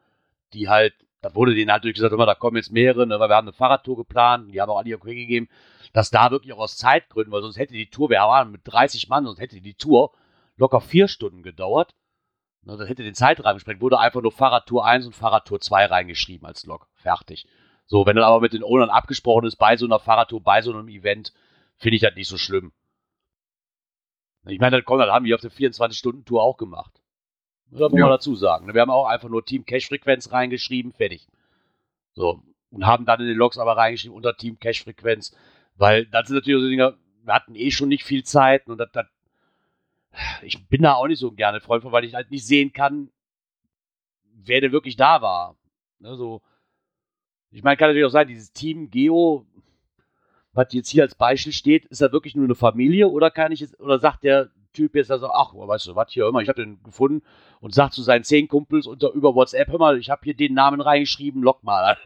die 0.53 0.69
halt, 0.69 0.93
da 1.21 1.33
wurde 1.35 1.53
denen 1.53 1.71
halt 1.71 1.83
durchgesagt, 1.83 2.13
immer, 2.13 2.25
da 2.25 2.35
kommen 2.35 2.57
jetzt 2.57 2.71
mehrere, 2.71 3.07
ne, 3.07 3.19
weil 3.19 3.29
wir 3.29 3.35
haben 3.35 3.47
eine 3.47 3.53
Fahrradtour 3.53 3.97
geplant, 3.97 4.53
die 4.53 4.61
haben 4.61 4.69
auch 4.69 4.77
alle 4.77 4.89
ihr 4.89 4.97
okay 4.97 5.15
gegeben, 5.15 5.47
dass 5.93 6.09
da 6.09 6.31
wirklich 6.31 6.53
auch 6.53 6.59
aus 6.59 6.77
Zeitgründen, 6.77 7.31
weil 7.31 7.41
sonst 7.41 7.57
hätte 7.57 7.73
die 7.73 7.89
Tour, 7.89 8.09
wir 8.09 8.17
waren 8.17 8.51
mit 8.51 8.61
30 8.63 9.09
Mann, 9.09 9.25
sonst 9.25 9.39
hätte 9.39 9.61
die 9.61 9.75
Tour 9.75 10.11
locker 10.57 10.81
vier 10.81 11.07
Stunden 11.07 11.43
gedauert. 11.43 11.95
Ne, 12.63 12.77
das 12.77 12.89
hätte 12.89 13.03
den 13.03 13.13
Zeitrahmen 13.13 13.57
gesprengt, 13.57 13.81
wurde 13.81 13.99
einfach 13.99 14.21
nur 14.21 14.31
Fahrradtour 14.31 14.85
1 14.85 15.05
und 15.05 15.15
Fahrradtour 15.15 15.59
2 15.59 15.85
reingeschrieben 15.85 16.47
als 16.47 16.65
Log. 16.65 16.87
Fertig. 16.95 17.47
So, 17.85 18.05
wenn 18.05 18.15
dann 18.15 18.25
aber 18.25 18.39
mit 18.39 18.53
den 18.53 18.63
Ownern 18.63 18.89
abgesprochen 18.89 19.45
ist, 19.45 19.57
bei 19.57 19.77
so 19.77 19.85
einer 19.85 19.99
Fahrradtour, 19.99 20.41
bei 20.41 20.61
so 20.61 20.73
einem 20.73 20.87
Event, 20.87 21.33
finde 21.75 21.95
ich 21.95 22.01
das 22.01 22.15
nicht 22.15 22.29
so 22.29 22.37
schlimm. 22.37 22.71
Ich 24.45 24.59
meine, 24.59 24.81
das, 24.81 24.85
das 24.85 25.09
haben 25.09 25.25
wir 25.25 25.35
auf 25.35 25.41
der 25.41 25.51
24-Stunden-Tour 25.51 26.41
auch 26.41 26.57
gemacht. 26.57 27.02
Das 27.73 27.91
muss 27.91 27.99
ja. 27.99 28.05
man 28.05 28.11
dazu 28.11 28.35
sagen. 28.35 28.73
Wir 28.73 28.81
haben 28.81 28.91
auch 28.91 29.07
einfach 29.07 29.29
nur 29.29 29.45
Team 29.45 29.65
Cache-Frequenz 29.65 30.31
reingeschrieben, 30.31 30.93
fertig. 30.93 31.27
So. 32.13 32.41
Und 32.69 32.85
haben 32.85 33.05
dann 33.05 33.19
in 33.21 33.27
den 33.27 33.37
Logs 33.37 33.57
aber 33.57 33.77
reingeschrieben 33.77 34.15
unter 34.15 34.35
Team 34.35 34.59
Cache-Frequenz, 34.59 35.35
weil 35.75 36.05
das 36.07 36.27
sind 36.27 36.35
natürlich 36.35 36.61
so 36.61 36.69
Dinge, 36.69 36.97
wir 37.23 37.33
hatten 37.33 37.55
eh 37.55 37.71
schon 37.71 37.89
nicht 37.89 38.03
viel 38.03 38.23
Zeit 38.23 38.67
und 38.67 38.77
das, 38.77 38.91
das 38.91 39.05
ich 40.43 40.67
bin 40.67 40.83
da 40.83 40.93
auch 40.93 41.07
nicht 41.07 41.19
so 41.19 41.31
gerne 41.31 41.61
Freund 41.61 41.83
von, 41.83 41.91
weil 41.91 42.03
ich 42.03 42.13
halt 42.13 42.29
nicht 42.29 42.45
sehen 42.45 42.73
kann, 42.73 43.09
wer 44.23 44.61
denn 44.61 44.71
wirklich 44.71 44.95
da 44.95 45.21
war. 45.21 45.55
Ne, 45.99 46.15
so, 46.15 46.41
ich 47.51 47.63
meine, 47.63 47.77
kann 47.77 47.89
natürlich 47.89 48.05
auch 48.05 48.11
sein, 48.11 48.27
dieses 48.27 48.51
Team 48.51 48.89
Geo, 48.89 49.45
was 50.51 50.73
jetzt 50.73 50.89
hier 50.89 51.03
als 51.03 51.15
Beispiel 51.15 51.53
steht, 51.53 51.85
ist 51.85 52.01
da 52.01 52.11
wirklich 52.11 52.35
nur 52.35 52.45
eine 52.45 52.55
Familie 52.55 53.07
oder 53.07 53.31
kann 53.31 53.51
ich 53.51 53.61
jetzt, 53.61 53.79
oder 53.79 53.99
sagt 53.99 54.23
der 54.23 54.51
Typ 54.73 54.95
jetzt 54.95 55.11
also, 55.11 55.27
ach, 55.27 55.53
weißt 55.53 55.87
du, 55.87 55.95
was 55.95 56.11
hier 56.11 56.27
immer, 56.27 56.41
ich 56.41 56.49
habe 56.49 56.61
den 56.61 56.81
gefunden 56.83 57.23
und 57.61 57.73
sagt 57.73 57.93
zu 57.93 58.01
seinen 58.01 58.23
zehn 58.23 58.47
Kumpels 58.47 58.87
unter 58.87 59.11
über 59.11 59.35
WhatsApp, 59.35 59.69
hör 59.69 59.79
mal, 59.79 59.97
ich 59.97 60.09
habe 60.09 60.21
hier 60.23 60.33
den 60.33 60.53
Namen 60.53 60.81
reingeschrieben, 60.81 61.43
lock 61.43 61.63
mal. 61.63 61.97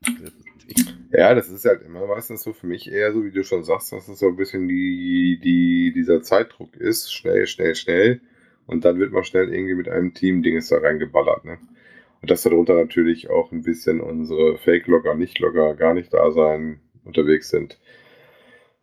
ja, 1.12 1.34
das 1.34 1.48
ist 1.48 1.64
halt 1.64 1.82
immer 1.82 2.06
meistens 2.06 2.42
so 2.42 2.52
für 2.52 2.66
mich 2.66 2.90
eher 2.90 3.12
so, 3.12 3.24
wie 3.24 3.30
du 3.30 3.44
schon 3.44 3.64
sagst, 3.64 3.92
dass 3.92 4.08
es 4.08 4.18
so 4.18 4.26
ein 4.26 4.36
bisschen 4.36 4.68
die, 4.68 5.40
die, 5.42 5.92
dieser 5.94 6.22
Zeitdruck 6.22 6.76
ist, 6.76 7.12
schnell, 7.12 7.46
schnell, 7.46 7.74
schnell 7.74 8.20
und 8.66 8.84
dann 8.84 8.98
wird 8.98 9.12
man 9.12 9.24
schnell 9.24 9.52
irgendwie 9.52 9.74
mit 9.74 9.88
einem 9.88 10.12
Team-Dinges 10.12 10.68
da 10.68 10.78
reingeballert, 10.78 11.44
ne? 11.44 11.58
Und 12.22 12.30
dass 12.30 12.42
darunter 12.42 12.74
natürlich 12.74 13.30
auch 13.30 13.52
ein 13.52 13.62
bisschen 13.62 14.00
unsere 14.00 14.58
Fake-Logger, 14.58 15.14
Nicht-Logger 15.14 15.74
gar 15.74 15.94
nicht 15.94 16.12
da 16.12 16.32
sein 16.32 16.80
unterwegs 17.04 17.50
sind. 17.50 17.78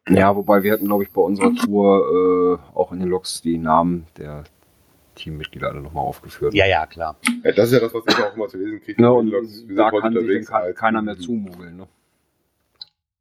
Ja, 0.10 0.36
wobei 0.36 0.64
wir 0.64 0.74
hatten, 0.74 0.86
glaube 0.86 1.04
ich, 1.04 1.12
bei 1.12 1.22
unserer 1.22 1.56
Tour 1.56 2.60
äh, 2.60 2.78
auch 2.78 2.92
in 2.92 3.00
den 3.00 3.10
Logs 3.10 3.42
die 3.42 3.58
Namen 3.58 4.06
der 4.18 4.44
Teammitglieder 5.16 5.70
alle 5.70 5.82
nochmal 5.82 6.04
aufgeführt. 6.04 6.54
Ja, 6.54 6.66
ja, 6.66 6.86
klar. 6.86 7.18
Ja, 7.44 7.52
das 7.52 7.68
ist 7.72 7.74
ja 7.74 7.80
das, 7.80 7.94
was 7.94 8.04
ich 8.08 8.24
auch 8.24 8.36
immer 8.36 8.48
zu 8.48 8.58
lesen 8.58 8.82
kriege. 8.82 9.02
Ja, 9.02 9.10
und 9.10 9.28
Logs. 9.28 9.66
da 9.68 9.92
kann 9.92 10.14
sich 10.14 10.48
dann 10.48 10.76
keiner 10.76 11.02
mehr 11.02 11.18
zumugeln. 11.18 11.78
Ne? 11.78 11.88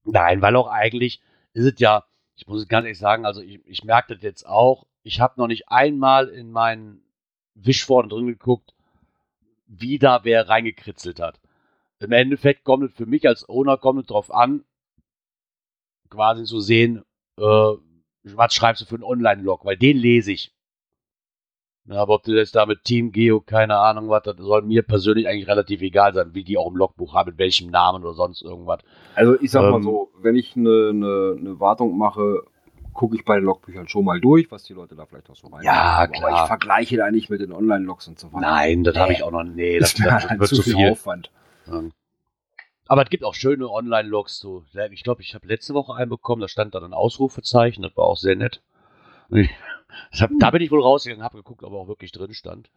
Nein, 0.05 0.43
weil 0.43 0.57
auch 0.57 0.69
eigentlich 0.69 1.23
ist 1.53 1.67
es 1.67 1.79
ja, 1.79 2.05
ich 2.35 2.47
muss 2.47 2.63
es 2.63 2.69
ganz 2.69 2.85
ehrlich 2.85 2.99
sagen, 2.99 3.27
also 3.27 3.41
ich, 3.41 3.61
ich 3.67 3.85
merke 3.85 4.15
das 4.15 4.23
jetzt 4.23 4.47
auch, 4.47 4.87
ich 5.03 5.21
habe 5.21 5.35
noch 5.37 5.47
nicht 5.47 5.69
einmal 5.69 6.29
in 6.29 6.51
meinen 6.51 7.03
Wisch 7.55 7.85
vorne 7.85 8.09
drin 8.09 8.27
geguckt, 8.27 8.75
wie 9.67 9.99
da 9.99 10.21
wer 10.25 10.49
reingekritzelt 10.49 11.21
hat. 11.21 11.41
Im 12.01 12.13
Endeffekt 12.13 12.65
kommt 12.65 12.91
es 12.91 12.97
für 12.97 13.07
mich 13.07 13.29
als 13.29 13.49
Owner 13.49 13.77
kommt 13.77 14.01
es 14.01 14.07
drauf 14.07 14.35
an, 14.35 14.65
quasi 16.13 16.45
zu 16.45 16.61
sehen, 16.61 17.03
äh, 17.39 17.73
was 18.25 18.55
schreibst 18.55 18.83
du 18.83 18.87
für 18.87 18.95
einen 18.97 19.05
Online-Log, 19.05 19.65
weil 19.65 19.77
den 19.77 19.97
lese 19.97 20.33
ich. 20.33 20.55
Ja, 21.87 21.97
aber 21.97 22.15
ob 22.15 22.23
du 22.23 22.33
jetzt 22.33 22.55
da 22.55 22.65
mit 22.65 22.85
Team 22.85 23.11
Geo, 23.11 23.41
keine 23.41 23.77
Ahnung 23.77 24.09
was, 24.09 24.23
das 24.23 24.37
soll 24.37 24.63
mir 24.63 24.83
persönlich 24.83 25.27
eigentlich 25.27 25.49
relativ 25.49 25.83
egal 25.83 26.15
sein, 26.15 26.33
wie 26.33 26.45
die 26.45 26.57
auch 26.57 26.71
im 26.71 26.77
Logbuch 26.77 27.15
haben, 27.15 27.31
mit 27.31 27.39
welchem 27.39 27.71
Namen 27.71 28.05
oder 28.05 28.15
sonst 28.15 28.43
irgendwas. 28.43 28.81
Also 29.17 29.41
ich 29.41 29.51
sag 29.51 29.65
ähm, 29.65 29.71
mal 29.71 29.83
so, 29.83 30.13
wenn 30.21 30.37
ich 30.37 30.55
eine, 30.55 30.91
eine, 30.91 31.37
eine 31.37 31.59
Wartung 31.59 31.99
mache, 31.99 32.45
gucke 32.93 33.17
ich 33.17 33.25
bei 33.25 33.37
den 33.37 33.45
Logbüchern 33.45 33.89
schon 33.89 34.05
mal 34.05 34.21
durch, 34.21 34.51
was 34.53 34.63
die 34.63 34.75
Leute 34.75 34.95
da 34.95 35.07
vielleicht 35.07 35.29
auch 35.29 35.35
so 35.35 35.49
rein 35.49 35.65
Ja, 35.65 36.07
klar. 36.07 36.31
Aber 36.31 36.43
ich 36.43 36.47
vergleiche 36.47 36.97
da 36.99 37.11
nicht 37.11 37.31
mit 37.31 37.41
den 37.41 37.53
Online-Logs 37.53 38.07
und 38.07 38.19
so 38.19 38.33
weiter. 38.33 38.43
Nein, 38.43 38.85
das 38.85 38.95
nee. 38.95 39.01
habe 39.01 39.13
ich 39.13 39.23
auch 39.25 39.33
noch. 39.33 39.43
Nee, 39.43 39.81
das, 39.81 39.95
das, 39.95 40.29
das 40.29 40.39
wird 40.39 40.49
zu 40.51 40.63
viel. 40.63 40.91
Aufwand. 40.91 41.33
Ja. 41.67 41.83
Aber 42.93 43.05
es 43.05 43.09
gibt 43.09 43.25
auch 43.25 43.33
schöne 43.33 43.71
Online-Logs. 43.71 44.39
So. 44.39 44.67
Ich 44.91 45.03
glaube, 45.03 45.23
ich 45.23 45.35
habe 45.35 45.47
letzte 45.47 45.73
Woche 45.73 45.95
einen 45.95 46.11
bekommen, 46.11 46.43
da 46.43 46.49
stand 46.49 46.75
dann 46.75 46.85
ein 46.85 46.93
Ausrufezeichen, 46.93 47.83
das 47.83 47.97
war 47.97 48.05
auch 48.05 48.19
sehr 48.19 48.37
nett. 48.37 48.61
Hab, 50.21 50.31
da 50.39 50.51
bin 50.51 50.61
ich 50.61 50.71
wohl 50.71 50.83
rausgegangen, 50.83 51.25
habe 51.25 51.39
geguckt, 51.39 51.63
ob 51.63 51.73
er 51.73 51.79
auch 51.79 51.89
wirklich 51.89 52.13
drin 52.13 52.35
stand. 52.35 52.69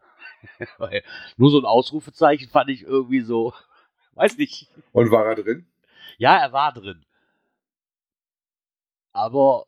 Weil 0.77 1.03
nur 1.35 1.51
so 1.51 1.59
ein 1.59 1.65
Ausrufezeichen 1.65 2.47
fand 2.47 2.69
ich 2.69 2.83
irgendwie 2.83 3.19
so, 3.23 3.53
weiß 4.13 4.37
nicht. 4.37 4.69
Und 4.93 5.11
war 5.11 5.25
er 5.25 5.35
drin? 5.35 5.67
Ja, 6.17 6.37
er 6.37 6.53
war 6.53 6.71
drin. 6.71 7.03
Aber 9.11 9.65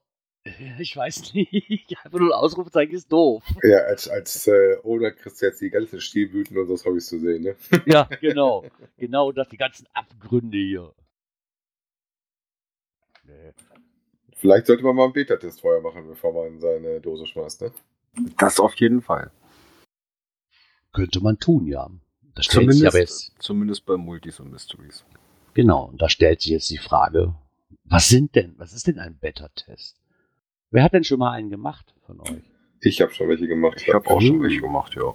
Ich 0.80 0.96
weiß 0.96 1.34
nicht. 1.34 1.96
Einfach 2.04 2.20
nur 2.20 2.30
ein 2.30 2.40
Ausrufezeichen 2.40 2.94
ist 2.94 3.12
doof. 3.12 3.44
Ja, 3.64 3.80
als, 3.80 4.08
als 4.08 4.48
äh, 4.48 4.78
Oder 4.84 5.12
kriegst 5.12 5.42
du 5.42 5.46
jetzt 5.46 5.62
die 5.62 5.70
ganzen 5.70 6.02
Stilblüten 6.02 6.58
und 6.58 6.68
so 6.68 6.86
Hobbys 6.86 7.08
zu 7.08 7.20
sehen, 7.20 7.44
ne? 7.44 7.56
Ja, 7.86 8.04
genau. 8.22 8.66
Genau 8.98 9.32
das, 9.32 9.50
die 9.50 9.58
ganzen 9.58 9.88
Abgründe 9.94 10.58
hier. 10.58 10.94
Nee. 13.24 13.54
Vielleicht 14.36 14.68
sollte 14.68 14.84
man 14.84 14.96
mal 14.96 15.06
einen 15.06 15.14
Beta-Test 15.14 15.62
vorher 15.62 15.82
machen, 15.82 16.08
bevor 16.08 16.34
man 16.34 16.54
in 16.54 16.60
seine 16.60 17.02
Dose 17.02 17.26
schmeißt, 17.26 17.62
ne? 17.62 17.72
Das 18.38 18.60
auf 18.60 18.76
jeden 18.76 19.02
Fall. 19.02 19.32
Könnte 20.94 21.22
man 21.22 21.40
tun, 21.40 21.68
ja. 21.68 21.90
Das 22.36 22.46
stellt 22.46 22.66
zumindest, 22.66 22.80
sich 22.80 22.88
aber 22.88 23.00
jetzt, 23.00 23.34
zumindest 23.40 23.86
bei 23.86 23.98
Multis 23.98 24.40
und 24.40 24.52
Mysteries. 24.52 25.04
Genau, 25.56 25.86
und 25.86 26.02
da 26.02 26.08
stellt 26.08 26.42
sich 26.42 26.52
jetzt 26.52 26.70
die 26.70 26.78
Frage, 26.78 27.34
was 27.84 28.10
sind 28.10 28.36
denn, 28.36 28.54
was 28.58 28.74
ist 28.74 28.86
denn 28.86 29.00
ein 29.00 29.18
Beta-Test? 29.18 29.98
Wer 30.70 30.84
hat 30.84 30.94
denn 30.94 31.04
schon 31.04 31.20
mal 31.20 31.32
einen 31.32 31.50
gemacht 31.50 31.94
von 32.06 32.20
euch? 32.22 32.44
Ich 32.82 33.02
habe 33.02 33.12
schon 33.12 33.30
welche 33.30 33.48
gemacht. 33.48 33.82
Ich 33.82 33.94
habe 33.94 34.08
auch 34.10 34.22
schon 34.22 34.42
welche 34.42 34.62
gemacht, 34.62 34.96
ja. 34.96 35.14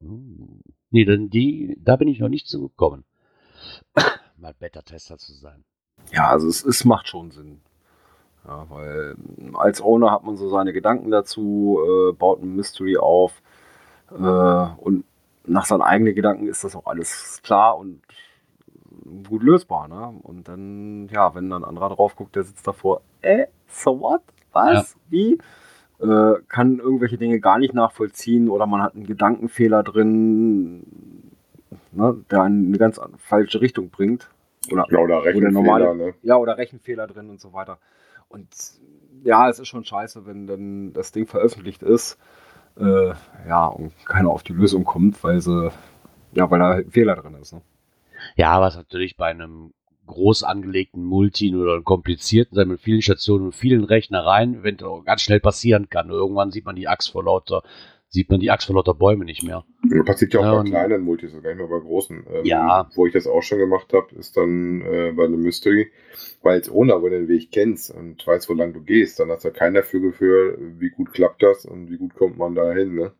Hm. 0.00 0.60
Nee, 0.90 1.04
denn 1.04 1.30
die, 1.30 1.76
da 1.80 1.96
bin 1.96 2.08
ich 2.08 2.20
noch 2.20 2.28
nicht 2.28 2.46
so 2.46 2.68
gekommen. 2.68 3.04
mal 4.36 4.54
Beta-Tester 4.58 5.18
zu 5.18 5.32
sein. 5.32 5.64
Ja, 6.12 6.28
also 6.28 6.48
es, 6.48 6.64
es 6.64 6.84
macht 6.84 7.08
schon 7.08 7.30
Sinn. 7.30 7.60
Ja, 8.44 8.66
weil 8.70 9.16
als 9.54 9.80
Owner 9.80 10.10
hat 10.10 10.24
man 10.24 10.36
so 10.36 10.48
seine 10.48 10.72
Gedanken 10.72 11.10
dazu, 11.10 11.80
äh, 11.84 12.12
baut 12.12 12.42
ein 12.42 12.54
Mystery 12.56 12.96
auf 12.96 13.40
äh, 14.10 14.14
und 14.14 15.04
nach 15.44 15.64
seinen 15.64 15.82
eigenen 15.82 16.14
Gedanken 16.14 16.48
ist 16.48 16.64
das 16.64 16.76
auch 16.76 16.86
alles 16.86 17.40
klar 17.42 17.76
und 17.76 18.02
gut 19.28 19.42
lösbar. 19.42 19.88
Ne? 19.88 20.14
Und 20.22 20.48
dann, 20.48 21.08
ja, 21.08 21.34
wenn 21.34 21.50
dann 21.50 21.62
ein 21.62 21.68
anderer 21.68 21.90
drauf 21.90 22.16
guckt, 22.16 22.36
der 22.36 22.44
sitzt 22.44 22.66
davor, 22.66 23.02
äh, 23.20 23.46
so 23.68 24.00
what? 24.00 24.22
Was? 24.52 24.94
Ja. 24.94 25.00
Wie? 25.10 25.38
Äh, 26.00 26.40
kann 26.48 26.78
irgendwelche 26.78 27.18
Dinge 27.18 27.40
gar 27.40 27.58
nicht 27.58 27.74
nachvollziehen 27.74 28.48
oder 28.48 28.66
man 28.66 28.82
hat 28.82 28.94
einen 28.94 29.06
Gedankenfehler 29.06 29.82
drin, 29.82 30.82
ne, 31.92 32.24
der 32.30 32.42
einen 32.42 32.64
in 32.64 32.68
eine 32.68 32.78
ganz 32.78 33.00
falsche 33.18 33.60
Richtung 33.60 33.90
bringt. 33.90 34.28
Oder, 34.70 34.86
ja, 34.90 34.98
oder 34.98 35.24
Rechenfehler, 35.24 35.50
oder 35.50 35.52
normale, 35.52 35.96
ne? 35.96 36.14
Ja, 36.22 36.36
oder 36.36 36.58
Rechenfehler 36.58 37.06
drin 37.06 37.30
und 37.30 37.40
so 37.40 37.52
weiter. 37.52 37.78
Und 38.28 38.48
ja, 39.24 39.48
es 39.48 39.58
ist 39.58 39.68
schon 39.68 39.84
scheiße, 39.84 40.26
wenn 40.26 40.46
dann 40.46 40.92
das 40.92 41.12
Ding 41.12 41.26
veröffentlicht 41.26 41.82
ist, 41.82 42.18
äh, 42.78 43.12
ja, 43.48 43.66
und 43.66 43.92
keiner 44.06 44.30
auf 44.30 44.42
die 44.42 44.52
Lösung 44.52 44.84
kommt, 44.84 45.22
weil 45.22 45.40
sie, 45.40 45.70
ja, 46.32 46.50
weil 46.50 46.58
da 46.58 46.70
ein 46.70 46.90
Fehler 46.90 47.16
drin 47.16 47.34
ist. 47.40 47.52
Ne? 47.52 47.62
Ja, 48.36 48.60
was 48.60 48.76
natürlich 48.76 49.16
bei 49.16 49.26
einem 49.26 49.72
groß 50.06 50.42
angelegten 50.42 51.04
Multi 51.04 51.54
oder 51.54 51.80
komplizierten 51.82 52.54
sein 52.56 52.68
mit 52.68 52.80
vielen 52.80 53.02
Stationen 53.02 53.46
und 53.46 53.54
vielen 53.54 53.84
Rechnereien, 53.84 54.60
eventuell 54.60 55.02
ganz 55.04 55.22
schnell 55.22 55.40
passieren 55.40 55.88
kann. 55.88 56.10
Irgendwann 56.10 56.50
sieht 56.50 56.64
man 56.66 56.76
die 56.76 56.88
Axt 56.88 57.10
vor 57.12 57.24
lauter, 57.24 57.62
sieht 58.08 58.28
man 58.28 58.40
die 58.40 58.50
Axt 58.50 58.66
vor 58.66 58.74
lauter 58.76 58.94
Bäume 58.94 59.24
nicht 59.24 59.42
mehr. 59.44 59.64
Das 59.88 60.04
passiert 60.04 60.34
ja 60.34 60.40
auch 60.40 60.44
Ja, 60.44 60.52
bei 60.54 60.58
und- 60.60 60.66
kleinen 60.70 61.02
Multis, 61.02 61.32
gar 61.32 61.40
nicht 61.50 61.58
mehr 61.58 61.68
bei 61.68 61.78
großen. 61.78 62.26
Ähm, 62.30 62.44
Ja. 62.44 62.90
Wo 62.94 63.06
ich 63.06 63.12
das 63.12 63.26
auch 63.26 63.42
schon 63.42 63.58
gemacht 63.58 63.92
habe, 63.92 64.14
ist 64.16 64.36
dann 64.36 64.82
äh, 64.82 65.12
bei 65.16 65.24
einem 65.24 65.40
Mystery, 65.40 65.90
weil 66.42 66.56
jetzt 66.56 66.70
ohne, 66.70 66.94
wenn 66.94 67.12
du 67.12 67.18
den 67.20 67.28
Weg 67.28 67.50
kennst 67.52 67.90
und 67.94 68.26
weißt, 68.26 68.48
wo 68.50 68.54
lang 68.54 68.72
du 68.74 68.80
gehst, 68.82 69.20
dann 69.20 69.30
hast 69.30 69.44
du 69.44 69.50
kein 69.52 69.72
Gefühl 69.74 70.12
für, 70.12 70.58
wie 70.78 70.90
gut 70.90 71.12
klappt 71.12 71.42
das 71.42 71.64
und 71.64 71.90
wie 71.90 71.96
gut 71.96 72.14
kommt 72.14 72.36
man 72.36 72.54
da 72.54 72.72
hin. 72.72 72.94
Ne? 72.96 73.12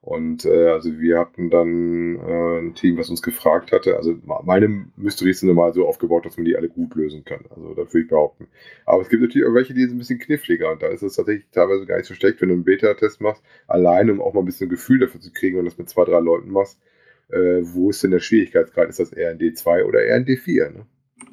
Und 0.00 0.44
äh, 0.44 0.68
also 0.68 0.98
wir 0.98 1.18
hatten 1.18 1.50
dann 1.50 2.16
äh, 2.16 2.58
ein 2.60 2.74
Team, 2.74 2.96
was 2.98 3.10
uns 3.10 3.20
gefragt 3.20 3.72
hatte. 3.72 3.96
Also 3.96 4.16
meine 4.44 4.86
Mysteries 4.96 5.40
sind 5.40 5.48
normal 5.48 5.74
so 5.74 5.88
aufgebaut, 5.88 6.24
dass 6.24 6.36
man 6.36 6.44
die 6.46 6.56
alle 6.56 6.68
gut 6.68 6.94
lösen 6.94 7.24
kann. 7.24 7.44
Also 7.50 7.74
das 7.74 7.92
würde 7.92 8.04
ich 8.04 8.08
behaupten. 8.08 8.46
Aber 8.86 9.02
es 9.02 9.08
gibt 9.08 9.22
natürlich 9.22 9.46
auch 9.46 9.54
welche, 9.54 9.74
die 9.74 9.82
sind 9.82 9.96
ein 9.96 9.98
bisschen 9.98 10.20
kniffliger. 10.20 10.70
Und 10.70 10.82
da 10.82 10.86
ist 10.86 11.02
es 11.02 11.16
tatsächlich 11.16 11.46
teilweise 11.50 11.84
gar 11.84 11.96
nicht 11.96 12.06
so 12.06 12.14
schlecht, 12.14 12.40
wenn 12.40 12.48
du 12.48 12.54
einen 12.54 12.64
Beta-Test 12.64 13.20
machst, 13.20 13.42
allein 13.66 14.08
um 14.08 14.20
auch 14.20 14.34
mal 14.34 14.40
ein 14.40 14.46
bisschen 14.46 14.70
Gefühl 14.70 15.00
dafür 15.00 15.20
zu 15.20 15.32
kriegen 15.32 15.58
und 15.58 15.64
das 15.64 15.78
mit 15.78 15.88
zwei, 15.88 16.04
drei 16.04 16.20
Leuten 16.20 16.50
machst. 16.50 16.80
Äh, 17.28 17.60
wo 17.62 17.90
ist 17.90 18.02
denn 18.02 18.12
der 18.12 18.20
Schwierigkeitsgrad? 18.20 18.88
Ist 18.88 19.00
das 19.00 19.12
eher 19.12 19.30
ein 19.30 19.38
D2 19.38 19.84
oder 19.84 20.02
eher 20.02 20.14
ein 20.14 20.24
D4? 20.24 20.70
Ne? 20.70 20.86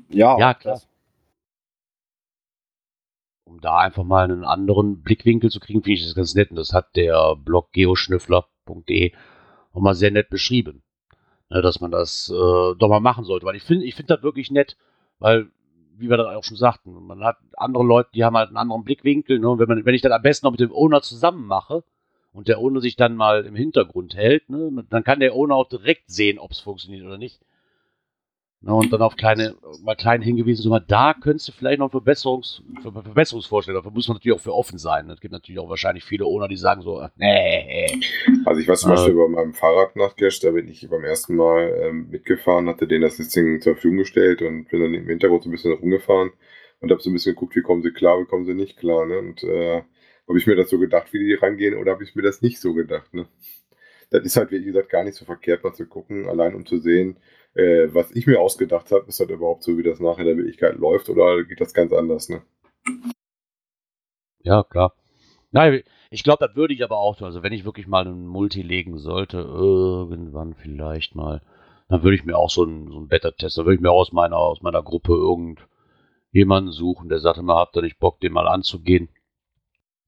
Ja, 0.09 0.37
Ja, 0.39 0.53
klar. 0.53 0.81
Um 3.47 3.61
da 3.61 3.77
einfach 3.77 4.03
mal 4.03 4.23
einen 4.23 4.43
anderen 4.43 5.01
Blickwinkel 5.01 5.51
zu 5.51 5.59
kriegen, 5.59 5.83
finde 5.83 5.99
ich 5.99 6.03
das 6.03 6.15
ganz 6.15 6.33
nett. 6.33 6.49
Und 6.49 6.57
das 6.57 6.73
hat 6.73 6.95
der 6.95 7.35
Blog 7.37 7.71
geoschnüffler.de 8.65 9.11
auch 9.73 9.81
mal 9.81 9.93
sehr 9.93 10.11
nett 10.11 10.29
beschrieben. 10.29 10.81
Ne, 11.49 11.61
dass 11.61 11.79
man 11.79 11.91
das 11.91 12.29
äh, 12.29 12.75
doch 12.75 12.89
mal 12.89 12.99
machen 12.99 13.23
sollte. 13.23 13.45
Weil 13.45 13.55
ich 13.55 13.63
finde, 13.63 13.85
ich 13.85 13.95
finde 13.95 14.15
das 14.15 14.23
wirklich 14.23 14.49
nett, 14.51 14.77
weil, 15.19 15.47
wie 15.97 16.09
wir 16.09 16.17
das 16.17 16.27
auch 16.27 16.43
schon 16.43 16.57
sagten, 16.57 16.91
man 17.05 17.23
hat 17.23 17.37
andere 17.55 17.83
Leute, 17.83 18.09
die 18.15 18.23
haben 18.23 18.35
halt 18.35 18.47
einen 18.47 18.57
anderen 18.57 18.83
Blickwinkel. 18.83 19.39
Ne? 19.39 19.59
Wenn, 19.59 19.67
man, 19.67 19.85
wenn 19.85 19.95
ich 19.95 20.01
das 20.01 20.11
am 20.11 20.21
besten 20.21 20.47
noch 20.47 20.51
mit 20.51 20.59
dem 20.59 20.73
Owner 20.73 21.01
zusammen 21.01 21.45
mache 21.45 21.83
und 22.33 22.47
der 22.47 22.59
Owner 22.59 22.81
sich 22.81 22.95
dann 22.95 23.15
mal 23.15 23.45
im 23.45 23.55
Hintergrund 23.55 24.15
hält, 24.15 24.49
ne, 24.49 24.85
dann 24.89 25.03
kann 25.03 25.19
der 25.19 25.35
Owner 25.35 25.55
auch 25.55 25.69
direkt 25.69 26.09
sehen, 26.09 26.39
ob 26.39 26.51
es 26.51 26.59
funktioniert 26.59 27.05
oder 27.05 27.17
nicht. 27.17 27.39
Ne, 28.61 28.73
und 28.73 28.91
dann 28.91 29.01
auf 29.01 29.15
kleine, 29.15 29.55
mal 29.83 29.95
klein 29.95 30.23
hingewiesen, 30.23 30.63
so 30.63 30.69
mal 30.69 30.79
da 30.79 31.13
könntest 31.13 31.47
du 31.47 31.51
vielleicht 31.51 31.77
noch 31.79 31.91
Verbesserungs, 31.91 32.63
Ver 32.81 32.91
Verbesserungsvorschläge, 32.91 33.77
dafür 33.77 33.91
muss 33.91 34.07
man 34.07 34.15
natürlich 34.15 34.35
auch 34.37 34.41
für 34.43 34.55
offen 34.55 34.79
sein. 34.79 35.07
Es 35.11 35.19
gibt 35.19 35.33
natürlich 35.33 35.59
auch 35.59 35.69
wahrscheinlich 35.69 36.03
viele 36.03 36.25
Owner, 36.25 36.47
die 36.47 36.55
sagen 36.57 36.81
so, 36.81 37.07
nee, 37.17 38.01
Also 38.45 38.61
ich 38.61 38.67
weiß 38.67 38.81
zum 38.81 38.91
Äh. 38.91 38.95
Beispiel 38.95 39.13
bei 39.13 39.27
meinem 39.27 39.53
Fahrrad 39.53 39.95
nach 39.95 40.15
Cash, 40.15 40.39
da 40.39 40.49
bin 40.51 40.67
ich 40.67 40.87
beim 40.89 41.03
ersten 41.03 41.35
Mal 41.35 41.79
ähm, 41.83 42.07
mitgefahren, 42.09 42.67
hatte 42.67 42.87
denen 42.87 43.03
das 43.03 43.19
Listing 43.19 43.61
zur 43.61 43.73
Verfügung 43.73 43.99
gestellt 43.99 44.41
und 44.41 44.67
bin 44.69 44.81
dann 44.81 44.93
im 44.95 45.07
Hintergrund 45.07 45.43
so 45.43 45.49
ein 45.49 45.51
bisschen 45.51 45.73
rumgefahren 45.73 46.31
und 46.79 46.91
habe 46.91 47.01
so 47.01 47.11
ein 47.11 47.13
bisschen 47.13 47.35
geguckt, 47.35 47.55
wie 47.55 47.61
kommen 47.61 47.83
sie 47.83 47.91
klar, 47.91 48.19
wie 48.19 48.25
kommen 48.25 48.45
sie 48.45 48.55
nicht 48.55 48.77
klar. 48.77 49.05
Ne? 49.05 49.19
Und 49.19 49.43
äh, 49.43 49.83
habe 50.27 50.37
ich 50.39 50.47
mir 50.47 50.55
das 50.55 50.71
so 50.71 50.79
gedacht, 50.79 51.13
wie 51.13 51.19
die 51.19 51.33
rangehen, 51.35 51.75
oder 51.75 51.91
habe 51.91 52.03
ich 52.03 52.15
mir 52.15 52.23
das 52.23 52.41
nicht 52.41 52.59
so 52.59 52.73
gedacht? 52.73 53.13
Ne? 53.13 53.27
Das 54.09 54.23
ist 54.23 54.37
halt, 54.37 54.49
wie 54.51 54.63
gesagt, 54.63 54.89
gar 54.89 55.03
nicht 55.03 55.15
so 55.15 55.25
verkehrt, 55.25 55.63
mal 55.63 55.73
zu 55.73 55.85
gucken, 55.85 56.27
allein 56.27 56.55
um 56.55 56.65
zu 56.65 56.79
sehen, 56.79 57.17
äh, 57.55 57.93
was 57.93 58.11
ich 58.11 58.27
mir 58.27 58.39
ausgedacht 58.39 58.91
habe, 58.91 59.05
ist 59.07 59.19
das 59.19 59.29
überhaupt 59.29 59.63
so, 59.63 59.77
wie 59.77 59.83
das 59.83 59.99
nachher 59.99 60.21
in 60.21 60.27
der 60.27 60.37
Wirklichkeit 60.37 60.75
läuft, 60.75 61.09
oder 61.09 61.43
geht 61.43 61.61
das 61.61 61.73
ganz 61.73 61.91
anders? 61.93 62.29
Ne? 62.29 62.41
Ja, 64.43 64.63
klar. 64.63 64.93
Nein, 65.51 65.83
ich 66.11 66.23
glaube, 66.23 66.45
das 66.45 66.55
würde 66.55 66.73
ich 66.73 66.83
aber 66.83 66.97
auch 66.97 67.15
tun. 67.15 67.25
Also 67.25 67.41
wenn 67.41 67.53
ich 67.53 67.65
wirklich 67.65 67.87
mal 67.87 68.05
einen 68.05 68.27
Multi 68.27 68.61
legen 68.61 68.97
sollte, 68.97 69.37
irgendwann 69.37 70.53
vielleicht 70.53 71.15
mal, 71.15 71.41
dann 71.87 72.03
würde 72.03 72.15
ich 72.15 72.25
mir 72.25 72.37
auch 72.37 72.49
so 72.49 72.63
einen, 72.63 72.91
so 72.91 72.97
einen 72.97 73.07
Beta-Test, 73.07 73.57
dann 73.57 73.65
würde 73.65 73.75
ich 73.75 73.81
mir 73.81 73.91
auch 73.91 74.01
aus 74.01 74.11
meiner, 74.11 74.37
aus 74.37 74.61
meiner 74.61 74.83
Gruppe 74.83 75.13
irgendjemanden 75.13 76.73
suchen, 76.73 77.09
der 77.09 77.19
sagt 77.19 77.37
immer, 77.37 77.55
habt 77.55 77.75
ihr 77.77 77.83
nicht 77.83 77.99
Bock, 77.99 78.19
den 78.19 78.33
mal 78.33 78.47
anzugehen? 78.47 79.09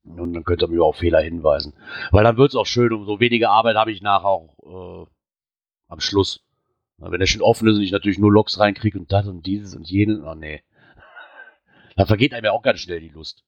Und 0.03 0.33
dann 0.33 0.43
könnt 0.43 0.61
ihr 0.61 0.67
mir 0.67 0.83
auf 0.83 0.97
Fehler 0.97 1.21
hinweisen. 1.21 1.73
Weil 2.11 2.23
dann 2.23 2.37
wird 2.37 2.49
es 2.49 2.55
auch 2.55 2.65
schön, 2.65 2.93
umso 2.93 3.19
weniger 3.19 3.51
Arbeit 3.51 3.75
habe 3.75 3.91
ich 3.91 4.01
nachher 4.01 4.27
auch 4.27 5.05
äh, 5.05 5.07
am 5.87 5.99
Schluss. 5.99 6.46
Wenn 6.99 7.19
der 7.19 7.27
schon 7.27 7.41
offen 7.41 7.67
ist 7.67 7.75
und 7.77 7.83
ich 7.83 7.91
natürlich 7.91 8.17
nur 8.19 8.31
Logs 8.31 8.59
reinkriege 8.59 8.97
und 8.99 9.11
das 9.11 9.27
und 9.27 9.45
dieses 9.45 9.75
und 9.75 9.87
jenes, 9.87 10.19
oh 10.25 10.35
nee. 10.35 10.61
Da 11.95 12.05
vergeht 12.05 12.33
einem 12.33 12.45
ja 12.45 12.51
auch 12.51 12.63
ganz 12.63 12.79
schnell 12.79 12.99
die 12.99 13.09
Lust. 13.09 13.43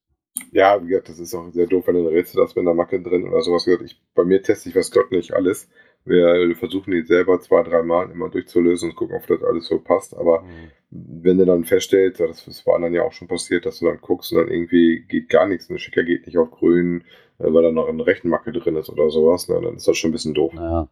Ja, 0.52 0.80
wie 0.82 0.88
gesagt, 0.88 1.08
das 1.08 1.18
ist 1.18 1.34
auch 1.34 1.50
sehr 1.50 1.66
doof, 1.66 1.86
wenn 1.86 1.94
du 1.96 2.02
ein 2.02 2.14
Rätsel 2.14 2.42
hast 2.42 2.54
mit 2.56 2.62
einer 2.64 2.74
Macke 2.74 3.02
drin 3.02 3.28
oder 3.28 3.42
sowas. 3.42 3.66
Ich, 3.66 4.00
bei 4.14 4.24
mir 4.24 4.42
teste 4.42 4.68
ich 4.68 4.76
was 4.76 4.90
Gott 4.92 5.10
nicht 5.10 5.32
alles. 5.34 5.68
Wir 6.04 6.54
versuchen 6.56 6.92
die 6.92 7.02
selber 7.02 7.40
zwei, 7.40 7.62
drei 7.62 7.82
Mal 7.82 8.10
immer 8.10 8.30
durchzulösen 8.30 8.90
und 8.90 8.96
gucken, 8.96 9.16
ob 9.16 9.26
das 9.26 9.42
alles 9.42 9.66
so 9.66 9.80
passt. 9.80 10.16
Aber 10.16 10.42
Mhm. 10.42 10.70
wenn 10.90 11.38
du 11.38 11.44
dann 11.44 11.64
feststellst, 11.64 12.20
das 12.20 12.46
ist 12.46 12.64
bei 12.64 12.74
anderen 12.74 12.94
ja 12.94 13.02
auch 13.02 13.12
schon 13.12 13.28
passiert, 13.28 13.66
dass 13.66 13.80
du 13.80 13.86
dann 13.86 14.00
guckst 14.00 14.32
und 14.32 14.38
dann 14.38 14.48
irgendwie 14.48 15.04
geht 15.08 15.28
gar 15.28 15.46
nichts. 15.46 15.68
Ein 15.68 15.78
Schicker 15.78 16.04
geht 16.04 16.26
nicht 16.26 16.38
auf 16.38 16.50
grün, 16.50 17.04
äh, 17.38 17.52
weil 17.52 17.62
da 17.64 17.70
noch 17.72 17.88
eine 17.88 18.06
Rechenmacke 18.06 18.52
drin 18.52 18.76
ist 18.76 18.88
oder 18.88 19.10
sowas. 19.10 19.48
Ne? 19.48 19.60
Dann 19.60 19.76
ist 19.76 19.86
das 19.88 19.98
schon 19.98 20.10
ein 20.10 20.12
bisschen 20.12 20.34
doof. 20.34 20.52
Ja. 20.54 20.88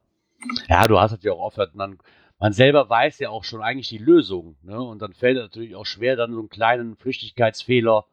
ja, 0.69 0.87
du 0.87 0.99
hast 0.99 1.13
es 1.13 1.23
ja 1.23 1.33
auch 1.33 1.41
oft, 1.41 1.75
man, 1.75 1.99
man 2.39 2.53
selber 2.53 2.89
weiß 2.89 3.19
ja 3.19 3.31
auch 3.31 3.45
schon 3.45 3.63
eigentlich 3.63 3.89
die 3.89 3.99
Lösung. 3.99 4.57
Ne? 4.63 4.81
Und 4.81 5.01
dann 5.03 5.13
fällt 5.13 5.37
es 5.37 5.43
natürlich 5.43 5.75
auch 5.75 5.87
schwer, 5.87 6.17
dann 6.17 6.33
so 6.33 6.39
einen 6.39 6.49
kleinen 6.49 6.97
Flüchtigkeitsfehler 6.97 8.05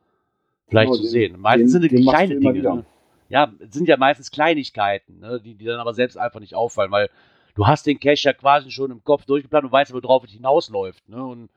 vielleicht 0.68 0.88
Genau, 0.92 0.96
zu 0.98 1.02
den- 1.04 1.12
sehen. 1.12 1.40
Meistens 1.40 1.74
den- 1.74 1.82
sind 1.82 1.94
es 1.94 2.08
kleine 2.08 2.40
Dinge. 2.40 2.62
Ne? 2.62 2.86
Ja, 3.30 3.52
es 3.60 3.74
sind 3.74 3.88
ja 3.88 3.98
meistens 3.98 4.32
Kleinigkeiten, 4.32 5.20
ne? 5.20 5.40
die, 5.44 5.56
die 5.56 5.66
dann 5.66 5.80
aber 5.80 5.94
selbst 5.94 6.18
einfach 6.18 6.40
nicht 6.40 6.56
auffallen, 6.56 6.92
weil 6.92 7.10
du 7.56 7.66
hast 7.68 7.86
den 7.86 8.00
Cache 8.00 8.24
ja 8.24 8.34
quasi 8.34 8.72
schon 8.72 8.92
im 8.92 9.04
Kopf 9.04 9.26
durchgeplant 9.26 9.66
und 9.66 9.72
weißt, 9.72 9.94
worauf 9.94 10.24
es 10.24 10.32
hinausläuft. 10.32 11.08
Ne? 11.10 11.24
Und 11.24 11.50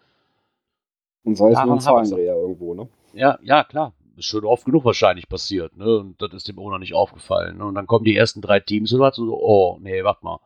Und 1.25 1.35
sei 1.37 1.51
es 1.51 1.63
nur 1.65 1.75
ein. 1.75 1.81
Zahlendreher 1.81 2.35
irgendwo, 2.37 2.75
ne? 2.75 2.89
ja, 3.13 3.39
ja, 3.43 3.65
klar. 3.65 3.93
Ist 4.17 4.27
schon 4.27 4.45
oft 4.45 4.65
genug 4.65 4.85
wahrscheinlich 4.85 5.29
passiert, 5.29 5.77
ne? 5.77 5.99
Und 5.99 6.21
das 6.21 6.35
ist 6.35 6.49
dem 6.49 6.59
Owner 6.59 6.81
nicht 6.81 6.93
aufgefallen. 6.93 7.59
Ne? 7.59 7.65
Und 7.65 7.77
dann 7.77 7.87
kommen 7.87 8.05
die 8.05 8.17
ersten 8.17 8.41
drei 8.41 8.59
Teams 8.59 8.93
und 8.93 8.99
du 8.99 9.05
hast 9.05 9.15
so, 9.15 9.39
oh, 9.41 9.79
nee, 9.81 10.03
warte 10.03 10.25
mal. 10.25 10.41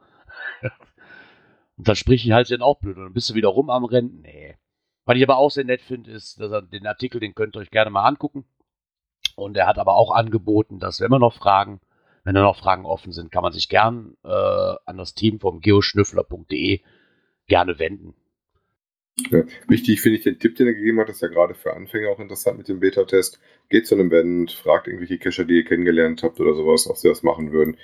Und 1.76 1.88
dann 1.88 1.96
sprich 1.96 2.24
ich 2.26 2.32
halt 2.32 2.50
dann 2.50 2.62
auch 2.62 2.78
blöd. 2.78 2.96
Und 2.96 3.04
dann 3.04 3.12
bist 3.12 3.30
du 3.30 3.35
wieder 3.35 3.48
rum 3.48 3.70
am 3.70 3.85
Rennen. 3.85 4.20
Nee. 4.22 4.56
Was 5.04 5.16
ich 5.16 5.22
aber 5.22 5.37
auch 5.37 5.50
sehr 5.50 5.64
nett 5.64 5.82
finde, 5.82 6.11
ist, 6.11 6.38
dass 6.40 6.52
er 6.52 6.62
den 6.62 6.87
Artikel, 6.87 7.20
den 7.20 7.35
könnt 7.35 7.56
ihr 7.56 7.61
euch 7.61 7.70
gerne 7.70 7.90
mal 7.90 8.06
angucken. 8.06 8.44
Und 9.35 9.56
er 9.56 9.66
hat 9.66 9.78
aber 9.78 9.94
auch 9.94 10.12
angeboten, 10.12 10.78
dass 10.78 11.00
wenn 11.00 11.11
wir 11.11 11.18
noch 11.18 11.35
Fragen, 11.35 11.80
wenn 12.24 12.35
da 12.35 12.42
noch 12.42 12.58
Fragen 12.58 12.85
offen 12.85 13.12
sind, 13.12 13.32
kann 13.32 13.42
man 13.42 13.52
sich 13.52 13.68
gern 13.68 14.16
äh, 14.24 14.28
an 14.28 14.98
das 14.98 15.14
Team 15.14 15.40
vom 15.40 15.61
geoschnüffler.de 15.61 16.80
gerne 17.46 17.78
wenden. 17.78 18.14
Ja. 19.30 19.42
Wichtig 19.68 20.00
finde 20.00 20.18
ich 20.18 20.24
den 20.24 20.38
Tipp, 20.38 20.56
den 20.56 20.68
er 20.68 20.74
gegeben 20.74 21.00
hat, 21.00 21.08
ist 21.08 21.20
ja 21.20 21.28
gerade 21.28 21.54
für 21.54 21.74
Anfänger 21.74 22.11
auch 22.11 22.18
interessant 22.18 22.58
mit 22.58 22.68
dem 22.68 22.80
Beta-Test. 22.80 23.40
Geht 23.68 23.87
zu 23.87 23.94
einem 23.94 24.08
Event, 24.11 24.52
fragt 24.52 24.87
irgendwelche 24.87 25.18
Cacher, 25.18 25.44
die 25.44 25.56
ihr 25.56 25.64
kennengelernt 25.64 26.22
habt 26.22 26.40
oder 26.40 26.54
sowas, 26.54 26.88
ob 26.88 26.96
sie 26.96 27.08
das 27.08 27.22
machen 27.22 27.52
würden. 27.52 27.76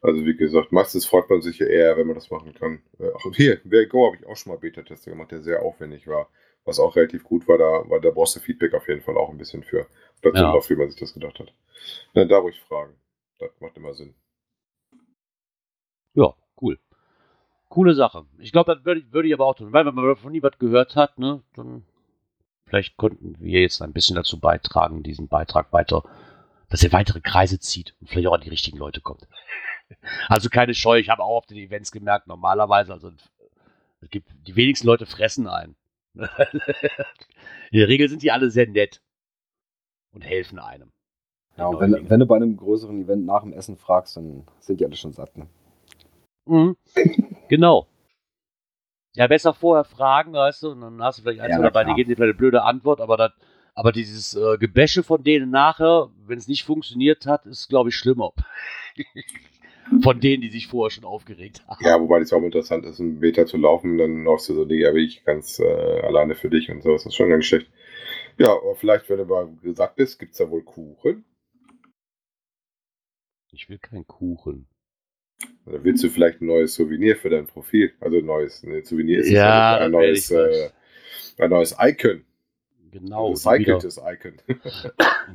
Also 0.00 0.24
wie 0.24 0.36
gesagt, 0.36 0.70
meistens 0.70 1.06
freut 1.06 1.28
man 1.28 1.40
sich 1.42 1.58
ja 1.58 1.66
eher, 1.66 1.96
wenn 1.96 2.06
man 2.06 2.14
das 2.14 2.30
machen 2.30 2.54
kann. 2.54 2.82
Äh, 3.00 3.10
Ach, 3.16 3.24
hier, 3.34 3.60
Wer 3.64 3.86
Go 3.86 4.06
habe 4.06 4.16
ich 4.16 4.26
auch 4.26 4.36
schon 4.36 4.52
mal 4.52 4.58
Beta-Teste 4.58 5.10
gemacht, 5.10 5.32
der 5.32 5.42
sehr 5.42 5.62
aufwendig 5.62 6.06
war. 6.06 6.28
Was 6.64 6.78
auch 6.78 6.94
relativ 6.96 7.24
gut 7.24 7.48
war, 7.48 7.58
da, 7.58 7.82
weil 7.88 8.00
da 8.00 8.10
brauchst 8.10 8.36
du 8.36 8.40
Feedback 8.40 8.74
auf 8.74 8.86
jeden 8.88 9.00
Fall 9.00 9.16
auch 9.16 9.30
ein 9.30 9.38
bisschen 9.38 9.62
für. 9.64 9.86
Dazu 10.22 10.42
Ja. 10.42 10.54
wie 10.68 10.76
man 10.76 10.90
sich 10.90 11.00
das 11.00 11.14
gedacht 11.14 11.38
hat. 11.40 11.52
Na, 12.14 12.24
da 12.24 12.38
ruhig 12.38 12.60
fragen. 12.60 12.94
Das 13.38 13.50
macht 13.60 13.76
immer 13.76 13.94
Sinn. 13.94 14.14
Ja, 16.14 16.34
cool. 16.60 16.78
Coole 17.68 17.94
Sache. 17.94 18.24
Ich 18.38 18.52
glaube, 18.52 18.74
das 18.74 18.84
würde 18.84 19.00
ich, 19.00 19.12
würde 19.12 19.28
ich 19.28 19.34
aber 19.34 19.46
auch 19.46 19.54
tun. 19.54 19.72
Weil 19.72 19.86
wenn 19.86 19.94
man 19.94 20.04
davon 20.06 20.32
nie 20.32 20.42
was 20.42 20.58
gehört 20.58 20.96
hat, 20.96 21.18
ne, 21.18 21.42
dann 21.54 21.84
vielleicht 22.66 22.96
konnten 22.96 23.36
wir 23.40 23.60
jetzt 23.62 23.80
ein 23.82 23.92
bisschen 23.92 24.16
dazu 24.16 24.38
beitragen, 24.40 25.02
diesen 25.02 25.28
Beitrag 25.28 25.72
weiter, 25.72 26.02
dass 26.70 26.82
er 26.82 26.92
weitere 26.92 27.20
Kreise 27.20 27.58
zieht 27.60 27.94
und 28.00 28.08
vielleicht 28.10 28.26
auch 28.28 28.34
an 28.34 28.40
die 28.42 28.50
richtigen 28.50 28.78
Leute 28.78 29.00
kommt. 29.00 29.26
Also 30.28 30.48
keine 30.48 30.74
Scheu, 30.74 30.98
ich 30.98 31.08
habe 31.08 31.22
auch 31.22 31.38
auf 31.38 31.46
den 31.46 31.58
Events 31.58 31.90
gemerkt, 31.92 32.26
normalerweise, 32.26 32.92
also 32.92 33.10
es 34.00 34.10
gibt, 34.10 34.28
die 34.46 34.56
wenigsten 34.56 34.86
Leute 34.86 35.06
fressen 35.06 35.46
ein. 35.46 35.74
In 36.14 37.78
der 37.78 37.88
Regel 37.88 38.08
sind 38.08 38.22
die 38.22 38.30
alle 38.30 38.50
sehr 38.50 38.66
nett 38.66 39.00
und 40.12 40.22
helfen 40.22 40.58
einem. 40.58 40.90
Ja, 41.56 41.66
und 41.66 41.80
wenn, 41.80 42.08
wenn 42.08 42.20
du 42.20 42.26
bei 42.26 42.36
einem 42.36 42.56
größeren 42.56 43.02
Event 43.02 43.26
nach 43.26 43.42
dem 43.42 43.52
Essen 43.52 43.76
fragst, 43.76 44.16
dann 44.16 44.46
sind 44.60 44.80
die 44.80 44.84
alle 44.84 44.96
schon 44.96 45.12
satt. 45.12 45.36
Ne? 45.36 45.48
Mhm. 46.46 46.76
Genau. 47.48 47.88
Ja, 49.14 49.26
besser 49.26 49.52
vorher 49.52 49.84
fragen, 49.84 50.32
weißt 50.32 50.62
du, 50.62 50.70
und 50.70 50.80
dann 50.80 51.02
hast 51.02 51.18
du 51.18 51.22
vielleicht 51.22 51.40
eins 51.40 51.52
Ja, 51.52 51.58
oder 51.58 51.70
dabei, 51.70 51.82
die 51.82 51.86
klar. 51.86 51.96
geben 51.96 52.10
dir 52.10 52.16
vielleicht 52.16 52.30
eine 52.30 52.38
blöde 52.38 52.62
Antwort, 52.62 53.00
aber 53.00 53.16
das, 53.16 53.32
aber 53.74 53.90
dieses 53.90 54.34
äh, 54.34 54.58
Gebäsche 54.58 55.02
von 55.02 55.22
denen 55.24 55.50
nachher, 55.50 56.10
wenn 56.26 56.38
es 56.38 56.46
nicht 56.46 56.64
funktioniert 56.64 57.26
hat, 57.26 57.46
ist, 57.46 57.68
glaube 57.68 57.88
ich, 57.88 57.96
schlimmer. 57.96 58.32
von 60.02 60.20
denen, 60.20 60.42
die 60.42 60.50
sich 60.50 60.66
vorher 60.66 60.90
schon 60.90 61.04
aufgeregt 61.04 61.62
haben. 61.66 61.84
Ja, 61.84 62.00
wobei 62.00 62.20
das 62.20 62.30
ja 62.30 62.38
auch 62.38 62.42
interessant 62.42 62.84
ist, 62.84 62.98
ein 62.98 63.20
Beta 63.20 63.46
zu 63.46 63.56
laufen, 63.56 63.98
dann 63.98 64.24
läufst 64.24 64.48
du 64.48 64.54
so 64.54 64.64
Dinge 64.64 64.94
wie 64.94 65.04
ich 65.04 65.24
ganz 65.24 65.58
äh, 65.58 66.00
alleine 66.02 66.34
für 66.34 66.50
dich 66.50 66.70
und 66.70 66.82
so. 66.82 66.92
Das 66.92 67.06
ist 67.06 67.14
schon 67.14 67.30
ganz 67.30 67.44
schlecht. 67.46 67.70
Ja, 68.38 68.50
aber 68.52 68.74
vielleicht, 68.76 69.08
wenn 69.08 69.18
du 69.18 69.24
mal 69.24 69.48
gesagt 69.62 69.96
bist, 69.96 70.18
gibt 70.18 70.32
es 70.32 70.38
da 70.38 70.48
wohl 70.50 70.62
Kuchen. 70.62 71.24
Ich 73.50 73.68
will 73.68 73.78
keinen 73.78 74.06
Kuchen. 74.06 74.66
Oder 75.66 75.82
willst 75.84 76.02
du 76.04 76.08
vielleicht 76.10 76.40
ein 76.40 76.46
neues 76.46 76.74
Souvenir 76.74 77.16
für 77.16 77.30
dein 77.30 77.46
Profil? 77.46 77.92
Also 78.00 78.18
ein 78.18 78.24
neues, 78.26 78.62
ein 78.62 78.84
Souvenir 78.84 79.18
ist 79.18 79.30
Ja, 79.30 79.78
ein 79.78 79.90
neues, 79.90 80.30
äh, 80.30 80.70
Ein 81.38 81.50
neues 81.50 81.76
Icon. 81.78 82.24
Genau. 82.90 83.30
Recyceltes 83.30 84.00
Icon. 84.02 84.34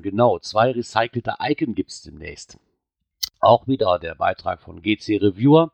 genau, 0.01 0.39
zwei 0.39 0.71
recycelte 0.71 1.35
Icon 1.39 1.75
gibt 1.75 1.91
es 1.91 2.01
demnächst. 2.01 2.57
Auch 3.43 3.67
wieder 3.67 3.99
der 3.99 4.15
Beitrag 4.15 4.61
von 4.61 4.81
GC 4.81 5.21
Reviewer. 5.21 5.73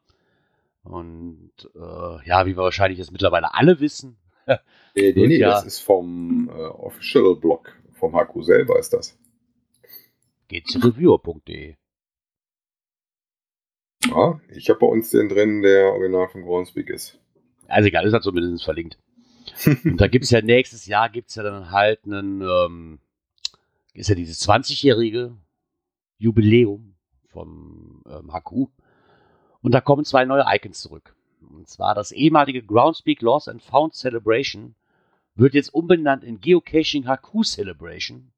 Und 0.84 1.52
äh, 1.76 2.28
ja, 2.28 2.46
wie 2.48 2.58
wir 2.58 2.64
wahrscheinlich 2.64 2.98
jetzt 2.98 3.12
mittlerweile 3.12 3.54
alle 3.54 3.80
wissen. 3.80 4.18
nee, 4.48 4.58
nee, 4.96 5.28
nee 5.28 5.38
ja, 5.38 5.52
das 5.52 5.66
ist 5.66 5.80
vom 5.80 6.50
äh, 6.50 6.62
Official 6.64 7.36
Blog, 7.36 7.72
vom 7.92 8.16
HQ 8.16 8.42
selber 8.42 8.80
ist 8.80 8.94
das. 8.94 9.20
gcreviewer.de 10.48 11.76
Ja, 14.08 14.42
ich 14.50 14.70
habe 14.70 14.80
bei 14.80 14.88
uns 14.88 15.12
den 15.12 15.30
drin, 15.30 15.62
der 15.62 15.94
original 15.94 16.28
von 16.30 16.42
Groundspeak 16.42 16.90
ist. 16.90 17.20
Also 17.68 17.90
egal, 17.90 18.08
ist 18.08 18.14
halt 18.14 18.24
zumindest 18.24 18.64
verlinkt. 18.64 18.98
Und 19.84 20.02
da 20.02 20.08
gibt 20.08 20.26
es 20.26 20.32
ja 20.32 20.42
nächstes 20.42 20.88
Jahr 20.88 21.10
gibt 21.10 21.30
es 21.30 21.36
ja 21.36 21.44
dann 21.44 21.70
halt 21.70 22.04
einen, 22.06 22.42
ähm, 22.42 23.00
ist 23.94 24.10
ja 24.10 24.16
dieses 24.16 24.48
20-jährige 24.48 25.38
Jubiläum 26.18 26.89
vom 27.32 28.02
ähm, 28.08 28.32
HQ. 28.34 28.70
Und 29.62 29.72
da 29.74 29.82
kommen 29.82 30.06
zwei 30.06 30.26
neue 30.26 30.46
Icons 30.48 30.82
zurück. 30.82 31.16
Und 31.42 31.68
zwar 31.68 31.96
das 31.96 32.12
ehemalige 32.12 32.64
Groundspeak 32.64 33.22
Lost 33.22 33.50
and 33.50 33.62
Found 33.64 33.94
Celebration 33.94 34.76
wird 35.36 35.54
jetzt 35.54 35.74
umbenannt 35.74 36.24
in 36.24 36.42
Geocaching 36.42 37.06
HQ 37.06 37.44
Celebration. 37.44 38.32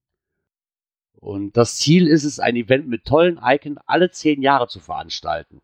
Und 1.14 1.58
das 1.58 1.78
Ziel 1.78 2.08
ist 2.08 2.24
es, 2.24 2.40
ein 2.40 2.56
Event 2.56 2.88
mit 2.88 3.06
tollen 3.06 3.40
Icons 3.44 3.80
alle 3.86 4.12
zehn 4.12 4.42
Jahre 4.42 4.68
zu 4.68 4.80
veranstalten. 4.80 5.62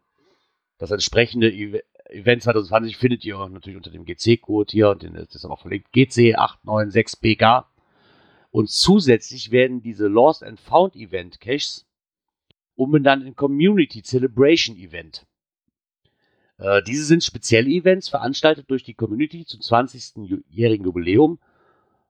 Das 0.78 0.92
entsprechende 0.92 1.52
Event 1.52 1.84
Event 2.10 2.44
2020 2.44 2.98
findet 2.98 3.26
ihr 3.26 3.38
natürlich 3.50 3.78
unter 3.78 3.92
dem 3.92 4.06
GC-Code 4.06 4.72
hier 4.72 4.90
und 4.90 5.04
den 5.04 5.16
ist 5.16 5.44
dann 5.44 5.52
auch 5.52 5.62
verlinkt 5.62 5.94
GC896BK. 5.94 7.66
Und 8.52 8.70
zusätzlich 8.70 9.52
werden 9.52 9.82
diese 9.82 10.08
Lost 10.08 10.44
and 10.44 10.60
Found 10.60 10.96
Event 10.96 11.40
Caches 11.40 11.86
umbenannt 12.78 13.26
in 13.26 13.36
Community 13.36 14.02
Celebration 14.02 14.78
Event. 14.78 15.26
Äh, 16.58 16.82
diese 16.84 17.04
sind 17.04 17.24
spezielle 17.24 17.70
Events 17.70 18.08
veranstaltet 18.08 18.70
durch 18.70 18.84
die 18.84 18.94
Community 18.94 19.46
zum 19.46 19.60
20-jährigen 19.60 20.86
Jubiläum 20.86 21.40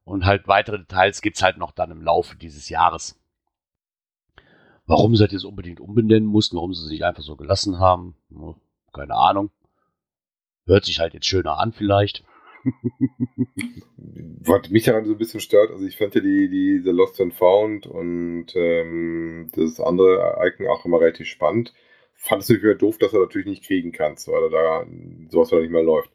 und 0.03 0.25
halt 0.25 0.47
weitere 0.47 0.77
Details 0.77 1.21
gibt 1.21 1.37
es 1.37 1.43
halt 1.43 1.57
noch 1.57 1.71
dann 1.71 1.91
im 1.91 2.01
Laufe 2.01 2.37
dieses 2.37 2.69
Jahres. 2.69 3.19
Warum 4.85 5.15
sie 5.15 5.27
das 5.27 5.43
unbedingt 5.43 5.81
umbenennen 5.81 6.29
mussten, 6.29 6.55
warum 6.55 6.73
sie 6.73 6.87
sich 6.87 7.03
einfach 7.03 7.23
so 7.23 7.35
gelassen 7.35 7.79
haben, 7.79 8.15
keine 8.93 9.15
Ahnung. 9.15 9.51
Hört 10.65 10.85
sich 10.85 10.99
halt 10.99 11.13
jetzt 11.13 11.25
schöner 11.25 11.59
an, 11.59 11.73
vielleicht. 11.73 12.23
Was 14.43 14.69
mich 14.69 14.83
daran 14.83 15.05
so 15.05 15.13
ein 15.13 15.17
bisschen 15.17 15.39
stört, 15.39 15.71
also 15.71 15.85
ich 15.85 15.97
fand 15.97 16.15
ja 16.15 16.21
die, 16.21 16.49
die 16.49 16.81
The 16.83 16.91
Lost 16.91 17.19
and 17.21 17.33
Found 17.33 17.87
und 17.87 18.47
ähm, 18.55 19.49
das 19.53 19.79
andere 19.79 20.37
Icon 20.41 20.67
auch 20.67 20.85
immer 20.85 21.01
relativ 21.01 21.27
spannend. 21.27 21.73
Fand 22.13 22.43
es 22.43 22.49
natürlich 22.49 22.77
doof, 22.79 22.97
dass 22.97 23.11
du 23.11 23.19
natürlich 23.19 23.47
nicht 23.47 23.65
kriegen 23.65 23.91
kannst, 23.91 24.27
weil 24.27 24.49
da 24.49 24.85
sowas 25.29 25.49
da 25.49 25.59
nicht 25.59 25.71
mehr 25.71 25.83
läuft. 25.83 26.11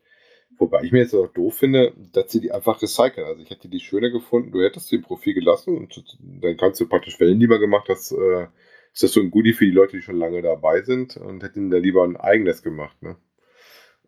Wobei 0.58 0.82
ich 0.82 0.92
mir 0.92 1.00
jetzt 1.00 1.14
auch 1.14 1.28
doof 1.28 1.56
finde, 1.56 1.92
dass 2.12 2.30
sie 2.30 2.40
die 2.40 2.52
einfach 2.52 2.80
recyceln. 2.82 3.26
Also 3.26 3.42
ich 3.42 3.50
hätte 3.50 3.68
die 3.68 3.80
schöner 3.80 4.10
gefunden, 4.10 4.52
du 4.52 4.62
hättest 4.62 4.88
sie 4.88 4.96
im 4.96 5.02
Profil 5.02 5.34
gelassen 5.34 5.76
und 5.76 6.04
dann 6.20 6.56
kannst 6.56 6.80
du 6.80 6.88
praktisch, 6.88 7.18
du 7.18 7.24
lieber 7.24 7.58
gemacht 7.58 7.88
hast, 7.88 8.12
äh, 8.12 8.46
ist 8.92 9.02
das 9.02 9.12
so 9.12 9.20
ein 9.20 9.30
Goodie 9.30 9.54
für 9.54 9.64
die 9.64 9.70
Leute, 9.70 9.96
die 9.96 10.02
schon 10.02 10.18
lange 10.18 10.42
dabei 10.42 10.82
sind 10.82 11.16
und 11.16 11.42
hätten 11.42 11.70
da 11.70 11.78
lieber 11.78 12.04
ein 12.04 12.16
eigenes 12.16 12.62
gemacht. 12.62 13.00
Ne? 13.02 13.16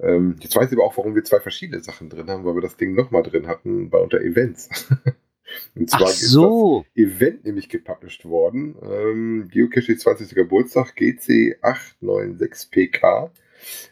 Ähm, 0.00 0.36
jetzt 0.40 0.56
weiß 0.56 0.70
ich 0.70 0.76
aber 0.76 0.86
auch, 0.86 0.96
warum 0.96 1.14
wir 1.14 1.24
zwei 1.24 1.40
verschiedene 1.40 1.82
Sachen 1.82 2.08
drin 2.08 2.28
haben, 2.28 2.44
weil 2.44 2.54
wir 2.54 2.62
das 2.62 2.76
Ding 2.76 2.94
nochmal 2.94 3.22
drin 3.22 3.46
hatten 3.46 3.90
bei 3.90 3.98
unter 3.98 4.20
Events. 4.20 4.88
Und 5.74 5.90
zwar 5.90 6.04
Ach 6.04 6.08
so. 6.08 6.86
ist 6.94 6.96
das 6.96 7.04
Event 7.04 7.44
nämlich 7.44 7.68
gepublished 7.68 8.24
worden. 8.24 8.76
Ähm, 8.82 9.48
Geocache 9.50 9.94
20. 9.96 10.34
Geburtstag 10.34 10.94
GC896PK 10.96 13.30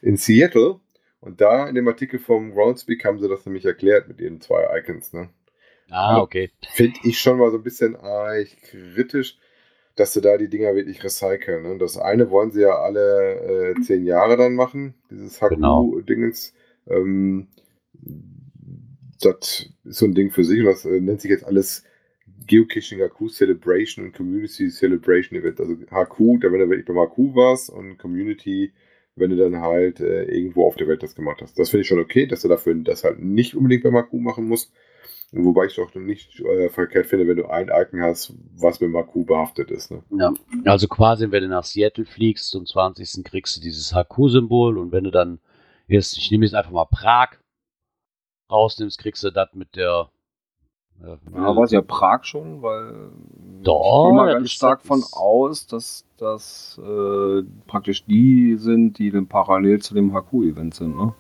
in 0.00 0.16
Seattle. 0.16 0.80
Und 1.20 1.40
da 1.40 1.68
in 1.68 1.76
dem 1.76 1.86
Artikel 1.86 2.18
vom 2.18 2.53
Groundspeak 2.53 3.05
haben 3.05 3.20
sie 3.20 3.28
das 3.28 3.46
nämlich 3.46 3.64
erklärt 3.64 4.09
mit 4.09 4.20
ihren 4.20 4.40
zwei 4.40 4.66
Icons. 4.78 5.12
Ne? 5.12 5.28
Ah, 5.88 6.20
okay. 6.20 6.50
Finde 6.72 6.98
ich 7.05 7.20
schon 7.20 7.38
mal 7.38 7.53
so 7.53 7.59
ein 7.59 7.62
bisschen 7.62 7.94
äh, 7.94 8.44
kritisch, 8.44 9.38
dass 9.97 10.12
sie 10.12 10.20
da 10.20 10.38
die 10.38 10.49
Dinger 10.49 10.74
wirklich 10.74 11.05
recyceln. 11.05 11.62
Ne? 11.62 11.78
Das 11.78 11.99
eine 11.99 12.30
wollen 12.30 12.51
sie 12.51 12.62
ja 12.62 12.76
alle 12.78 13.74
äh, 13.76 13.80
zehn 13.82 14.05
Jahre 14.05 14.36
dann 14.36 14.55
machen, 14.55 14.95
dieses 15.11 15.40
HQ-Dingens. 15.40 16.55
Genau. 16.86 16.99
Ähm, 16.99 17.49
das 19.20 19.70
ist 19.84 19.99
so 19.99 20.07
ein 20.07 20.14
Ding 20.14 20.30
für 20.30 20.45
sich 20.45 20.61
und 20.61 20.66
das 20.66 20.84
äh, 20.84 21.01
nennt 21.01 21.20
sich 21.20 21.30
jetzt 21.30 21.45
alles 21.45 21.84
Geocaching 22.47 22.99
HQ 22.99 23.30
Celebration 23.30 24.07
und 24.07 24.14
Community 24.14 24.68
Celebration 24.68 25.38
Event. 25.38 25.61
Also 25.61 25.74
HQ, 25.74 26.40
da 26.40 26.51
wenn 26.51 26.61
du 26.61 26.70
wirklich 26.70 26.86
beim 26.86 26.97
HQ 26.97 27.34
warst 27.34 27.70
und 27.70 27.99
Community, 27.99 28.72
wenn 29.14 29.30
du 29.30 29.36
dann 29.36 29.61
halt 29.61 30.01
äh, 30.01 30.24
irgendwo 30.24 30.66
auf 30.66 30.76
der 30.76 30.88
Welt 30.88 31.03
das 31.03 31.14
gemacht 31.14 31.40
hast. 31.43 31.59
Das 31.59 31.70
finde 31.70 31.82
ich 31.82 31.88
schon 31.88 32.01
okay, 32.01 32.26
dass 32.26 32.43
du 32.43 32.49
dafür 32.49 32.74
das 32.74 33.05
halt 33.05 33.20
nicht 33.20 33.55
unbedingt 33.55 33.84
beim 33.84 33.97
HQ 33.97 34.14
machen 34.14 34.49
musst. 34.49 34.72
Wobei 35.35 35.64
ich 35.64 35.76
doch 35.76 35.95
nicht 35.95 36.41
äh, 36.41 36.68
verkehrt 36.68 37.07
finde, 37.07 37.26
wenn 37.26 37.39
du 37.39 37.47
ein 37.47 37.70
Icon 37.72 38.03
hast, 38.03 38.35
was 38.55 38.80
mit 38.80 38.93
HQ 38.93 39.26
behaftet 39.26 39.70
ist. 39.70 39.91
Ne? 39.91 40.03
Ja, 40.11 40.35
also 40.66 40.89
quasi, 40.89 41.30
wenn 41.30 41.43
du 41.43 41.49
nach 41.49 41.64
Seattle 41.64 42.05
fliegst, 42.05 42.51
zum 42.51 42.66
20. 42.66 43.24
kriegst 43.24 43.57
du 43.57 43.62
dieses 43.62 43.95
HQ-Symbol 43.95 44.76
und 44.76 44.93
wenn 44.93 45.05
du 45.05 45.11
dann 45.11 45.39
jetzt, 45.87 46.18
ich 46.18 46.30
nehme 46.30 46.45
jetzt 46.45 46.55
einfach 46.55 46.70
mal 46.70 46.85
Prag 46.85 47.39
rausnimmst, 48.51 48.99
kriegst 48.99 49.24
du 49.24 49.30
das 49.30 49.49
mit 49.55 49.74
der. 49.74 50.11
Äh, 51.03 51.16
ja, 51.35 51.57
weiß 51.57 51.70
ja 51.70 51.80
Prag 51.80 52.24
schon, 52.24 52.61
weil 52.61 53.11
Doch, 53.62 54.05
ich 54.05 54.09
gehe 54.11 54.16
mal 54.16 54.35
ganz 54.35 54.51
stark 54.51 54.83
von 54.83 55.03
aus, 55.12 55.66
dass 55.66 56.05
das 56.18 56.78
äh, 56.85 57.43
praktisch 57.66 58.05
die 58.05 58.57
sind, 58.59 58.99
die 58.99 59.11
dann 59.11 59.28
parallel 59.28 59.80
zu 59.80 59.95
dem 59.95 60.12
HQ-Event 60.12 60.74
sind, 60.74 60.95
ne? 60.95 61.14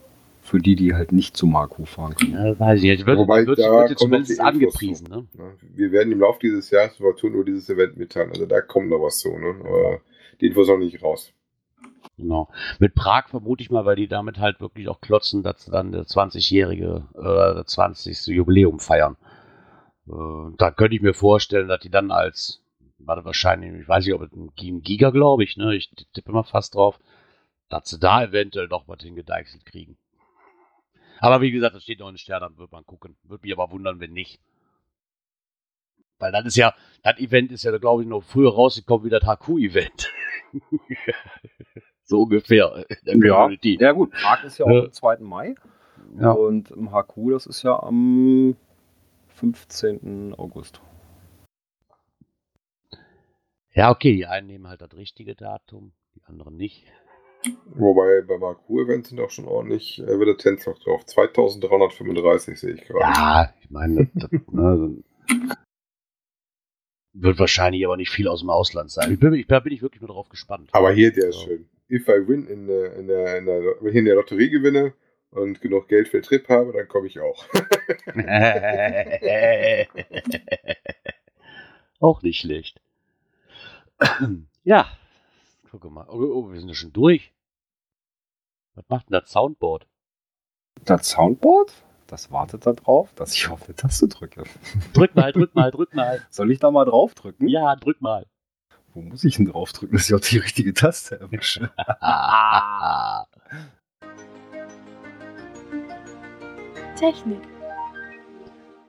Für 0.52 0.58
die, 0.58 0.76
die 0.76 0.92
halt 0.92 1.12
nicht 1.12 1.34
zum 1.34 1.56
HQ 1.56 1.86
fahren 1.86 2.14
können. 2.14 2.34
Ja, 2.34 2.60
weiß 2.60 2.82
ich 2.82 2.90
nicht. 2.90 3.06
Wird, 3.06 3.16
Wobei, 3.16 3.46
wird, 3.46 3.58
da 3.58 3.88
wird 3.88 3.98
zumindest 3.98 4.38
angepriesen. 4.38 5.08
Ne? 5.08 5.26
Ne? 5.32 5.56
Wir 5.62 5.92
werden 5.92 6.12
im 6.12 6.20
Laufe 6.20 6.40
dieses 6.40 6.70
Jahres 6.70 7.00
über 7.00 7.14
nur 7.30 7.42
dieses 7.42 7.70
Event 7.70 7.96
mitteilen. 7.96 8.28
Also 8.28 8.44
da 8.44 8.60
kommt 8.60 8.90
noch 8.90 9.00
was 9.00 9.16
zu. 9.16 9.30
Ne? 9.30 9.56
Aber 9.60 10.00
die 10.42 10.48
Infos 10.48 10.68
noch 10.68 10.76
nicht 10.76 11.02
raus. 11.02 11.32
Genau. 12.18 12.50
Mit 12.78 12.94
Prag 12.94 13.30
vermute 13.30 13.62
ich 13.62 13.70
mal, 13.70 13.86
weil 13.86 13.96
die 13.96 14.08
damit 14.08 14.40
halt 14.40 14.60
wirklich 14.60 14.90
auch 14.90 15.00
klotzen, 15.00 15.42
dass 15.42 15.64
sie 15.64 15.70
dann 15.70 15.90
der 15.90 16.02
20-jährige, 16.02 17.08
äh, 17.14 17.54
das 17.54 17.68
20. 17.68 18.26
Jubiläum 18.26 18.78
feiern. 18.78 19.16
Äh, 20.06 20.12
da 20.58 20.70
könnte 20.70 20.96
ich 20.96 21.00
mir 21.00 21.14
vorstellen, 21.14 21.68
dass 21.68 21.80
die 21.80 21.88
dann 21.88 22.10
als, 22.10 22.62
warte 22.98 23.24
wahrscheinlich, 23.24 23.72
ich 23.72 23.88
weiß 23.88 24.04
nicht, 24.04 24.14
ob 24.14 24.20
es 24.20 24.32
ein 24.32 24.82
Giga, 24.82 25.08
glaube 25.08 25.44
ich, 25.44 25.56
ne? 25.56 25.74
Ich 25.74 25.90
tippe 26.12 26.30
mal 26.30 26.42
fast 26.42 26.74
drauf, 26.74 26.98
dass 27.70 27.88
sie 27.88 27.98
da 27.98 28.22
eventuell 28.22 28.68
noch 28.68 28.86
was 28.86 29.02
hingedeichselt 29.02 29.64
kriegen. 29.64 29.96
Aber 31.22 31.40
wie 31.40 31.52
gesagt, 31.52 31.76
das 31.76 31.84
steht 31.84 32.00
noch 32.00 32.08
in 32.08 32.14
den 32.14 32.18
Sternen, 32.18 32.48
dann 32.48 32.58
wird 32.58 32.72
man 32.72 32.84
gucken. 32.84 33.16
Würde 33.22 33.46
mich 33.46 33.56
aber 33.56 33.70
wundern, 33.70 34.00
wenn 34.00 34.12
nicht. 34.12 34.40
Weil 36.18 36.32
das 36.32 36.46
ist 36.46 36.56
ja, 36.56 36.74
das 37.04 37.16
Event 37.18 37.52
ist 37.52 37.62
ja, 37.62 37.78
glaube 37.78 38.02
ich, 38.02 38.08
noch 38.08 38.24
früher 38.24 38.52
rausgekommen 38.52 39.06
wie 39.06 39.10
das 39.10 39.22
HQ-Event. 39.22 40.12
so 42.02 42.22
ungefähr. 42.22 42.84
Ja. 43.04 43.50
ja, 43.50 43.92
gut, 43.92 44.10
Prag 44.10 44.42
ist 44.42 44.58
ja 44.58 44.66
auch 44.66 44.84
am 44.84 44.90
2. 44.90 45.18
Mai. 45.18 45.54
Ja. 46.18 46.32
Und 46.32 46.72
im 46.72 46.90
HQ, 46.90 47.30
das 47.30 47.46
ist 47.46 47.62
ja 47.62 47.80
am 47.80 48.56
15. 49.28 50.34
August. 50.36 50.80
Ja, 53.74 53.92
okay, 53.92 54.12
die 54.16 54.26
einen 54.26 54.48
nehmen 54.48 54.66
halt 54.66 54.80
das 54.80 54.94
richtige 54.96 55.36
Datum, 55.36 55.92
die 56.16 56.24
anderen 56.24 56.56
nicht. 56.56 56.84
Wobei 57.74 58.22
beim 58.22 58.42
HQ-Event 58.42 59.06
sind 59.08 59.20
auch 59.20 59.30
schon 59.30 59.46
ordentlich 59.46 59.98
äh, 60.00 60.18
Visitanz 60.20 60.66
noch 60.66 60.78
drauf. 60.78 61.04
2335 61.06 62.60
sehe 62.60 62.74
ich 62.74 62.84
gerade. 62.84 63.00
Ja, 63.00 63.52
ich 63.60 63.70
meine, 63.70 64.08
das, 64.14 64.30
das, 64.30 64.40
ne, 64.52 65.02
wird 67.14 67.38
wahrscheinlich 67.38 67.84
aber 67.84 67.96
nicht 67.96 68.10
viel 68.10 68.28
aus 68.28 68.40
dem 68.40 68.50
Ausland 68.50 68.90
sein. 68.90 69.12
Ich 69.12 69.20
bin, 69.20 69.34
ich, 69.34 69.46
da 69.46 69.60
bin 69.60 69.72
ich 69.72 69.82
wirklich 69.82 70.00
nur 70.00 70.08
drauf 70.10 70.28
gespannt. 70.28 70.68
Aber 70.72 70.92
hier, 70.92 71.12
der 71.12 71.28
ist 71.28 71.40
Ja. 71.40 71.46
schön. 71.46 71.68
If 71.90 72.08
I 72.08 72.26
win 72.26 72.46
in 72.46 72.66
der, 72.66 72.96
in 72.96 73.06
der, 73.06 73.38
in 73.38 73.46
der, 73.46 73.60
wenn 73.80 73.90
ich 73.90 73.96
in 73.96 74.04
der 74.06 74.14
Lotterie 74.14 74.48
gewinne 74.48 74.94
und 75.30 75.60
genug 75.60 75.88
Geld 75.88 76.08
für 76.08 76.18
den 76.20 76.24
Trip 76.24 76.48
habe, 76.48 76.72
dann 76.72 76.88
komme 76.88 77.06
ich 77.08 77.20
auch. 77.20 77.44
Auch 82.00 82.22
nicht 82.22 82.38
schlecht. 82.40 82.80
ja, 84.64 84.86
guck 85.80 85.90
mal. 85.90 86.06
Oh, 86.08 86.18
oh, 86.18 86.52
wir 86.52 86.60
sind 86.60 86.68
ja 86.68 86.74
schon 86.74 86.92
durch. 86.92 87.32
Was 88.74 88.84
macht 88.88 89.08
denn 89.08 89.20
das 89.20 89.30
Soundboard? 89.30 89.86
Das 90.84 91.10
Soundboard, 91.10 91.72
das 92.06 92.30
wartet 92.30 92.66
da 92.66 92.72
drauf, 92.72 93.12
dass 93.14 93.34
ich 93.34 93.48
auf 93.48 93.64
eine 93.64 93.74
Taste 93.74 94.08
drücke. 94.08 94.44
Drück 94.94 95.14
mal, 95.14 95.32
drück 95.32 95.54
mal, 95.54 95.70
drück 95.70 95.94
mal. 95.94 96.26
Soll 96.30 96.50
ich 96.50 96.58
da 96.58 96.70
mal 96.70 96.84
drauf 96.84 97.14
drücken? 97.14 97.48
Ja, 97.48 97.76
drück 97.76 98.00
mal. 98.00 98.26
Wo 98.94 99.00
muss 99.00 99.24
ich 99.24 99.36
denn 99.36 99.46
drauf 99.46 99.72
drücken, 99.72 99.96
dass 99.96 100.08
ich 100.08 100.14
auch 100.14 100.20
die 100.20 100.38
richtige 100.38 100.74
Taste 100.74 101.20
erwische? 101.20 101.70
Technik. 106.96 107.42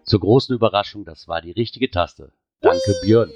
Zur 0.03 0.19
großen 0.19 0.53
Überraschung, 0.53 1.05
das 1.05 1.27
war 1.27 1.41
die 1.41 1.51
richtige 1.51 1.89
Taste. 1.89 2.33
Danke, 2.59 2.93
Björn. 3.03 3.31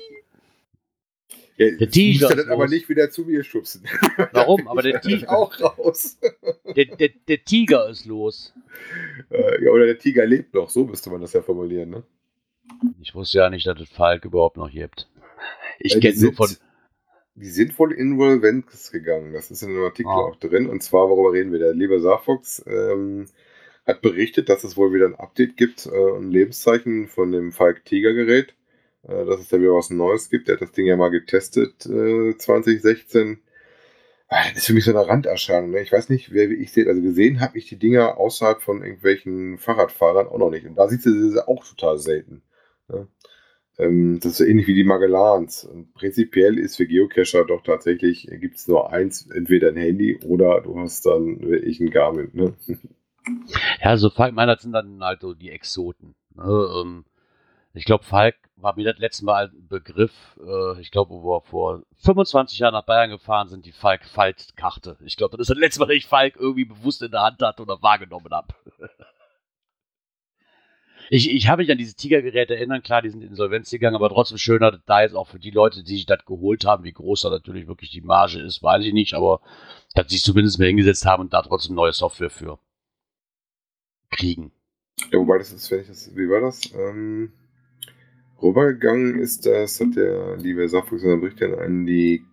Ja, 1.57 1.71
Der 1.75 1.89
Tiger 1.89 2.29
dann 2.35 2.49
aber 2.49 2.67
nicht 2.67 2.87
wieder 2.87 3.09
zu 3.09 3.23
mir 3.23 3.43
schubsen. 3.43 3.83
Warum? 4.31 4.67
Aber 4.67 4.81
der 4.83 5.01
Tiger, 5.01 5.29
auch 5.35 5.59
raus. 5.59 6.19
der, 6.75 6.85
der, 6.85 7.09
der 7.27 7.43
Tiger 7.43 7.89
ist 7.89 8.05
los. 8.05 8.53
Äh, 9.31 9.63
ja, 9.65 9.71
oder 9.71 9.85
der 9.87 9.97
Tiger 9.97 10.25
lebt 10.25 10.53
noch, 10.53 10.69
so 10.69 10.85
müsste 10.85 11.09
man 11.09 11.21
das 11.21 11.33
ja 11.33 11.41
formulieren, 11.41 11.89
ne? 11.89 12.03
Ich 13.01 13.15
wusste 13.15 13.39
ja 13.39 13.49
nicht, 13.49 13.65
dass 13.65 13.79
es 13.79 13.89
Falk 13.89 14.25
überhaupt 14.25 14.57
noch 14.57 14.69
gibt. 14.69 15.09
Ich 15.79 15.95
Äh, 15.95 15.99
kenne 15.99 16.19
nur 16.21 16.33
von. 16.33 16.49
Die 17.35 17.49
sind 17.49 17.77
wohl 17.79 17.91
involvent 17.93 18.65
gegangen. 18.91 19.33
Das 19.33 19.51
ist 19.51 19.61
in 19.61 19.69
einem 19.69 19.83
Artikel 19.83 20.09
Ah. 20.11 20.17
auch 20.25 20.35
drin. 20.37 20.67
Und 20.69 20.81
zwar, 20.83 21.07
worüber 21.09 21.33
reden 21.33 21.51
wir? 21.51 21.59
Der 21.59 21.73
liebe 21.73 21.99
Saarfox 21.99 22.63
ähm, 22.67 23.27
hat 23.85 24.01
berichtet, 24.01 24.49
dass 24.49 24.63
es 24.63 24.75
wohl 24.75 24.91
wieder 24.93 25.05
ein 25.05 25.15
Update 25.15 25.55
gibt, 25.55 25.85
äh, 25.85 26.17
ein 26.17 26.31
Lebenszeichen 26.31 27.07
von 27.07 27.31
dem 27.31 27.51
Falk 27.51 27.85
Tiger 27.85 28.13
Gerät. 28.13 28.53
Äh, 29.07 29.25
dass 29.25 29.39
es 29.39 29.47
da 29.47 29.59
wieder 29.59 29.73
was 29.73 29.89
Neues 29.89 30.29
gibt. 30.29 30.47
Der 30.47 30.55
hat 30.55 30.61
das 30.61 30.71
Ding 30.71 30.85
ja 30.85 30.97
mal 30.97 31.09
getestet 31.09 31.85
äh, 31.85 32.37
2016. 32.37 33.39
Ah, 34.29 34.43
Das 34.49 34.57
ist 34.57 34.67
für 34.67 34.73
mich 34.73 34.83
so 34.85 34.91
eine 34.91 35.07
Randerscheinung. 35.07 35.71
Ne? 35.71 35.81
Ich 35.81 35.91
weiß 35.91 36.09
nicht, 36.09 36.33
wer 36.33 36.49
wie 36.49 36.55
ich 36.55 36.71
sehe. 36.71 36.87
Also 36.87 37.01
gesehen 37.01 37.39
habe 37.39 37.57
ich 37.57 37.67
die 37.67 37.79
Dinger 37.79 38.17
außerhalb 38.17 38.61
von 38.61 38.81
irgendwelchen 38.81 39.57
Fahrradfahrern 39.57 40.27
auch 40.27 40.37
noch 40.37 40.49
nicht. 40.49 40.65
Und 40.65 40.75
da 40.75 40.87
sieht 40.89 41.01
sie 41.01 41.29
sie 41.31 41.47
auch 41.47 41.65
total 41.65 41.97
selten. 41.97 42.41
Ne? 42.89 43.07
Ähm, 43.77 44.19
das 44.19 44.33
ist 44.33 44.37
so 44.39 44.43
ähnlich 44.43 44.67
wie 44.67 44.73
die 44.73 44.83
Magellans. 44.83 45.63
Und 45.63 45.93
prinzipiell 45.93 46.59
ist 46.59 46.75
für 46.75 46.87
Geocacher 46.87 47.45
doch 47.45 47.63
tatsächlich, 47.63 48.27
gibt 48.41 48.57
es 48.57 48.67
nur 48.67 48.91
eins, 48.91 49.29
entweder 49.29 49.69
ein 49.69 49.77
Handy 49.77 50.19
oder 50.25 50.59
du 50.61 50.77
hast 50.79 51.05
dann 51.05 51.39
wirklich 51.41 51.79
ein 51.79 51.91
Garmin. 51.91 52.29
Ne? 52.33 52.53
Ja, 53.81 53.95
so 53.97 54.11
meiner 54.31 54.57
sind 54.57 54.73
dann 54.73 55.01
halt 55.01 55.21
so 55.21 55.33
die 55.33 55.51
Exoten. 55.51 56.15
Ne? 56.35 56.43
Ähm, 56.81 57.05
ich 57.77 57.85
glaube, 57.85 58.03
Falk 58.03 58.35
war 58.55 58.75
mir 58.75 58.85
das 58.85 58.99
letzte 58.99 59.25
Mal 59.25 59.47
ein 59.47 59.67
Begriff. 59.67 60.11
Äh, 60.39 60.81
ich 60.81 60.91
glaube, 60.91 61.11
wo 61.11 61.23
wir 61.23 61.41
vor 61.41 61.83
25 61.97 62.59
Jahren 62.59 62.73
nach 62.73 62.85
Bayern 62.85 63.09
gefahren 63.09 63.49
sind, 63.49 63.65
die 63.65 63.71
Falk-Falt-Karte. 63.71 64.97
Ich 65.05 65.15
glaube, 65.15 65.37
das 65.37 65.45
ist 65.45 65.55
das 65.55 65.59
letzte 65.59 65.79
Mal, 65.79 65.87
dass 65.87 65.97
ich 65.97 66.07
Falk 66.07 66.35
irgendwie 66.37 66.65
bewusst 66.65 67.01
in 67.01 67.11
der 67.11 67.21
Hand 67.21 67.41
hatte 67.41 67.61
oder 67.61 67.81
wahrgenommen 67.81 68.31
habe. 68.31 68.53
Ich, 71.09 71.31
ich 71.31 71.47
habe 71.47 71.61
mich 71.61 71.71
an 71.71 71.77
diese 71.77 71.95
Tigergeräte 71.95 72.55
erinnern, 72.55 72.83
klar, 72.83 73.01
die 73.01 73.09
sind 73.09 73.23
insolvenz 73.23 73.69
gegangen, 73.69 73.95
aber 73.95 74.09
trotzdem 74.09 74.37
schöner, 74.37 74.77
da 74.85 75.01
jetzt 75.01 75.15
auch 75.15 75.27
für 75.27 75.39
die 75.39 75.51
Leute, 75.51 75.83
die 75.83 75.95
sich 75.95 76.05
das 76.05 76.25
geholt 76.25 76.65
haben, 76.65 76.83
wie 76.83 76.91
groß 76.91 77.21
da 77.21 77.29
natürlich 77.29 77.67
wirklich 77.67 77.91
die 77.91 78.01
Marge 78.01 78.39
ist, 78.39 78.61
weiß 78.61 78.83
ich 78.83 78.91
nicht, 78.91 79.13
aber 79.13 79.39
dass 79.95 80.09
sie 80.09 80.15
sich 80.15 80.25
zumindest 80.25 80.59
mal 80.59 80.65
hingesetzt 80.65 81.05
haben 81.05 81.21
und 81.21 81.33
da 81.33 81.41
trotzdem 81.43 81.75
neue 81.75 81.93
Software 81.93 82.29
für 82.29 82.59
kriegen. 84.09 84.51
Ja, 85.11 85.19
wobei 85.19 85.37
das 85.37 85.51
ist, 85.51 85.71
wie 85.71 86.29
war 86.29 86.41
das? 86.41 86.73
Ähm, 86.73 87.31
rübergegangen 88.41 89.19
ist 89.19 89.45
das, 89.45 89.79
hat 89.79 89.95
der 89.95 90.37
liebe 90.37 90.67
Saarfuchs 90.67 91.03
in 91.03 91.19
Bericht 91.19 91.41
dann 91.41 91.55
an 91.55 91.85
die, 91.85 92.23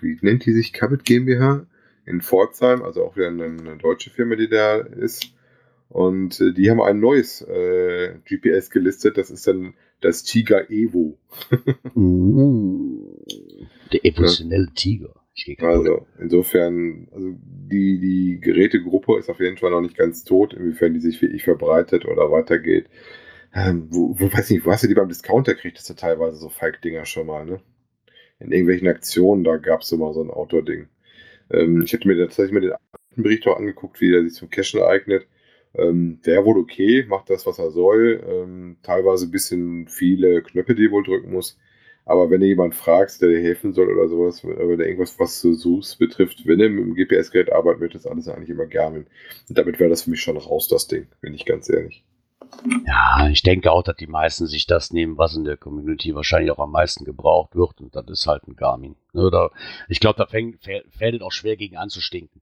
wie 0.00 0.18
nennt 0.22 0.46
die 0.46 0.52
sich, 0.52 0.72
Cabot 0.72 1.04
GmbH 1.04 1.66
in 2.06 2.20
Pforzheim, 2.20 2.82
also 2.82 3.04
auch 3.04 3.16
wieder 3.16 3.28
eine, 3.28 3.76
deutsche 3.76 4.10
Firma, 4.10 4.36
die 4.36 4.48
da 4.48 4.78
ist. 4.78 5.32
Und 5.88 6.40
äh, 6.40 6.52
die 6.52 6.70
haben 6.70 6.80
ein 6.80 7.00
neues 7.00 7.42
äh, 7.42 8.14
GPS 8.24 8.70
gelistet, 8.70 9.18
das 9.18 9.30
ist 9.30 9.46
dann 9.46 9.74
das 10.00 10.22
Tiger 10.22 10.70
Evo. 10.70 11.18
Der 13.92 14.04
evolutionelle 14.04 14.68
Tiger. 14.74 15.14
Also 15.64 16.06
insofern, 16.18 17.08
also 17.12 17.28
die, 17.42 17.98
die 17.98 18.40
Gerätegruppe 18.40 19.18
ist 19.18 19.30
auf 19.30 19.40
jeden 19.40 19.56
Fall 19.56 19.70
noch 19.70 19.80
nicht 19.80 19.96
ganz 19.96 20.24
tot, 20.24 20.52
inwiefern 20.52 20.94
die 20.94 21.00
sich 21.00 21.20
wirklich 21.22 21.44
verbreitet 21.44 22.04
oder 22.04 22.30
weitergeht. 22.30 22.86
Ähm, 23.54 23.88
wo, 23.90 24.16
wo 24.18 24.32
weiß 24.32 24.50
nicht, 24.50 24.64
wo 24.64 24.70
hast 24.72 24.84
du 24.84 24.88
die 24.88 24.94
beim 24.94 25.08
Discounter 25.08 25.54
kriegt, 25.54 25.78
das 25.78 25.88
ja 25.88 25.94
teilweise 25.94 26.36
so 26.36 26.48
Falk-Dinger 26.48 27.04
schon 27.04 27.26
mal, 27.26 27.44
ne? 27.44 27.60
In 28.40 28.52
irgendwelchen 28.52 28.88
Aktionen, 28.88 29.44
da 29.44 29.56
gab 29.58 29.82
es 29.82 29.92
immer 29.92 30.14
so 30.14 30.22
ein 30.22 30.30
Outdoor-Ding. 30.30 30.88
Ähm, 31.50 31.82
ich 31.82 31.92
hätte 31.92 32.08
mir 32.08 32.18
tatsächlich 32.18 32.52
mir 32.52 32.60
den 32.60 32.72
alten 32.72 33.22
Bericht 33.22 33.46
auch 33.48 33.56
angeguckt, 33.58 34.00
wie 34.00 34.10
der 34.10 34.22
sich 34.24 34.34
zum 34.34 34.50
Cashen 34.50 34.82
eignet. 34.82 35.26
Ähm, 35.74 36.20
der 36.26 36.44
wohl 36.44 36.58
okay, 36.58 37.04
macht 37.08 37.30
das, 37.30 37.46
was 37.46 37.58
er 37.58 37.70
soll. 37.70 38.22
Ähm, 38.28 38.78
teilweise 38.82 39.26
ein 39.26 39.30
bisschen 39.32 39.88
viele 39.88 40.42
Knöpfe, 40.42 40.74
die 40.74 40.86
er 40.86 40.92
wohl 40.92 41.04
drücken 41.04 41.32
muss. 41.32 41.58
Aber 42.06 42.30
wenn 42.30 42.40
du 42.40 42.46
jemanden 42.46 42.74
fragst, 42.74 43.22
der 43.22 43.28
dir 43.30 43.40
helfen 43.40 43.72
soll 43.72 43.88
oder 43.88 44.08
sowas, 44.08 44.44
wenn 44.44 44.78
du 44.78 44.84
irgendwas, 44.84 45.18
was 45.18 45.40
du 45.42 45.54
suchst, 45.54 45.98
betrifft, 45.98 46.46
wenn 46.46 46.58
du 46.58 46.68
mit 46.70 46.86
dem 46.86 46.94
GPS-Gerät 46.94 47.52
arbeiten 47.52 47.80
möchtest, 47.80 48.06
alles 48.06 48.28
eigentlich 48.28 48.50
immer 48.50 48.66
Garmin. 48.66 49.06
Und 49.48 49.58
damit 49.58 49.78
wäre 49.80 49.90
das 49.90 50.02
für 50.02 50.10
mich 50.10 50.20
schon 50.22 50.36
raus, 50.36 50.68
das 50.68 50.88
Ding, 50.88 51.06
bin 51.20 51.34
ich 51.34 51.44
ganz 51.46 51.68
ehrlich. 51.68 52.04
Ja, 52.86 53.28
ich 53.28 53.42
denke 53.42 53.72
auch, 53.72 53.82
dass 53.82 53.96
die 53.96 54.06
meisten 54.06 54.46
sich 54.46 54.66
das 54.66 54.92
nehmen, 54.92 55.16
was 55.18 55.34
in 55.36 55.44
der 55.44 55.56
Community 55.56 56.14
wahrscheinlich 56.14 56.50
auch 56.50 56.58
am 56.58 56.72
meisten 56.72 57.04
gebraucht 57.04 57.54
wird. 57.54 57.80
Und 57.80 57.94
das 57.96 58.06
ist 58.08 58.26
halt 58.26 58.46
ein 58.48 58.56
Garmin. 58.56 58.96
Ne, 59.12 59.30
da, 59.30 59.50
ich 59.88 60.00
glaube, 60.00 60.16
da 60.18 60.26
fängt, 60.26 60.60
fä- 60.62 60.82
fällt 60.90 61.14
es 61.16 61.22
auch 61.22 61.32
schwer 61.32 61.56
gegen 61.56 61.76
anzustinken, 61.76 62.40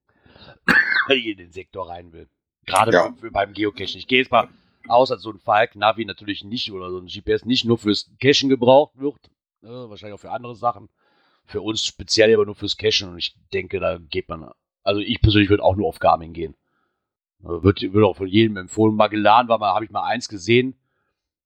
wenn 1.07 1.19
ich 1.19 1.27
in 1.27 1.37
den 1.39 1.53
Sektor 1.53 1.89
rein 1.89 2.13
will. 2.13 2.29
Gerade 2.67 2.93
Ja. 2.93 3.13
für, 3.19 3.31
beim 3.31 3.53
Geocachen. 3.53 3.97
Ich 3.97 4.07
gehe 4.09 4.19
jetzt 4.19 4.31
mal 4.33 4.49
aus, 4.89 5.11
als 5.11 5.23
so 5.23 5.31
ein 5.31 5.39
Falk 5.39 5.77
Navi 5.77 6.05
natürlich 6.05 6.45
nicht 6.45 6.73
oder 6.73 6.91
so 6.91 6.99
ein 6.99 7.07
GPS 7.07 7.45
nicht 7.45 7.65
nur 7.65 7.79
fürs 7.79 8.11
Cachen 8.21 8.49
gebraucht 8.49 8.99
wird. 8.99 9.31
Ne, 9.63 9.87
wahrscheinlich 9.89 10.15
auch 10.15 10.21
für 10.23 10.31
andere 10.33 10.55
Sachen. 10.57 10.89
Für 11.45 11.63
uns 11.63 11.85
speziell 11.85 12.35
aber 12.35 12.45
nur 12.47 12.55
fürs 12.55 12.77
Cachen. 12.77 13.11
Und 13.11 13.19
ich 13.19 13.35
denke, 13.53 13.81
da 13.81 13.99
geht 13.99 14.29
man. 14.29 14.51
Also 14.85 15.01
ich 15.01 15.21
persönlich 15.21 15.49
würde 15.51 15.63
auch 15.65 15.77
nur 15.77 15.87
auf 15.89 15.99
Garmin 15.99 16.33
gehen. 16.33 16.55
Äh, 17.43 17.63
Wird, 17.63 17.83
wird 17.83 18.05
auch 18.05 18.17
von 18.17 18.27
jedem 18.27 18.57
empfohlen. 18.57 18.97
Magellan 18.97 19.49
war 19.49 19.59
mal, 19.59 19.75
habe 19.75 19.85
ich 19.85 19.91
mal 19.91 20.05
eins 20.05 20.29
gesehen. 20.29 20.75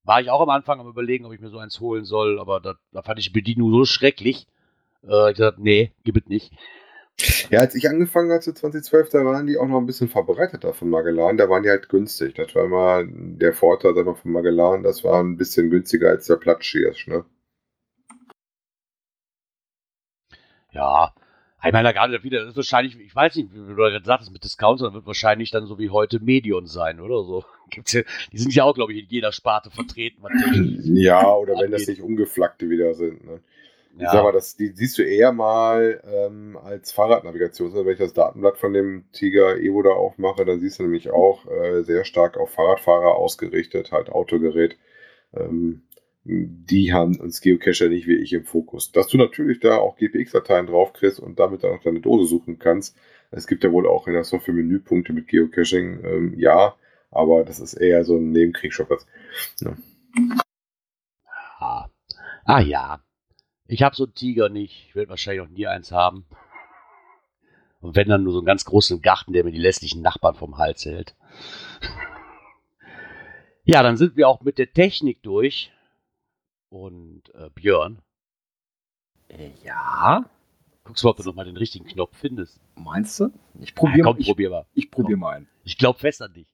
War 0.03 0.19
ich 0.21 0.29
auch 0.29 0.41
am 0.41 0.49
Anfang 0.49 0.79
am 0.79 0.87
überlegen, 0.87 1.25
ob 1.25 1.33
ich 1.33 1.39
mir 1.39 1.49
so 1.49 1.59
eins 1.59 1.79
holen 1.79 2.03
soll, 2.03 2.39
aber 2.39 2.59
da, 2.59 2.75
da 2.91 3.01
fand 3.01 3.19
ich 3.19 3.27
die 3.27 3.39
Bedienung 3.39 3.71
so 3.71 3.85
schrecklich. 3.85 4.47
Äh, 5.07 5.31
ich 5.31 5.37
gesagt, 5.37 5.59
nee, 5.59 5.91
gib 6.03 6.17
es 6.17 6.27
nicht. 6.27 6.51
Ja, 7.51 7.59
als 7.59 7.75
ich 7.75 7.89
angefangen 7.89 8.31
hatte 8.31 8.53
2012, 8.53 9.09
da 9.09 9.23
waren 9.23 9.45
die 9.45 9.57
auch 9.57 9.67
noch 9.67 9.77
ein 9.77 9.85
bisschen 9.85 10.09
verbreiteter 10.09 10.73
von 10.73 10.89
Magellan. 10.89 11.37
Da 11.37 11.47
waren 11.49 11.63
die 11.63 11.69
halt 11.69 11.87
günstig. 11.89 12.33
Das 12.35 12.53
war 12.55 12.67
mal 12.67 13.07
der 13.07 13.53
Vorteil 13.53 13.93
sag 13.95 14.05
mal, 14.05 14.15
von 14.15 14.31
Magellan. 14.31 14.83
Das 14.83 15.03
war 15.03 15.21
ein 15.21 15.37
bisschen 15.37 15.69
günstiger 15.69 16.09
als 16.09 16.25
der 16.25 16.37
Plattschirsch. 16.37 17.07
Ne? 17.07 17.23
Ja, 20.71 21.13
ich 21.65 21.73
meine, 21.73 21.87
da 21.87 21.91
gerade 21.91 22.23
wieder, 22.23 22.41
das 22.41 22.49
ist 22.49 22.57
wahrscheinlich, 22.57 22.99
ich 22.99 23.15
weiß 23.15 23.35
nicht, 23.35 23.53
wie 23.53 23.57
du 23.57 23.75
gerade 23.75 24.03
sagtest, 24.03 24.31
mit 24.31 24.43
Discounter 24.43 24.93
wird 24.93 25.05
wahrscheinlich 25.05 25.51
dann 25.51 25.65
so 25.65 25.79
wie 25.79 25.89
heute 25.89 26.19
Medion 26.19 26.67
sein, 26.67 26.99
oder 26.99 27.23
so. 27.23 27.45
Gibt's 27.69 27.93
ja, 27.93 28.01
die 28.31 28.37
sind 28.37 28.53
ja 28.53 28.63
auch, 28.63 28.75
glaube 28.75 28.93
ich, 28.93 29.03
in 29.03 29.09
jeder 29.09 29.31
Sparte 29.31 29.71
vertreten. 29.71 30.21
Ja, 30.83 31.33
oder 31.33 31.53
wenn 31.53 31.71
das 31.71 31.81
Angeht. 31.81 31.97
nicht 31.97 32.01
umgeflackte 32.01 32.69
wieder 32.69 32.93
sind. 32.93 33.25
Ne? 33.25 33.39
Ich 33.95 34.01
ja. 34.01 34.11
sag 34.11 34.23
mal, 34.23 34.31
das, 34.31 34.55
die 34.55 34.69
siehst 34.69 34.97
du 34.97 35.03
eher 35.03 35.31
mal 35.31 36.01
ähm, 36.11 36.57
als 36.57 36.91
Fahrradnavigation. 36.91 37.69
Also 37.69 37.85
wenn 37.85 37.93
ich 37.93 37.99
das 37.99 38.13
Datenblatt 38.13 38.57
von 38.57 38.73
dem 38.73 39.05
Tiger 39.11 39.57
Evo 39.57 39.83
da 39.83 39.91
aufmache, 39.91 40.45
dann 40.45 40.59
siehst 40.59 40.79
du 40.79 40.83
nämlich 40.83 41.11
auch 41.11 41.45
äh, 41.45 41.83
sehr 41.83 42.03
stark 42.03 42.37
auf 42.37 42.51
Fahrradfahrer 42.51 43.15
ausgerichtet, 43.15 43.91
halt 43.91 44.09
Autogerät. 44.09 44.77
Ähm, 45.35 45.83
die 46.25 46.93
haben 46.93 47.19
uns 47.19 47.41
Geocacher 47.41 47.89
nicht 47.89 48.07
wie 48.07 48.15
ich 48.15 48.31
im 48.33 48.45
Fokus. 48.45 48.91
Dass 48.91 49.07
du 49.07 49.17
natürlich 49.17 49.59
da 49.59 49.77
auch 49.77 49.97
GPX-Dateien 49.97 50.67
drauf 50.67 50.93
kriegst 50.93 51.19
und 51.19 51.39
damit 51.39 51.63
dann 51.63 51.77
auch 51.77 51.83
deine 51.83 51.99
Dose 51.99 52.27
suchen 52.27 52.59
kannst. 52.59 52.97
Es 53.31 53.47
gibt 53.47 53.63
ja 53.63 53.71
wohl 53.71 53.87
auch 53.87 54.07
in 54.07 54.13
der 54.13 54.23
Software 54.23 54.53
Menüpunkte 54.53 55.11
mit 55.11 55.27
Geocaching, 55.27 56.03
ähm, 56.05 56.33
ja, 56.37 56.75
aber 57.11 57.43
das 57.43 57.59
ist 57.59 57.73
eher 57.73 58.05
so 58.05 58.17
ein 58.17 58.31
Nebenkriegsschauplatz. 58.31 59.05
Ah. 61.59 61.89
ah 62.45 62.61
ja. 62.61 63.03
Ich 63.67 63.81
habe 63.81 63.95
so 63.95 64.03
einen 64.03 64.13
Tiger 64.13 64.49
nicht. 64.49 64.87
Ich 64.87 64.95
werde 64.95 65.09
wahrscheinlich 65.09 65.41
auch 65.41 65.49
nie 65.49 65.67
eins 65.67 65.91
haben. 65.91 66.25
Und 67.81 67.95
wenn 67.95 68.07
dann 68.07 68.23
nur 68.23 68.33
so 68.33 68.39
einen 68.39 68.45
ganz 68.45 68.65
großen 68.65 69.01
Garten, 69.01 69.33
der 69.33 69.43
mir 69.43 69.51
die 69.51 69.57
lästlichen 69.57 70.01
Nachbarn 70.01 70.35
vom 70.35 70.57
Hals 70.57 70.85
hält. 70.85 71.15
Ja, 73.65 73.81
dann 73.81 73.95
sind 73.95 74.17
wir 74.17 74.27
auch 74.27 74.41
mit 74.41 74.57
der 74.57 74.73
Technik 74.73 75.23
durch. 75.23 75.71
Und 76.73 77.21
äh, 77.35 77.51
Björn, 77.53 78.01
Äh, 79.29 79.51
ja, 79.63 80.25
guckst 80.83 81.03
du, 81.03 81.09
ob 81.09 81.17
du 81.17 81.23
noch 81.23 81.35
mal 81.35 81.45
den 81.45 81.55
richtigen 81.55 81.85
Knopf 81.85 82.17
findest. 82.17 82.59
meinst 82.73 83.19
du? 83.19 83.29
Ich 83.59 83.75
probiere 83.75 84.01
komm, 84.07 84.17
ich, 84.17 84.25
probier 84.25 84.49
mal. 84.49 84.65
ich 84.73 84.89
probier 84.89 85.15
mal 85.15 85.35
einen. 85.35 85.47
Ich 85.63 85.77
glaube 85.77 85.99
fest 85.99 86.23
an 86.23 86.33
dich. 86.33 86.47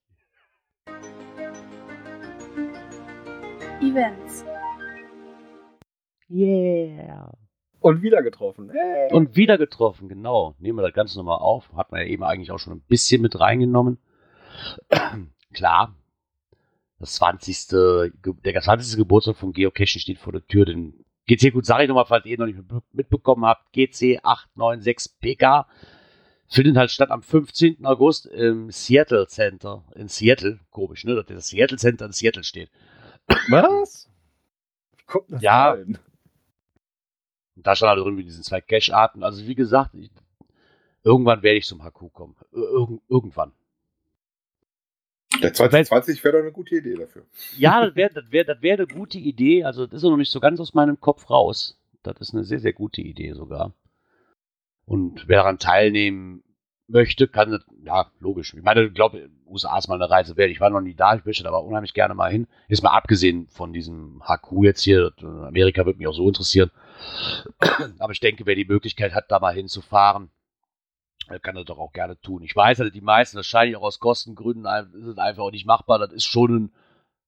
Events. 3.81 4.43
Yeah. 6.29 7.31
Und 7.79 8.01
wieder 8.01 8.21
getroffen. 8.21 8.71
Hey. 8.71 9.13
Und 9.13 9.37
wieder 9.37 9.57
getroffen, 9.57 10.09
genau. 10.09 10.53
Nehmen 10.59 10.79
wir 10.79 10.83
das 10.83 10.93
Ganze 10.93 11.17
nochmal 11.17 11.37
auf. 11.37 11.71
Hat 11.77 11.93
man 11.93 12.01
ja 12.01 12.07
eben 12.07 12.25
eigentlich 12.25 12.51
auch 12.51 12.59
schon 12.59 12.73
ein 12.73 12.81
bisschen 12.81 13.21
mit 13.21 13.39
reingenommen. 13.39 13.99
Klar, 15.53 15.95
das 16.99 17.13
20. 17.15 17.67
Ge- 18.21 18.33
Der 18.43 18.61
20. 18.61 18.97
Geburtstag 18.97 19.35
von 19.37 19.53
Geocaching 19.53 19.99
steht 20.01 20.19
vor 20.19 20.33
der 20.33 20.45
Tür. 20.45 20.65
Den 20.65 21.05
GC, 21.27 21.51
gut, 21.51 21.65
sage 21.65 21.83
ich 21.83 21.87
nochmal, 21.89 22.05
falls 22.05 22.25
ihr 22.25 22.37
noch 22.37 22.45
nicht 22.45 22.57
mit- 22.57 22.83
mitbekommen 22.93 23.45
habt. 23.45 23.71
GC 23.73 24.19
896 24.23 25.19
PK 25.19 25.67
findet 26.47 26.77
halt 26.77 26.89
statt 26.91 27.11
am 27.11 27.21
15. 27.21 27.85
August 27.85 28.25
im 28.25 28.71
Seattle 28.71 29.27
Center. 29.27 29.83
In 29.95 30.07
Seattle. 30.07 30.59
Komisch, 30.71 31.05
ne? 31.05 31.15
Dass 31.15 31.25
das 31.27 31.47
Seattle 31.49 31.77
Center 31.77 32.05
in 32.05 32.11
Seattle 32.11 32.43
steht. 32.43 32.71
Was? 33.49 34.09
Kommt 35.05 35.31
das 35.31 35.41
Ja. 35.41 35.71
rein? 35.71 35.99
Und 37.55 37.67
da 37.67 37.75
stand 37.75 37.89
halt 37.91 37.99
drin 38.05 38.15
mit 38.15 38.25
diesen 38.25 38.43
zwei 38.43 38.61
Cash-Arten. 38.61 39.21
Also 39.23 39.45
wie 39.45 39.53
gesagt, 39.55 39.93
ich, 39.93 40.09
irgendwann 41.03 41.43
werde 41.43 41.57
ich 41.59 41.65
zum 41.65 41.83
Haku 41.83 42.09
kommen. 42.09 42.35
Ir 42.53 42.99
irgendwann. 43.09 43.51
Der 45.41 45.53
2020 45.53 46.23
wäre 46.23 46.37
doch 46.37 46.43
eine 46.43 46.51
gute 46.51 46.75
Idee 46.75 46.95
dafür. 46.95 47.25
Ja, 47.57 47.85
das 47.85 47.95
wäre 47.95 48.11
das 48.13 48.31
wär, 48.31 48.43
das 48.43 48.61
wär 48.61 48.73
eine 48.73 48.87
gute 48.87 49.19
Idee. 49.19 49.63
Also 49.63 49.85
das 49.85 49.97
ist 49.97 50.03
noch 50.03 50.17
nicht 50.17 50.31
so 50.31 50.39
ganz 50.39 50.59
aus 50.59 50.73
meinem 50.73 50.99
Kopf 50.99 51.29
raus. 51.29 51.77
Das 52.03 52.19
ist 52.19 52.33
eine 52.33 52.43
sehr, 52.43 52.59
sehr 52.59 52.73
gute 52.73 53.01
Idee 53.01 53.33
sogar. 53.33 53.73
Und 54.85 55.27
wer 55.27 55.37
daran 55.37 55.59
teilnehmen 55.59 56.43
möchte, 56.87 57.27
kann 57.27 57.51
das, 57.51 57.63
ja, 57.83 58.11
logisch. 58.19 58.53
Ich 58.55 58.63
meine, 58.63 58.85
ich 58.85 58.93
glaube, 58.93 59.29
USA 59.45 59.77
ist 59.77 59.87
mal 59.87 59.95
eine 59.95 60.09
Reise 60.09 60.35
wert. 60.35 60.49
Ich 60.49 60.59
war 60.59 60.69
noch 60.69 60.81
nie 60.81 60.95
da, 60.95 61.15
ich 61.15 61.25
möchte 61.25 61.47
aber 61.47 61.63
unheimlich 61.63 61.93
gerne 61.93 62.15
mal 62.15 62.31
hin. 62.31 62.47
Ist 62.67 62.83
mal 62.83 62.91
abgesehen 62.91 63.47
von 63.49 63.73
diesem 63.73 64.21
HQ 64.27 64.63
jetzt 64.63 64.81
hier, 64.81 65.11
Amerika 65.21 65.85
würde 65.85 65.99
mich 65.99 66.07
auch 66.07 66.13
so 66.13 66.27
interessieren. 66.27 66.71
Aber 67.99 68.11
ich 68.11 68.19
denke, 68.19 68.45
wer 68.45 68.55
die 68.55 68.65
Möglichkeit 68.65 69.13
hat, 69.13 69.31
da 69.31 69.39
mal 69.39 69.53
hinzufahren, 69.53 70.29
der 71.29 71.39
kann 71.39 71.55
das 71.55 71.65
doch 71.65 71.77
auch 71.77 71.93
gerne 71.93 72.19
tun. 72.19 72.43
Ich 72.43 72.55
weiß 72.55 72.79
halt, 72.79 72.95
die 72.95 73.01
meisten, 73.01 73.37
wahrscheinlich 73.37 73.77
auch 73.77 73.83
aus 73.83 73.99
Kostengründen, 73.99 74.65
ist 74.93 75.05
es 75.05 75.17
einfach 75.17 75.43
auch 75.43 75.51
nicht 75.51 75.65
machbar. 75.65 75.99
Das 75.99 76.11
ist 76.11 76.25
schon 76.25 76.55
ein 76.55 76.71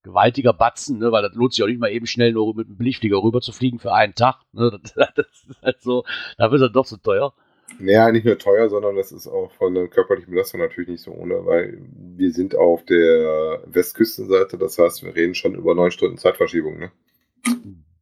gewaltiger 0.03 0.53
Batzen, 0.53 0.99
ne, 0.99 1.11
weil 1.11 1.21
das 1.21 1.33
lohnt 1.35 1.53
sich 1.53 1.63
auch 1.63 1.67
nicht 1.67 1.79
mal 1.79 1.91
eben 1.91 2.07
schnell 2.07 2.33
nur 2.33 2.55
mit 2.55 2.67
einem 2.67 2.77
Billigflieger 2.77 3.21
rüber 3.21 3.41
zu 3.41 3.51
fliegen 3.51 3.79
für 3.79 3.93
einen 3.93 4.15
Tag. 4.15 4.39
Ne, 4.51 4.79
das, 4.81 4.93
das 5.15 5.27
ist 5.47 5.61
halt 5.61 5.81
so, 5.81 6.03
da 6.37 6.51
wird 6.51 6.61
es 6.61 6.71
doch 6.71 6.85
so 6.85 6.97
teuer. 6.97 7.33
Naja, 7.79 8.11
nicht 8.11 8.25
nur 8.25 8.37
teuer, 8.37 8.69
sondern 8.69 8.95
das 8.95 9.11
ist 9.11 9.27
auch 9.27 9.51
von 9.53 9.73
der 9.73 9.87
körperlichen 9.87 10.31
Belastung 10.31 10.59
natürlich 10.59 10.89
nicht 10.89 11.03
so 11.03 11.11
ohne, 11.11 11.45
weil 11.45 11.77
wir 11.93 12.31
sind 12.31 12.55
auf 12.55 12.83
der 12.83 13.63
Westküstenseite, 13.65 14.57
das 14.57 14.77
heißt, 14.77 15.03
wir 15.03 15.15
reden 15.15 15.35
schon 15.35 15.55
über 15.55 15.73
neun 15.73 15.91
Stunden 15.91 16.17
Zeitverschiebung, 16.17 16.79
ne? 16.79 16.91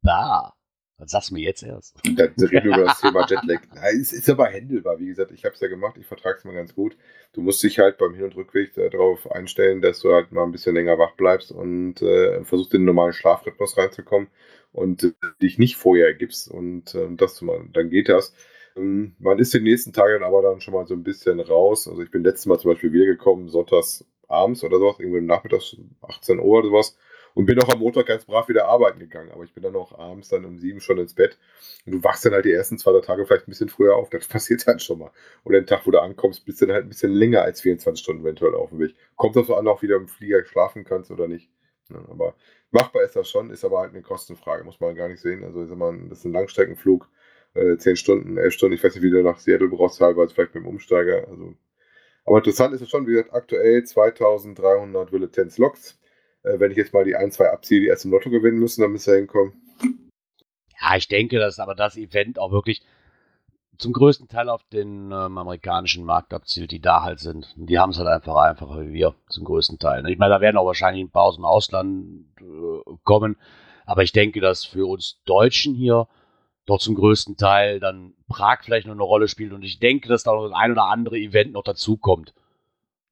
Da. 0.01 0.53
Das 0.99 1.11
sagst 1.11 1.29
du 1.29 1.35
mir 1.35 1.43
jetzt 1.43 1.63
erst. 1.63 1.95
Da 2.15 2.25
reden 2.25 2.51
wir 2.51 2.65
über 2.65 2.83
das 2.83 2.99
Thema 3.01 3.25
Jetlag. 3.27 3.61
Es 3.93 4.11
ist 4.11 4.29
aber 4.29 4.47
händelbar. 4.47 4.99
Wie 4.99 5.07
gesagt, 5.07 5.31
ich 5.31 5.45
habe 5.45 5.55
es 5.55 5.61
ja 5.61 5.69
gemacht, 5.69 5.95
ich 5.97 6.05
vertrage 6.05 6.37
es 6.37 6.43
mal 6.43 6.53
ganz 6.53 6.75
gut. 6.75 6.97
Du 7.33 7.41
musst 7.41 7.63
dich 7.63 7.79
halt 7.79 7.97
beim 7.97 8.13
Hin- 8.13 8.25
und 8.25 8.35
Rückweg 8.35 8.73
darauf 8.73 9.31
einstellen, 9.31 9.81
dass 9.81 10.01
du 10.01 10.13
halt 10.13 10.31
mal 10.31 10.43
ein 10.43 10.51
bisschen 10.51 10.75
länger 10.75 10.99
wach 10.99 11.15
bleibst 11.15 11.51
und 11.51 12.01
äh, 12.01 12.43
versuchst 12.43 12.73
in 12.73 12.81
den 12.81 12.87
normalen 12.87 13.13
Schlafrhythmus 13.13 13.77
reinzukommen 13.77 14.27
und 14.73 15.03
äh, 15.03 15.11
dich 15.41 15.57
nicht 15.57 15.77
vorher 15.77 16.13
gibst 16.13 16.51
und 16.51 16.93
äh, 16.95 17.07
das 17.15 17.35
zu 17.35 17.45
machen. 17.45 17.71
Dann 17.73 17.89
geht 17.89 18.09
das. 18.09 18.33
Ähm, 18.75 19.15
man 19.19 19.39
ist 19.39 19.53
den 19.53 19.63
nächsten 19.63 19.93
Tag 19.93 20.09
dann 20.11 20.23
aber 20.23 20.41
dann 20.41 20.59
schon 20.61 20.73
mal 20.73 20.85
so 20.85 20.93
ein 20.95 21.03
bisschen 21.03 21.39
raus. 21.39 21.87
Also 21.87 22.01
ich 22.01 22.11
bin 22.11 22.23
letztes 22.23 22.45
Mal 22.45 22.59
zum 22.59 22.71
Beispiel 22.71 22.91
wiedergekommen, 22.91 23.47
sonntags 23.47 24.05
abends 24.27 24.63
oder 24.63 24.79
sowas, 24.79 24.97
irgendwie 24.99 25.21
nachmittags, 25.21 25.75
18 26.01 26.39
Uhr 26.39 26.59
oder 26.59 26.67
sowas. 26.67 26.97
Und 27.39 27.45
bin 27.45 27.57
auch 27.61 27.69
am 27.69 27.79
Montag 27.79 28.07
ganz 28.07 28.25
brav 28.25 28.49
wieder 28.49 28.67
arbeiten 28.67 28.99
gegangen. 28.99 29.31
Aber 29.31 29.45
ich 29.45 29.53
bin 29.53 29.63
dann 29.63 29.73
auch 29.77 29.97
abends 29.97 30.27
dann 30.27 30.43
um 30.43 30.59
sieben 30.59 30.81
schon 30.81 30.97
ins 30.97 31.13
Bett. 31.13 31.37
Und 31.85 31.93
du 31.93 32.03
wachst 32.03 32.25
dann 32.25 32.33
halt 32.33 32.43
die 32.43 32.51
ersten 32.51 32.77
zwei, 32.77 32.91
drei 32.91 32.99
Tage 32.99 33.25
vielleicht 33.25 33.47
ein 33.47 33.51
bisschen 33.51 33.69
früher 33.69 33.95
auf. 33.95 34.09
Das 34.09 34.27
passiert 34.27 34.67
halt 34.67 34.81
schon 34.81 34.99
mal. 34.99 35.11
Oder 35.45 35.61
den 35.61 35.65
Tag, 35.65 35.87
wo 35.87 35.91
du 35.91 36.01
ankommst, 36.01 36.43
bist 36.45 36.59
du 36.59 36.65
dann 36.65 36.75
halt 36.75 36.85
ein 36.87 36.89
bisschen 36.89 37.13
länger 37.13 37.43
als 37.43 37.61
24 37.61 38.03
Stunden 38.03 38.23
eventuell 38.23 38.55
auf 38.55 38.71
dem 38.71 38.79
Weg. 38.79 38.93
Kommt 39.15 39.37
das 39.37 39.47
so 39.47 39.55
an, 39.55 39.69
auch 39.69 39.81
wieder 39.81 39.95
im 39.95 40.09
Flieger 40.09 40.45
schlafen 40.45 40.83
kannst 40.83 41.11
oder 41.11 41.29
nicht. 41.29 41.49
Ja, 41.89 42.03
aber 42.09 42.35
machbar 42.71 43.03
ist 43.03 43.15
das 43.15 43.29
schon, 43.29 43.51
ist 43.51 43.63
aber 43.63 43.79
halt 43.79 43.91
eine 43.91 44.01
Kostenfrage, 44.01 44.65
muss 44.65 44.81
man 44.81 44.95
gar 44.95 45.07
nicht 45.07 45.21
sehen. 45.21 45.45
Also 45.45 45.63
ich 45.63 45.69
sag 45.69 45.77
mal, 45.77 45.97
das 46.09 46.19
ist 46.19 46.25
ein 46.25 46.33
Langstreckenflug, 46.33 47.07
äh, 47.53 47.77
10 47.77 47.95
Stunden, 47.95 48.37
11 48.37 48.53
Stunden, 48.53 48.75
ich 48.75 48.83
weiß 48.83 48.95
nicht, 48.95 49.03
wie 49.05 49.11
du 49.11 49.23
nach 49.23 49.39
Seattle 49.39 49.69
brauchst, 49.69 49.99
teilweise 49.99 50.35
vielleicht 50.35 50.55
mit 50.55 50.65
dem 50.65 50.67
Umsteiger. 50.67 51.25
Also. 51.29 51.53
Aber 52.25 52.39
interessant 52.39 52.73
ist 52.73 52.81
es 52.81 52.89
schon, 52.89 53.07
wie 53.07 53.11
gesagt, 53.11 53.33
aktuell 53.33 53.81
2300 53.85 55.13
Villetenz 55.13 55.57
Loks. 55.57 55.99
Äh, 56.43 56.59
wenn 56.59 56.71
ich 56.71 56.77
jetzt 56.77 56.93
mal 56.93 57.03
die 57.03 57.15
ein, 57.15 57.31
zwei 57.31 57.49
abziehe, 57.51 57.81
die 57.81 57.87
erst 57.87 58.05
im 58.05 58.11
Lotto 58.11 58.29
gewinnen 58.29 58.59
müssen, 58.59 58.81
dann 58.81 58.91
müsste 58.91 59.11
er 59.11 59.17
hinkommen. 59.17 59.53
Ja, 60.81 60.95
ich 60.95 61.07
denke, 61.07 61.39
dass 61.39 61.59
aber 61.59 61.75
das 61.75 61.97
Event 61.97 62.39
auch 62.39 62.51
wirklich 62.51 62.81
zum 63.77 63.93
größten 63.93 64.27
Teil 64.27 64.49
auf 64.49 64.63
den 64.71 65.05
ähm, 65.05 65.37
amerikanischen 65.37 66.03
Markt 66.03 66.33
abzielt, 66.33 66.71
die 66.71 66.81
da 66.81 67.01
halt 67.01 67.19
sind. 67.19 67.55
Und 67.57 67.67
die 67.67 67.79
haben 67.79 67.91
es 67.91 67.97
halt 67.97 68.09
einfach 68.09 68.35
einfacher 68.35 68.81
wie 68.81 68.93
wir, 68.93 69.15
zum 69.29 69.45
größten 69.45 69.79
Teil. 69.79 70.03
ne? 70.03 70.11
Ich 70.11 70.17
meine, 70.17 70.33
da 70.33 70.41
werden 70.41 70.57
auch 70.57 70.65
wahrscheinlich 70.65 71.03
ein 71.03 71.11
paar 71.11 71.23
aus 71.23 71.37
dem 71.37 71.45
Ausland 71.45 72.25
äh, 72.41 72.91
kommen. 73.03 73.37
Aber 73.85 74.03
ich 74.03 74.11
denke, 74.11 74.41
dass 74.41 74.65
für 74.65 74.85
uns 74.85 75.21
Deutschen 75.25 75.73
hier 75.73 76.07
doch 76.65 76.79
zum 76.79 76.93
größten 76.95 77.37
Teil 77.37 77.79
dann 77.79 78.13
Prag 78.27 78.59
vielleicht 78.63 78.85
noch 78.85 78.93
eine 78.93 79.03
Rolle 79.03 79.27
spielt. 79.27 79.53
Und 79.53 79.63
ich 79.63 79.79
denke, 79.79 80.09
dass 80.09 80.23
da 80.23 80.33
noch 80.33 80.51
ein 80.51 80.71
oder 80.71 80.85
andere 80.85 81.17
Event 81.17 81.53
noch 81.53 81.63
dazukommt. 81.63 82.33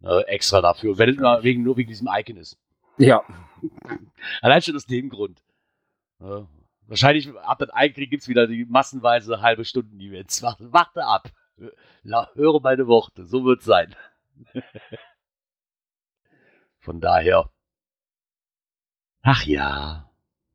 Äh, 0.03 0.21
extra 0.23 0.61
dafür. 0.61 0.97
Wenn 0.97 1.09
es 1.09 1.17
nur 1.17 1.43
wegen, 1.43 1.63
nur 1.63 1.77
wegen 1.77 1.89
diesem 1.89 2.09
Icon 2.11 2.37
ist. 2.37 2.59
Ja. 2.97 3.23
Allein 4.41 4.61
schon 4.61 4.75
aus 4.75 4.85
dem 4.85 5.09
Grund. 5.09 5.43
Ja, 6.19 6.47
wahrscheinlich 6.87 7.31
ab 7.37 7.59
das 7.59 7.69
Einkrieg 7.69 8.09
gibt 8.09 8.23
es 8.23 8.27
wieder 8.27 8.47
die 8.47 8.65
massenweise 8.65 9.41
halbe 9.41 9.65
Stunden 9.65 9.99
Events. 9.99 10.41
Warte, 10.41 10.71
warte 10.73 11.05
ab. 11.05 11.29
La, 12.03 12.29
höre 12.35 12.59
meine 12.61 12.87
Worte. 12.87 13.25
So 13.25 13.45
wird 13.45 13.59
es 13.59 13.65
sein. 13.65 13.95
Von 16.79 17.01
daher. 17.01 17.49
Ach 19.21 19.43
ja. 19.43 20.09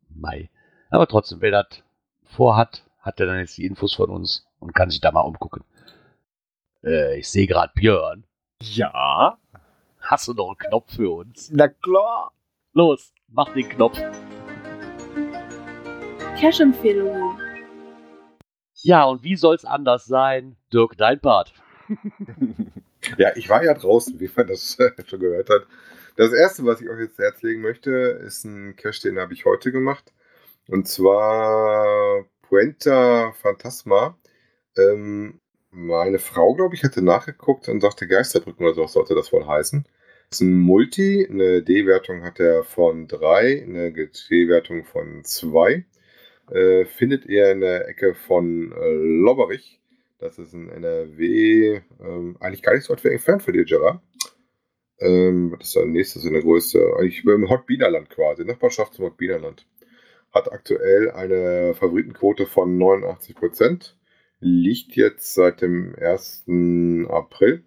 Mai. 0.08 0.50
Aber 0.90 1.06
trotzdem, 1.06 1.40
wer 1.40 1.50
das 1.50 1.82
vorhat, 2.24 2.84
hat 3.00 3.20
er 3.20 3.26
dann 3.26 3.38
jetzt 3.38 3.58
die 3.58 3.66
Infos 3.66 3.94
von 3.94 4.08
uns 4.10 4.46
und 4.58 4.74
kann 4.74 4.90
sich 4.90 5.00
da 5.00 5.10
mal 5.10 5.20
umgucken. 5.20 5.64
Äh, 6.84 7.18
ich 7.18 7.28
sehe 7.28 7.46
gerade 7.46 7.72
Björn. 7.74 8.24
Ja. 8.60 9.38
Hast 10.02 10.28
du 10.28 10.34
noch 10.34 10.48
einen 10.48 10.58
Knopf 10.58 10.94
für 10.94 11.10
uns? 11.10 11.50
Na 11.52 11.68
klar. 11.68 12.32
Los, 12.74 13.12
mach 13.28 13.52
den 13.54 13.68
Knopf. 13.68 13.98
Cash-Empfehlungen. 16.38 17.38
Ja, 18.82 19.04
und 19.04 19.22
wie 19.22 19.36
soll's 19.36 19.64
anders 19.64 20.06
sein? 20.06 20.56
Dirk, 20.72 20.96
dein 20.96 21.20
Part. 21.20 21.54
Ja, 23.18 23.34
ich 23.34 23.48
war 23.48 23.64
ja 23.64 23.74
draußen, 23.74 24.20
wie 24.20 24.30
man 24.36 24.46
das 24.46 24.78
äh, 24.78 24.92
schon 25.06 25.20
gehört 25.20 25.50
hat. 25.50 25.66
Das 26.16 26.32
erste, 26.32 26.64
was 26.64 26.80
ich 26.80 26.88
euch 26.88 27.00
jetzt 27.00 27.18
Herz 27.18 27.42
legen 27.42 27.60
möchte, 27.60 27.90
ist 27.90 28.44
ein 28.44 28.76
Cache, 28.76 29.02
den 29.02 29.18
habe 29.18 29.34
ich 29.34 29.44
heute 29.44 29.72
gemacht. 29.72 30.12
Und 30.68 30.86
zwar 30.86 32.24
Puenta 32.42 33.32
Phantasma. 33.32 34.16
Ähm, 34.76 35.40
meine 35.72 36.18
Frau, 36.18 36.54
glaube 36.54 36.74
ich, 36.74 36.84
hatte 36.84 37.02
nachgeguckt 37.02 37.68
und 37.68 37.80
sagte 37.80 38.06
Geisterbrücken 38.06 38.64
oder 38.64 38.74
so 38.74 38.86
sollte 38.86 39.14
das 39.14 39.32
wohl 39.32 39.46
heißen. 39.46 39.84
Das 40.28 40.40
ist 40.40 40.46
ein 40.46 40.58
Multi, 40.58 41.26
eine 41.28 41.62
D-Wertung 41.62 42.22
hat 42.22 42.40
er 42.40 42.62
von 42.62 43.08
3, 43.08 43.62
eine 43.62 43.92
D-Wertung 43.92 44.84
von 44.84 45.24
2. 45.24 45.84
Äh, 46.50 46.84
findet 46.84 47.26
ihr 47.26 47.50
in 47.50 47.60
der 47.60 47.88
Ecke 47.88 48.14
von 48.14 48.72
äh, 48.72 48.92
Lobberich. 48.92 49.80
Das 50.18 50.38
ist 50.38 50.52
ein 50.52 50.68
NRW, 50.68 51.80
ähm, 52.00 52.36
eigentlich 52.40 52.62
gar 52.62 52.74
nicht 52.74 52.84
so 52.84 52.92
weit 52.92 53.04
entfernt 53.04 53.42
für 53.42 53.52
dir, 53.52 53.64
Gerard. 53.64 54.00
Ähm, 55.00 55.52
was 55.56 55.68
ist 55.68 55.76
da 55.76 55.84
nächstes 55.84 56.24
in 56.24 56.32
der 56.32 56.42
Größe? 56.42 56.78
Eigentlich 56.98 57.24
im 57.24 57.50
Hot 57.50 57.66
Bienerland 57.66 58.08
quasi, 58.10 58.44
Nachbarschaft 58.44 58.94
zum 58.94 59.06
Hot 59.06 59.16
Bienerland. 59.16 59.66
Hat 60.32 60.52
aktuell 60.52 61.10
eine 61.10 61.74
Favoritenquote 61.74 62.46
von 62.46 62.78
89%, 62.78 63.94
liegt 64.42 64.96
jetzt 64.96 65.34
seit 65.34 65.62
dem 65.62 65.94
1. 65.94 66.44
April. 67.08 67.64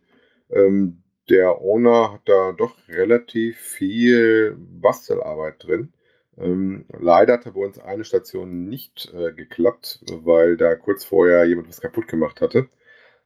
Ähm, 0.52 1.02
der 1.30 1.62
Owner 1.62 2.14
hat 2.14 2.22
da 2.26 2.52
doch 2.52 2.76
relativ 2.88 3.58
viel 3.58 4.56
Bastelarbeit 4.60 5.64
drin. 5.64 5.94
Ähm, 6.38 6.86
leider 6.90 7.34
hat 7.34 7.46
er 7.46 7.54
bei 7.54 7.62
uns 7.62 7.80
eine 7.80 8.04
Station 8.04 8.66
nicht 8.66 9.12
äh, 9.14 9.32
geklappt, 9.32 10.02
weil 10.12 10.58
da 10.58 10.76
kurz 10.76 11.06
vorher 11.06 11.46
jemand 11.46 11.70
was 11.70 11.82
kaputt 11.82 12.08
gemacht 12.08 12.42
hatte. 12.42 12.68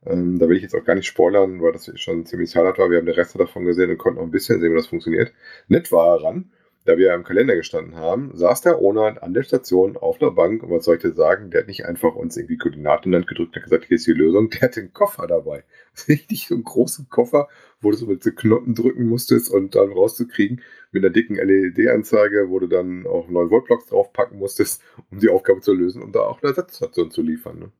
Ähm, 0.06 0.40
da 0.40 0.48
will 0.48 0.58
ich 0.58 0.64
jetzt 0.64 0.76
auch 0.76 0.86
gar 0.86 0.96
nicht 0.96 1.08
spoilern, 1.08 1.62
weil 1.62 1.74
das 1.74 1.92
schon 2.00 2.26
ziemlich 2.26 2.56
Highlight 2.56 2.78
war. 2.78 2.90
Wir 2.90 3.00
haben 3.00 3.06
die 3.08 3.12
Reste 3.12 3.38
davon 3.40 3.66
gesehen 3.66 3.90
und 3.90 3.98
konnten 3.98 4.20
auch 4.20 4.24
ein 4.24 4.32
bisschen 4.32 4.62
sehen, 4.62 4.72
wie 4.72 4.78
das 4.78 4.88
funktioniert. 4.88 5.34
Nett 5.68 5.92
war 5.92 6.16
er 6.16 6.24
ran, 6.24 6.52
da 6.86 6.98
wir 6.98 7.14
im 7.14 7.24
Kalender 7.24 7.56
gestanden 7.56 7.96
haben, 7.96 8.32
saß 8.34 8.62
der 8.62 8.80
Owner 8.80 9.22
an 9.22 9.34
der 9.34 9.44
Station 9.44 9.98
auf 9.98 10.22
einer 10.22 10.32
Bank 10.32 10.64
und 10.64 10.72
was 10.72 10.86
soll 10.86 10.96
ich 10.96 11.02
dir 11.02 11.14
sagen, 11.14 11.52
der 11.52 11.62
hat 11.62 11.68
nicht 11.68 11.86
einfach 11.86 12.16
uns 12.16 12.38
irgendwie 12.38 12.58
Koordinaten 12.58 13.10
in 13.10 13.16
Hand 13.16 13.28
gedrückt 13.28 13.56
und 13.56 13.64
gesagt, 13.64 13.86
hier 13.86 13.96
ist 13.96 14.08
die 14.08 14.14
Lösung, 14.14 14.50
der 14.50 14.62
hat 14.62 14.76
den 14.76 14.94
Koffer 14.94 15.28
dabei. 15.28 15.64
Richtig 16.08 16.48
so 16.48 16.56
einen 16.56 16.64
großen 16.64 17.10
Koffer, 17.10 17.48
wo 17.82 17.92
du 17.92 17.98
so 17.98 18.06
mit 18.08 18.24
so 18.24 18.32
Knoten 18.32 18.76
drücken 18.76 19.08
musstest 19.08 19.52
und 19.52 19.76
dann 19.76 19.92
rauszukriegen, 19.92 20.62
mit 20.92 21.04
einer 21.04 21.14
dicken 21.14 21.36
LED-Anzeige, 21.36 22.50
wo 22.50 22.60
du 22.60 22.68
dann 22.68 23.06
auch 23.06 23.28
9 23.30 23.50
Volt 23.50 23.66
Blocks 23.66 23.88
draufpacken 23.88 24.40
musstest, 24.40 24.82
um 25.12 25.20
die 25.20 25.30
Aufgabe 25.30 25.62
zu 25.62 25.74
lösen 25.74 26.02
und 26.02 26.16
da 26.16 26.22
auch 26.22 26.42
eine 26.42 26.50
Ersatzstation 26.50 27.12
zu 27.12 27.22
liefern. 27.22 27.60
Ne? 27.60 27.72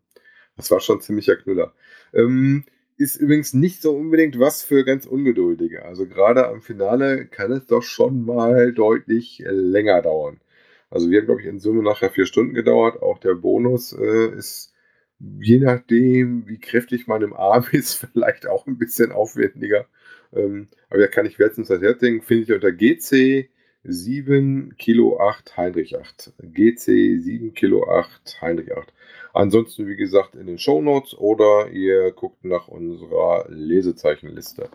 Das 0.58 0.70
war 0.72 0.82
schon 0.82 1.02
ziemlicher 1.02 1.38
Knüller. 1.38 1.74
Ähm, 2.14 2.66
ist 3.00 3.16
übrigens 3.16 3.54
nicht 3.54 3.82
so 3.82 3.96
unbedingt 3.96 4.40
was 4.40 4.62
für 4.62 4.84
ganz 4.84 5.06
Ungeduldige. 5.06 5.86
Also 5.86 6.06
gerade 6.06 6.50
am 6.50 6.62
Finale 6.62 7.28
kann 7.28 7.50
es 7.54 7.66
doch 7.66 7.82
schon 7.82 8.26
mal 8.26 8.74
deutlich 8.74 9.42
länger 9.48 10.02
dauern. 10.02 10.42
Also 10.90 11.10
wir 11.10 11.20
haben, 11.20 11.28
glaube 11.28 11.42
ich, 11.42 11.48
in 11.48 11.60
Summe 11.60 11.82
nachher 11.82 12.10
vier 12.10 12.26
Stunden 12.26 12.54
gedauert. 12.54 13.02
Auch 13.02 13.20
der 13.20 13.36
Bonus 13.36 13.94
äh, 13.94 14.36
ist, 14.36 14.74
je 15.20 15.60
nachdem, 15.60 16.46
wie 16.48 16.60
kräftig 16.60 17.08
man 17.08 17.22
im 17.22 17.34
Arm 17.34 17.66
ist, 17.72 17.96
vielleicht 17.96 18.48
auch 18.48 18.68
ein 18.68 18.78
bisschen 18.78 19.14
aufwendiger. 19.14 19.88
Ähm, 20.34 20.68
aber 20.90 21.00
da 21.00 21.08
kann 21.08 21.26
ich 21.26 21.40
wärts 21.40 21.56
das 21.56 21.70
Herzding, 21.70 22.22
finde 22.22 22.44
ich 22.44 22.52
unter 22.52 22.74
GC 22.74 23.50
7 23.84 24.76
Kilo 24.78 25.20
8 25.20 25.58
Heinrich 25.58 25.98
8. 25.98 26.34
GC 26.42 27.20
7 27.20 27.54
Kilo 27.54 27.90
8 27.90 28.42
Heinrich 28.42 28.76
8. 28.76 28.94
Ansonsten, 29.34 29.88
wie 29.88 29.96
gesagt, 29.96 30.36
in 30.36 30.48
den 30.48 30.58
Shownotes 30.58 31.18
oder 31.18 31.70
ihr 31.72 32.12
guckt 32.12 32.44
nach 32.44 32.68
unserer 32.68 33.46
Lesezeichenliste. 33.50 34.70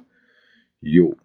Jo. 0.80 1.16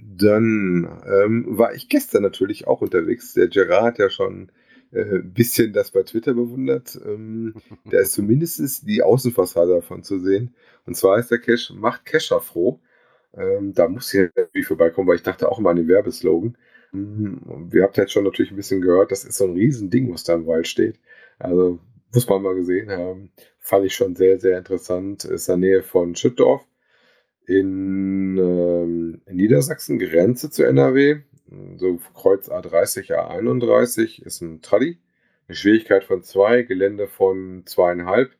Dann 0.00 0.88
ähm, 1.06 1.46
war 1.48 1.74
ich 1.74 1.88
gestern 1.88 2.22
natürlich 2.22 2.66
auch 2.66 2.80
unterwegs. 2.80 3.34
Der 3.34 3.48
Gerard 3.48 3.84
hat 3.84 3.98
ja 3.98 4.10
schon 4.10 4.50
ein 4.92 4.98
äh, 4.98 5.22
bisschen 5.22 5.72
das 5.72 5.90
bei 5.90 6.02
Twitter 6.02 6.34
bewundert. 6.34 6.98
Ähm, 7.04 7.54
da 7.84 8.00
ist 8.00 8.12
zumindest 8.12 8.86
die 8.86 9.02
Außenfassade 9.02 9.74
davon 9.74 10.02
zu 10.02 10.18
sehen. 10.20 10.54
Und 10.86 10.96
zwar 10.96 11.18
ist 11.18 11.30
der 11.30 11.38
Cache, 11.38 11.74
macht 11.74 12.04
Cacher 12.04 12.40
froh. 12.40 12.80
Ähm, 13.36 13.72
da 13.74 13.88
muss 13.88 14.12
ich 14.14 14.30
irgendwie 14.34 14.62
vorbeikommen, 14.62 15.08
weil 15.08 15.16
ich 15.16 15.22
dachte 15.22 15.48
auch 15.50 15.58
immer 15.58 15.70
an 15.70 15.76
den 15.76 15.88
Werbeslogan. 15.88 16.56
Ähm, 16.94 17.68
wir 17.70 17.82
habt 17.82 17.96
jetzt 17.96 18.12
schon 18.12 18.24
natürlich 18.24 18.52
ein 18.52 18.56
bisschen 18.56 18.80
gehört, 18.80 19.10
das 19.12 19.24
ist 19.24 19.36
so 19.38 19.44
ein 19.44 19.54
Riesending, 19.54 20.12
was 20.12 20.24
da 20.24 20.34
im 20.34 20.46
Wald 20.46 20.66
steht. 20.68 20.98
Also 21.38 21.78
muss 22.12 22.28
man 22.28 22.42
mal 22.42 22.54
gesehen 22.54 22.90
haben. 22.90 23.32
Fand 23.58 23.84
ich 23.84 23.94
schon 23.94 24.14
sehr, 24.14 24.38
sehr 24.38 24.58
interessant. 24.58 25.24
Ist 25.24 25.48
in 25.48 25.60
der 25.60 25.70
Nähe 25.70 25.82
von 25.82 26.14
Schüttdorf 26.14 26.64
in, 27.46 28.38
ähm, 28.38 29.22
in 29.26 29.36
Niedersachsen, 29.36 29.98
Grenze 29.98 30.50
zu 30.50 30.64
NRW. 30.64 31.20
So 31.76 32.00
Kreuz 32.14 32.48
A30, 32.48 33.12
A31 33.12 34.24
ist 34.24 34.40
ein 34.40 34.62
Traddy. 34.62 34.98
Eine 35.46 35.56
Schwierigkeit 35.56 36.04
von 36.04 36.22
zwei, 36.22 36.62
Gelände 36.62 37.06
von 37.06 37.64
zweieinhalb. 37.66 38.32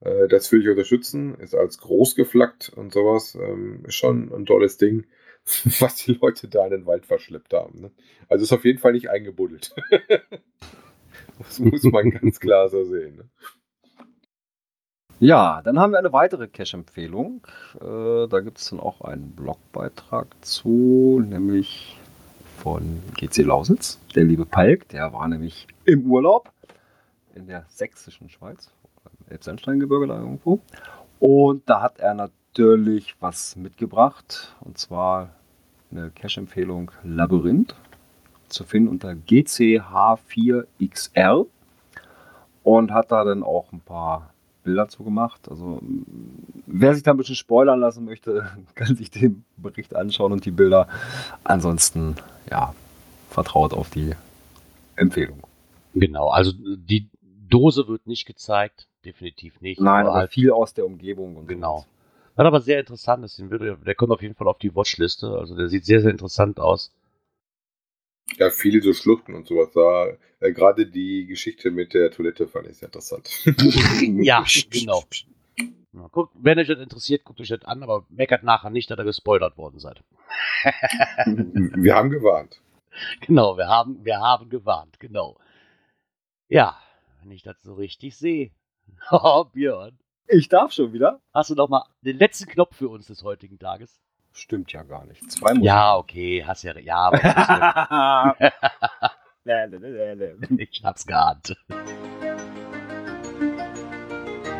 Äh, 0.00 0.28
das 0.28 0.50
will 0.52 0.62
ich 0.62 0.68
unterstützen. 0.68 1.34
Ist 1.40 1.54
als 1.54 1.78
groß 1.78 2.14
geflaggt 2.14 2.72
und 2.74 2.92
sowas. 2.92 3.36
Ähm, 3.40 3.84
ist 3.86 3.96
schon 3.96 4.32
ein 4.32 4.46
tolles 4.46 4.76
Ding, 4.78 5.06
was 5.80 5.96
die 5.96 6.14
Leute 6.14 6.48
da 6.48 6.64
in 6.64 6.70
den 6.70 6.86
Wald 6.86 7.06
verschleppt 7.06 7.52
haben. 7.52 7.80
Ne? 7.80 7.90
Also 8.28 8.44
ist 8.44 8.52
auf 8.52 8.64
jeden 8.64 8.78
Fall 8.78 8.92
nicht 8.92 9.10
eingebuddelt. 9.10 9.74
das 11.38 11.58
muss 11.58 11.82
man 11.84 12.10
ganz 12.10 12.40
klar 12.40 12.68
so 12.68 12.84
sehen. 12.84 13.16
Ne? 13.16 13.28
Ja, 15.20 15.62
dann 15.62 15.78
haben 15.78 15.92
wir 15.92 15.98
eine 15.98 16.12
weitere 16.12 16.48
Cache-Empfehlung. 16.48 17.46
Äh, 17.76 18.26
da 18.28 18.40
gibt 18.40 18.58
es 18.58 18.70
dann 18.70 18.80
auch 18.80 19.00
einen 19.02 19.30
Blogbeitrag 19.32 20.26
zu, 20.40 21.22
nämlich 21.24 21.96
von 22.58 23.02
GC 23.16 23.38
Lausitz. 23.44 24.00
Der 24.14 24.24
liebe 24.24 24.46
Palk, 24.46 24.88
der 24.88 25.12
war 25.12 25.28
nämlich 25.28 25.66
im 25.84 26.10
Urlaub 26.10 26.50
in 27.34 27.46
der 27.46 27.64
sächsischen 27.68 28.28
Schweiz, 28.28 28.70
im 29.04 29.32
Elbsandsteingebirge 29.32 30.06
da 30.06 30.18
irgendwo. 30.18 30.60
Und 31.20 31.68
da 31.68 31.82
hat 31.82 32.00
er 32.00 32.14
natürlich 32.14 32.43
was 33.20 33.56
mitgebracht, 33.56 34.54
und 34.60 34.78
zwar 34.78 35.30
eine 35.90 36.10
Cache-Empfehlung 36.10 36.90
Labyrinth, 37.02 37.74
zu 38.48 38.64
finden 38.64 38.88
unter 38.88 39.10
GCH4XR 39.10 41.46
und 42.62 42.92
hat 42.92 43.12
da 43.12 43.24
dann 43.24 43.42
auch 43.42 43.72
ein 43.72 43.80
paar 43.80 44.32
Bilder 44.62 44.88
zu 44.88 45.04
gemacht. 45.04 45.48
Also 45.48 45.80
wer 46.66 46.94
sich 46.94 47.02
da 47.02 47.12
ein 47.12 47.16
bisschen 47.16 47.36
spoilern 47.36 47.80
lassen 47.80 48.04
möchte, 48.04 48.50
kann 48.74 48.96
sich 48.96 49.10
den 49.10 49.44
Bericht 49.56 49.94
anschauen 49.94 50.32
und 50.32 50.44
die 50.44 50.50
Bilder. 50.50 50.88
Ansonsten, 51.44 52.16
ja, 52.50 52.74
vertraut 53.30 53.72
auf 53.72 53.88
die 53.90 54.14
Empfehlung. 54.96 55.40
Genau, 55.94 56.30
also 56.30 56.52
die 56.54 57.08
Dose 57.48 57.86
wird 57.86 58.06
nicht 58.06 58.26
gezeigt, 58.26 58.88
definitiv 59.04 59.60
nicht. 59.60 59.80
Nein, 59.80 60.06
aber, 60.06 60.14
halt 60.14 60.32
viel 60.32 60.50
aus 60.50 60.74
der 60.74 60.86
Umgebung. 60.86 61.36
Und 61.36 61.46
genau. 61.46 61.78
Sowas. 61.78 61.88
Was 62.36 62.46
aber 62.46 62.60
sehr 62.60 62.80
interessant 62.80 63.24
ist, 63.24 63.40
der 63.40 63.94
kommt 63.94 64.12
auf 64.12 64.22
jeden 64.22 64.34
Fall 64.34 64.48
auf 64.48 64.58
die 64.58 64.74
Watchliste. 64.74 65.28
Also 65.28 65.56
der 65.56 65.68
sieht 65.68 65.84
sehr, 65.84 66.00
sehr 66.00 66.10
interessant 66.10 66.58
aus. 66.58 66.92
Ja, 68.36 68.50
viele 68.50 68.80
so 68.80 68.92
Schluchten 68.92 69.34
und 69.34 69.46
sowas. 69.46 69.70
Da, 69.72 70.16
äh, 70.40 70.52
Gerade 70.52 70.86
die 70.86 71.26
Geschichte 71.26 71.70
mit 71.70 71.94
der 71.94 72.10
Toilette 72.10 72.48
fand 72.48 72.68
ich 72.68 72.78
sehr 72.78 72.88
interessant. 72.88 73.28
ja, 74.22 74.44
genau. 74.70 75.04
Ja, 75.92 76.08
guckt, 76.10 76.34
wenn 76.34 76.58
euch 76.58 76.66
das 76.66 76.80
interessiert, 76.80 77.24
guckt 77.24 77.40
euch 77.40 77.48
das 77.48 77.64
an, 77.64 77.82
aber 77.82 78.04
meckert 78.08 78.42
nachher 78.42 78.70
nicht, 78.70 78.90
dass 78.90 78.98
ihr 78.98 79.04
gespoilert 79.04 79.56
worden 79.56 79.78
seid. 79.78 80.02
wir 81.26 81.94
haben 81.94 82.10
gewarnt. 82.10 82.60
Genau, 83.20 83.56
wir 83.56 83.68
haben, 83.68 84.04
wir 84.04 84.18
haben 84.18 84.48
gewarnt, 84.50 84.98
genau. 84.98 85.36
Ja, 86.48 86.76
wenn 87.20 87.30
ich 87.30 87.42
das 87.42 87.56
so 87.62 87.74
richtig 87.74 88.16
sehe. 88.16 88.50
Oh, 89.10 89.44
Björn. 89.44 89.98
Ich 90.26 90.48
darf 90.48 90.72
schon 90.72 90.94
wieder. 90.94 91.20
Hast 91.34 91.50
du 91.50 91.54
noch 91.54 91.68
mal 91.68 91.84
den 92.00 92.16
letzten 92.16 92.46
Knopf 92.46 92.76
für 92.76 92.88
uns 92.88 93.08
des 93.08 93.22
heutigen 93.22 93.58
Tages? 93.58 94.00
Stimmt 94.32 94.72
ja 94.72 94.82
gar 94.82 95.04
nicht. 95.04 95.30
Zwei 95.30 95.50
Monate. 95.50 95.66
Ja, 95.66 95.96
okay, 95.96 96.42
hast 96.44 96.64
ja. 96.64 96.76
Ja, 96.78 96.96
aber 96.96 97.18
ich 100.58 100.82
hab's 100.82 101.06
geahnt. 101.06 101.54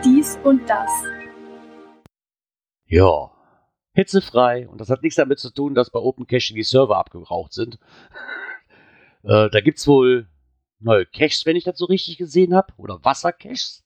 Dies 0.04 0.38
und 0.44 0.68
das. 0.68 0.90
Ja. 2.86 3.30
Hitzefrei. 3.94 4.68
Und 4.68 4.80
das 4.80 4.90
hat 4.90 5.02
nichts 5.02 5.16
damit 5.16 5.38
zu 5.38 5.50
tun, 5.50 5.74
dass 5.74 5.90
bei 5.90 5.98
Open 5.98 6.26
Caching 6.26 6.56
die 6.56 6.62
Server 6.62 6.98
abgeraucht 6.98 7.54
sind. 7.54 7.78
äh, 9.22 9.48
da 9.48 9.60
gibt's 9.60 9.88
wohl 9.88 10.28
neue 10.78 11.06
Caches, 11.06 11.46
wenn 11.46 11.56
ich 11.56 11.64
das 11.64 11.78
so 11.78 11.86
richtig 11.86 12.18
gesehen 12.18 12.54
habe. 12.54 12.72
Oder 12.76 13.02
Wassercaches. 13.02 13.83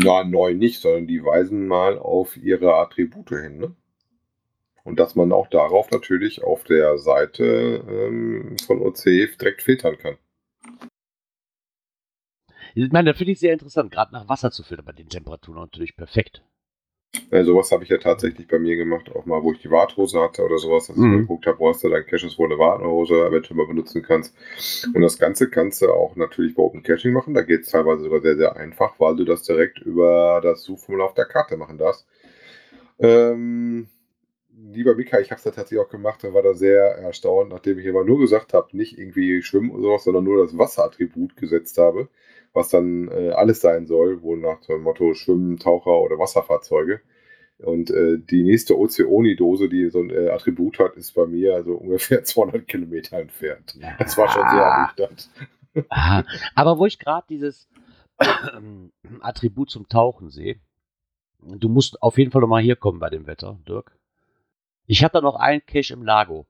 Ja, 0.00 0.24
neu 0.24 0.54
nicht, 0.54 0.80
sondern 0.80 1.06
die 1.06 1.24
weisen 1.24 1.66
mal 1.66 1.98
auf 1.98 2.36
ihre 2.36 2.74
Attribute 2.74 3.30
hin, 3.30 3.58
ne? 3.58 3.76
Und 4.84 4.98
dass 4.98 5.14
man 5.16 5.32
auch 5.32 5.48
darauf 5.48 5.90
natürlich 5.90 6.42
auf 6.42 6.64
der 6.64 6.98
Seite 6.98 7.84
ähm, 7.88 8.56
von 8.64 8.80
OCF 8.80 9.36
direkt 9.36 9.62
filtern 9.62 9.98
kann. 9.98 10.16
Ich 12.74 12.90
meine, 12.92 13.10
das 13.10 13.18
finde 13.18 13.32
ich 13.32 13.40
sehr 13.40 13.52
interessant, 13.52 13.90
gerade 13.90 14.12
nach 14.12 14.28
Wasser 14.28 14.50
zu 14.50 14.62
filtern, 14.62 14.86
bei 14.86 14.92
den 14.92 15.08
Temperaturen 15.08 15.58
natürlich 15.60 15.96
perfekt. 15.96 16.42
Ja, 17.30 17.42
sowas 17.42 17.72
habe 17.72 17.84
ich 17.84 17.90
ja 17.90 17.96
tatsächlich 17.98 18.48
bei 18.48 18.58
mir 18.58 18.76
gemacht, 18.76 19.10
auch 19.14 19.24
mal, 19.24 19.42
wo 19.42 19.52
ich 19.52 19.60
die 19.60 19.70
Warthose 19.70 20.20
hatte 20.20 20.44
oder 20.44 20.58
sowas, 20.58 20.88
dass 20.88 20.96
mhm. 20.96 21.14
ich 21.14 21.20
geguckt 21.20 21.46
habe, 21.46 21.58
wo 21.58 21.68
hast 21.68 21.82
du 21.82 21.88
dein 21.88 22.04
Caches, 22.04 22.38
wo 22.38 22.44
eine 22.44 22.58
Warthose 22.58 23.26
eventuell 23.26 23.56
mal 23.56 23.66
benutzen 23.66 24.02
kannst. 24.02 24.34
Und 24.94 25.00
das 25.00 25.18
Ganze 25.18 25.48
kannst 25.48 25.80
du 25.80 25.90
auch 25.90 26.16
natürlich 26.16 26.54
bei 26.54 26.62
Open 26.62 26.82
Caching 26.82 27.12
machen. 27.12 27.34
Da 27.34 27.42
geht 27.42 27.62
es 27.62 27.70
teilweise 27.70 28.02
sogar 28.02 28.20
sehr, 28.20 28.36
sehr 28.36 28.56
einfach, 28.56 29.00
weil 29.00 29.16
du 29.16 29.24
das 29.24 29.42
direkt 29.42 29.78
über 29.78 30.40
das 30.42 30.62
Suchformular 30.64 31.08
auf 31.08 31.14
der 31.14 31.24
Karte 31.24 31.56
machen 31.56 31.78
darfst. 31.78 32.06
Ähm, 32.98 33.88
lieber 34.72 34.94
Mika, 34.94 35.18
ich 35.18 35.30
habe 35.30 35.38
es 35.38 35.44
da 35.44 35.50
tatsächlich 35.50 35.84
auch 35.84 35.90
gemacht 35.90 36.24
und 36.24 36.34
war 36.34 36.42
da 36.42 36.52
sehr 36.52 36.82
erstaunt, 36.82 37.50
nachdem 37.50 37.78
ich 37.78 37.86
immer 37.86 38.04
nur 38.04 38.18
gesagt 38.18 38.52
habe, 38.52 38.76
nicht 38.76 38.98
irgendwie 38.98 39.42
schwimmen 39.42 39.70
oder 39.70 39.82
sowas, 39.82 40.04
sondern 40.04 40.24
nur 40.24 40.42
das 40.42 40.56
Wasserattribut 40.58 41.36
gesetzt 41.36 41.78
habe 41.78 42.08
was 42.52 42.70
dann 42.70 43.08
äh, 43.08 43.30
alles 43.30 43.60
sein 43.60 43.86
soll, 43.86 44.22
wohl 44.22 44.38
nach 44.38 44.60
dem 44.62 44.82
Motto 44.82 45.14
Schwimmen, 45.14 45.58
Taucher 45.58 46.00
oder 46.00 46.18
Wasserfahrzeuge. 46.18 47.00
Und 47.58 47.90
äh, 47.90 48.18
die 48.18 48.44
nächste 48.44 48.78
Ozeoni-Dose, 48.78 49.68
die 49.68 49.90
so 49.90 50.00
ein 50.00 50.10
äh, 50.10 50.28
Attribut 50.30 50.78
hat, 50.78 50.96
ist 50.96 51.14
bei 51.14 51.26
mir 51.26 51.54
also 51.54 51.74
ungefähr 51.74 52.22
200 52.24 52.66
Kilometer 52.66 53.18
entfernt. 53.18 53.78
Das 53.98 54.16
war 54.16 54.28
schon 54.28 54.48
sehr 54.48 54.62
ernüchternd. 54.62 55.30
Ah, 55.90 56.24
aber 56.54 56.78
wo 56.78 56.86
ich 56.86 56.98
gerade 56.98 57.26
dieses 57.28 57.68
Attribut 59.20 59.70
zum 59.70 59.88
Tauchen 59.88 60.30
sehe, 60.30 60.56
du 61.40 61.68
musst 61.68 62.02
auf 62.02 62.18
jeden 62.18 62.30
Fall 62.30 62.40
noch 62.40 62.48
mal 62.48 62.62
hier 62.62 62.76
kommen 62.76 62.98
bei 62.98 63.10
dem 63.10 63.26
Wetter, 63.26 63.58
Dirk. 63.68 63.96
Ich 64.86 65.04
habe 65.04 65.12
da 65.12 65.20
noch 65.20 65.36
einen 65.36 65.64
Cache 65.66 65.92
im 65.92 66.02
Lago. 66.02 66.46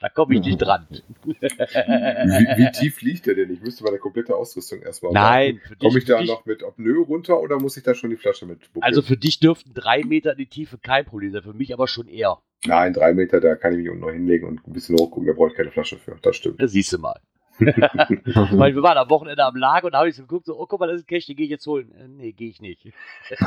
Da 0.00 0.08
komme 0.08 0.34
ich 0.34 0.40
nicht 0.40 0.56
dran. 0.56 0.86
wie, 1.24 1.34
wie, 1.34 2.70
tief 2.72 3.02
liegt 3.02 3.26
der 3.26 3.34
denn? 3.34 3.52
Ich 3.52 3.60
müsste 3.60 3.84
meine 3.84 3.98
komplette 3.98 4.34
Ausrüstung 4.34 4.80
erstmal 4.80 5.12
Nein. 5.12 5.60
Komme 5.78 5.98
ich 5.98 6.06
da 6.06 6.22
noch 6.22 6.46
mit 6.46 6.64
Apnoe 6.64 7.04
runter 7.04 7.38
oder 7.38 7.60
muss 7.60 7.76
ich 7.76 7.82
da 7.82 7.94
schon 7.94 8.08
die 8.08 8.16
Flasche 8.16 8.46
mit 8.46 8.60
buckeln? 8.72 8.82
Also 8.82 9.02
für 9.02 9.18
dich 9.18 9.40
dürften 9.40 9.74
drei 9.74 10.02
Meter 10.02 10.32
in 10.32 10.38
die 10.38 10.46
Tiefe 10.46 10.78
kein 10.78 11.04
Problem 11.04 11.30
sein, 11.32 11.42
für 11.42 11.52
mich 11.52 11.74
aber 11.74 11.86
schon 11.86 12.08
eher. 12.08 12.38
Nein, 12.64 12.94
drei 12.94 13.12
Meter, 13.12 13.40
da 13.40 13.56
kann 13.56 13.72
ich 13.72 13.78
mich 13.80 13.90
unten 13.90 14.00
noch 14.00 14.10
hinlegen 14.10 14.48
und 14.48 14.66
ein 14.66 14.72
bisschen 14.72 14.96
hochgucken, 14.98 15.26
da 15.26 15.34
brauche 15.34 15.48
ich 15.48 15.54
keine 15.54 15.70
Flasche 15.70 15.98
für. 15.98 16.16
Das 16.22 16.34
stimmt. 16.34 16.62
Das 16.62 16.72
siehst 16.72 16.94
du 16.94 16.98
mal. 16.98 17.20
Weil 17.60 18.74
wir 18.74 18.82
waren 18.82 18.96
am 18.96 19.10
Wochenende 19.10 19.44
am 19.44 19.56
Lager 19.56 19.84
und 19.86 19.92
da 19.92 19.98
habe 19.98 20.08
ich 20.08 20.16
so 20.16 20.22
geguckt, 20.22 20.46
so, 20.46 20.58
oh 20.58 20.64
guck 20.66 20.80
mal, 20.80 20.86
das 20.86 20.96
ist 20.96 21.02
ein 21.02 21.08
Cash, 21.08 21.26
den 21.26 21.36
gehe 21.36 21.44
ich 21.44 21.50
jetzt 21.50 21.66
holen. 21.66 21.92
Äh, 21.92 22.08
nee, 22.08 22.32
gehe 22.32 22.48
ich 22.48 22.62
nicht. 22.62 22.88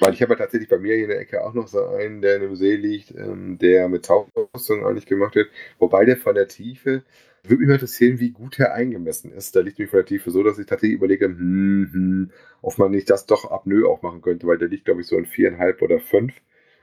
Weil 0.00 0.12
ich 0.12 0.22
habe 0.22 0.32
ja 0.32 0.38
tatsächlich 0.38 0.68
bei 0.68 0.78
mir 0.78 0.94
hier 0.94 1.04
in 1.04 1.10
der 1.10 1.20
Ecke 1.20 1.44
auch 1.44 1.54
noch 1.54 1.68
so 1.68 1.84
einen, 1.86 2.20
der 2.20 2.36
in 2.36 2.42
einem 2.42 2.56
See 2.56 2.76
liegt, 2.76 3.12
ähm, 3.12 3.58
der 3.58 3.88
mit 3.88 4.04
Tauchausrüstung 4.04 4.84
eigentlich 4.84 5.06
gemacht 5.06 5.34
wird. 5.34 5.50
Wobei 5.78 6.04
der 6.04 6.16
von 6.16 6.34
der 6.34 6.48
Tiefe, 6.48 7.04
würde 7.44 7.60
mich 7.60 7.68
mal 7.68 7.74
interessieren, 7.74 8.20
wie 8.20 8.30
gut 8.30 8.58
er 8.58 8.74
eingemessen 8.74 9.30
ist. 9.30 9.54
Da 9.54 9.60
liegt 9.60 9.78
mich 9.78 9.90
von 9.90 9.98
der 9.98 10.06
Tiefe 10.06 10.30
so, 10.30 10.42
dass 10.42 10.58
ich 10.58 10.66
tatsächlich 10.66 10.96
überlege, 10.96 11.26
hm, 11.26 11.90
hm, 11.92 12.30
ob 12.62 12.78
man 12.78 12.90
nicht 12.90 13.10
das 13.10 13.26
doch 13.26 13.50
ab 13.50 13.66
Nö 13.66 13.86
auch 13.86 14.02
machen 14.02 14.22
könnte, 14.22 14.46
weil 14.46 14.58
der 14.58 14.68
liegt, 14.68 14.86
glaube 14.86 15.02
ich, 15.02 15.06
so 15.06 15.16
in 15.16 15.26
viereinhalb 15.26 15.82
oder 15.82 16.00
fünf. 16.00 16.34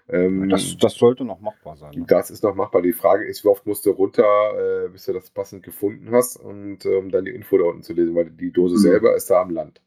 Ähm, 0.09 0.49
das, 0.49 0.77
das, 0.77 0.95
sollte 0.95 1.23
noch 1.23 1.39
machbar 1.39 1.77
sein. 1.77 1.91
Ne? 1.95 2.05
Das 2.07 2.31
ist 2.31 2.43
noch 2.43 2.53
machbar. 2.53 2.81
Die 2.81 2.93
Frage 2.93 3.25
ist, 3.25 3.43
wie 3.43 3.47
oft 3.47 3.65
musst 3.65 3.85
du 3.85 3.91
runter, 3.91 4.85
äh, 4.85 4.89
bis 4.89 5.05
du 5.05 5.13
das 5.13 5.29
passend 5.29 5.63
gefunden 5.63 6.11
hast 6.11 6.37
und 6.37 6.85
um 6.85 6.91
ähm, 6.91 7.11
dann 7.11 7.25
die 7.25 7.31
Info 7.31 7.57
da 7.57 7.65
unten 7.65 7.81
zu 7.81 7.93
lesen, 7.93 8.13
weil 8.15 8.29
die 8.29 8.51
Dose 8.51 8.75
mhm. 8.75 8.79
selber 8.79 9.15
ist 9.15 9.29
da 9.29 9.41
am 9.41 9.51
Land. 9.51 9.81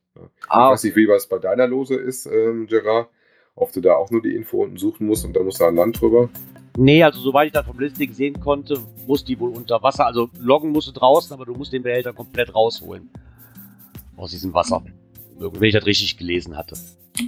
Ah, 0.49 0.69
ich 0.69 0.73
weiß 0.73 0.85
nicht, 0.85 0.97
wie 0.97 1.09
was 1.09 1.29
bei 1.29 1.39
deiner 1.39 1.67
Lose 1.67 1.95
ist, 1.95 2.27
ähm, 2.27 2.67
Gerard, 2.67 3.09
ob 3.55 3.73
du 3.73 3.81
da 3.81 3.95
auch 3.95 4.11
nur 4.11 4.23
die 4.23 4.35
Info 4.35 4.63
unten 4.63 4.77
suchen 4.77 5.07
musst 5.07 5.25
und 5.25 5.35
dann 5.35 5.45
musst 5.45 5.61
du 5.61 5.65
an 5.65 5.77
Land 5.77 6.01
drüber. 6.01 6.29
Nee, 6.77 7.03
also 7.05 7.21
soweit 7.21 7.47
ich 7.47 7.53
das 7.53 7.67
vom 7.67 7.79
Listing 7.79 8.13
sehen 8.13 8.41
konnte, 8.41 8.81
muss 9.07 9.25
die 9.25 9.39
wohl 9.39 9.51
unter 9.51 9.83
Wasser. 9.83 10.07
Also 10.07 10.29
loggen 10.41 10.71
musst 10.71 10.89
du 10.89 10.93
draußen, 10.93 11.33
aber 11.33 11.45
du 11.45 11.55
musst 11.55 11.73
den 11.73 11.83
Behälter 11.83 12.13
komplett 12.13 12.55
rausholen. 12.55 13.11
Aus 14.17 14.31
diesem 14.31 14.53
Wasser. 14.55 14.85
Wenn 15.39 15.63
ich 15.63 15.75
das 15.75 15.87
richtig 15.87 16.17
gelesen 16.17 16.57
hatte. 16.57 16.77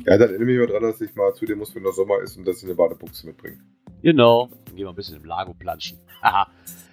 Ja, 0.04 0.18
dann 0.18 0.30
erinnere 0.30 0.44
mich 0.46 0.58
mal 0.58 0.66
dran, 0.66 0.82
dass 0.82 1.00
ich 1.00 1.14
mal 1.14 1.32
zu 1.34 1.46
dir 1.46 1.54
muss, 1.54 1.74
wenn 1.74 1.84
der 1.84 1.92
Sommer 1.92 2.20
ist 2.20 2.36
und 2.36 2.46
dass 2.46 2.58
ich 2.58 2.64
eine 2.64 2.74
Badebuchse 2.74 3.26
mitbringe. 3.26 3.58
Genau. 4.02 4.48
Dann 4.66 4.76
gehen 4.76 4.84
wir 4.84 4.90
ein 4.90 4.96
bisschen 4.96 5.16
im 5.16 5.24
Lago 5.24 5.54
planschen. 5.54 5.98
Haha. 6.22 6.48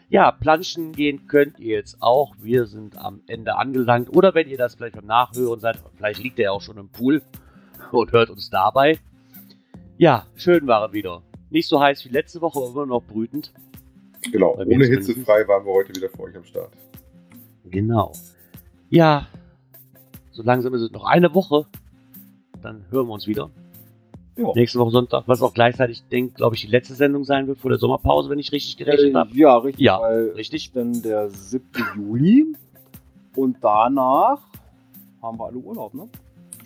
Ja, 0.10 0.32
planschen 0.32 0.92
gehen 0.92 1.28
könnt 1.28 1.60
ihr 1.60 1.78
jetzt 1.78 2.02
auch. 2.02 2.36
Wir 2.40 2.66
sind 2.66 2.98
am 2.98 3.22
Ende 3.28 3.56
angelangt. 3.56 4.16
Oder 4.16 4.36
wenn 4.36 4.48
ihr 4.48 4.58
das 4.58 4.76
vielleicht 4.76 4.96
beim 4.96 5.06
Nachhören 5.06 5.60
seid, 5.60 5.80
vielleicht 5.96 6.22
liegt 6.22 6.38
er 6.40 6.46
ja 6.46 6.52
auch 6.52 6.62
schon 6.62 6.78
im 6.78 6.90
Pool 6.90 7.22
und 7.92 8.12
hört 8.12 8.30
uns 8.30 8.50
dabei. 8.50 9.00
Ja, 9.98 10.28
schön 10.36 10.68
war 10.68 10.88
es 10.88 10.94
wieder. 10.94 11.24
Nicht 11.50 11.68
so 11.68 11.80
heiß 11.80 12.04
wie 12.06 12.10
letzte 12.10 12.42
Woche, 12.42 12.60
aber 12.60 12.70
immer 12.70 12.86
noch 12.86 13.04
brütend. 13.04 13.54
Genau, 14.32 14.56
ohne 14.56 14.86
hitzefrei 14.86 15.48
waren 15.48 15.66
wir 15.66 15.74
heute 15.74 15.96
wieder 15.96 16.10
für 16.10 16.22
euch 16.22 16.36
am 16.36 16.44
Start. 16.44 16.72
Genau. 17.66 18.14
Ja, 18.90 19.28
so 20.32 20.44
langsam 20.44 20.74
ist 20.74 20.82
es 20.82 20.92
noch 20.92 21.04
eine 21.04 21.34
Woche. 21.34 21.66
Dann 22.62 22.86
hören 22.90 23.08
wir 23.08 23.14
uns 23.14 23.28
wieder. 23.28 23.52
Ja. 24.36 24.52
Nächste 24.56 24.80
Woche 24.80 24.92
Sonntag, 24.92 25.24
was 25.28 25.42
auch 25.42 25.54
gleichzeitig, 25.54 26.04
denke 26.12 26.34
glaube 26.34 26.56
ich, 26.56 26.62
die 26.62 26.68
letzte 26.68 26.96
Sendung 26.96 27.24
sein 27.24 27.48
wird 27.48 27.60
vor 27.60 27.70
der 27.70 27.78
Sommerpause, 27.78 28.30
wenn 28.30 28.40
ich 28.40 28.52
richtig 28.52 28.78
gerechnet 28.78 29.14
habe. 29.16 29.30
Äh, 29.32 29.38
ja, 29.38 29.58
richtig. 29.58 29.86
Ja, 29.86 30.02
weil 30.02 30.30
richtig. 30.30 30.72
Dann 30.72 31.02
der 31.04 31.30
7. 31.30 31.64
Juli 31.96 32.56
und 33.36 33.58
danach 33.62 34.40
haben 35.22 35.38
wir 35.40 35.46
alle 35.46 35.58
Urlaub, 35.58 35.94
ne? 35.94 36.10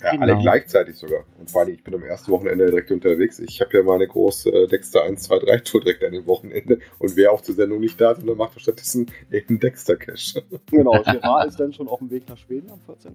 Ja, 0.01 0.11
Genau. 0.11 0.23
alle 0.23 0.37
gleichzeitig 0.37 0.95
sogar. 0.95 1.23
Und 1.39 1.49
vor 1.49 1.61
allem, 1.61 1.73
ich 1.73 1.83
bin 1.83 1.93
am 1.95 2.03
ersten 2.03 2.31
Wochenende 2.31 2.67
direkt 2.67 2.91
unterwegs. 2.91 3.39
Ich 3.39 3.59
habe 3.61 3.75
ja 3.77 3.83
meine 3.83 4.07
große 4.07 4.49
äh, 4.49 4.67
Dexter 4.67 5.03
1, 5.03 5.23
2, 5.23 5.39
3 5.39 5.57
Tour 5.59 5.81
direkt 5.81 6.03
an 6.03 6.11
dem 6.11 6.27
Wochenende. 6.27 6.79
Und 6.99 7.15
wer 7.15 7.31
auch 7.31 7.41
zur 7.41 7.55
Sendung 7.55 7.79
nicht 7.79 7.99
da 7.99 8.11
ist, 8.11 8.25
dann 8.25 8.37
macht 8.37 8.55
er 8.55 8.59
stattdessen 8.59 9.07
eben 9.31 9.59
Dexter 9.59 9.97
Cash. 9.97 10.35
Genau, 10.71 10.91
Gerard 11.03 11.47
ist 11.47 11.59
dann 11.59 11.73
schon 11.73 11.87
auf 11.87 11.99
dem 11.99 12.11
Weg 12.11 12.29
nach 12.29 12.37
Schweden 12.37 12.69
am 12.69 12.79
14. 12.81 13.11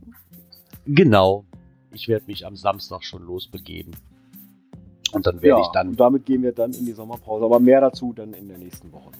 Genau. 0.87 1.45
Ich 1.93 2.09
werde 2.09 2.27
mich 2.27 2.45
am 2.45 2.57
Samstag 2.57 3.05
schon 3.05 3.23
losbegeben. 3.23 3.93
Und 5.13 5.27
dann 5.27 5.43
werde 5.43 5.61
ich 5.61 5.69
dann. 5.69 5.89
und 5.89 6.01
damit 6.01 6.25
gehen 6.27 6.43
wir 6.43 6.53
dann 6.53 6.73
in 6.73 6.87
die 6.87 6.93
Sommerpause. 6.93 7.45
Aber 7.45 7.61
mehr 7.61 7.81
dazu 7.81 8.13
dann 8.13 8.33
in 8.35 8.49
der 8.49 8.59
nächsten 8.59 8.93
Woche. 8.93 9.11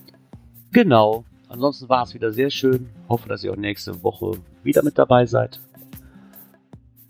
Genau. 0.73 1.25
Ansonsten 1.49 1.89
war 1.89 2.05
es 2.05 2.15
wieder 2.15 2.33
sehr 2.33 2.51
schön. 2.51 2.89
Hoffe, 3.09 3.29
dass 3.29 3.45
ihr 3.45 3.53
auch 3.53 3.57
nächste 3.57 4.03
Woche 4.03 4.39
wieder 4.63 4.83
mit 4.83 4.97
dabei 4.97 5.27
seid. 5.27 5.61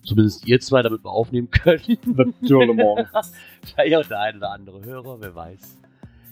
Zumindest 0.02 0.46
ihr 0.48 0.58
zwei, 0.60 0.82
damit 0.82 1.04
wir 1.04 1.10
aufnehmen 1.10 1.48
können. 1.50 1.80
Natürlich 2.04 2.76
morgen. 2.76 3.06
Vielleicht 3.62 3.96
auch 3.96 4.08
der 4.08 4.20
ein 4.20 4.38
oder 4.38 4.50
andere 4.50 4.84
Hörer, 4.84 5.20
wer 5.20 5.34
weiß. 5.34 5.78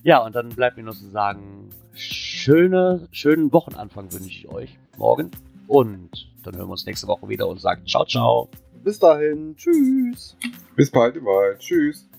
Ja, 0.02 0.24
und 0.24 0.34
dann 0.34 0.48
bleibt 0.48 0.76
mir 0.76 0.82
noch 0.82 0.94
zu 0.94 1.08
sagen, 1.08 1.68
schöne, 1.92 3.06
schönen 3.12 3.52
Wochenanfang 3.52 4.12
wünsche 4.12 4.28
ich 4.28 4.48
euch 4.48 4.76
morgen. 4.96 5.30
Und 5.68 6.28
dann 6.42 6.56
hören 6.56 6.66
wir 6.66 6.72
uns 6.72 6.86
nächste 6.86 7.06
Woche 7.06 7.28
wieder 7.28 7.46
und 7.46 7.60
sagen 7.60 7.86
ciao, 7.86 8.04
ciao. 8.04 8.48
Bis 8.82 8.98
dahin. 8.98 9.54
Tschüss. 9.56 10.36
Bis 10.74 10.90
bald, 10.90 11.22
bald. 11.24 11.58
Tschüss. 11.60 12.09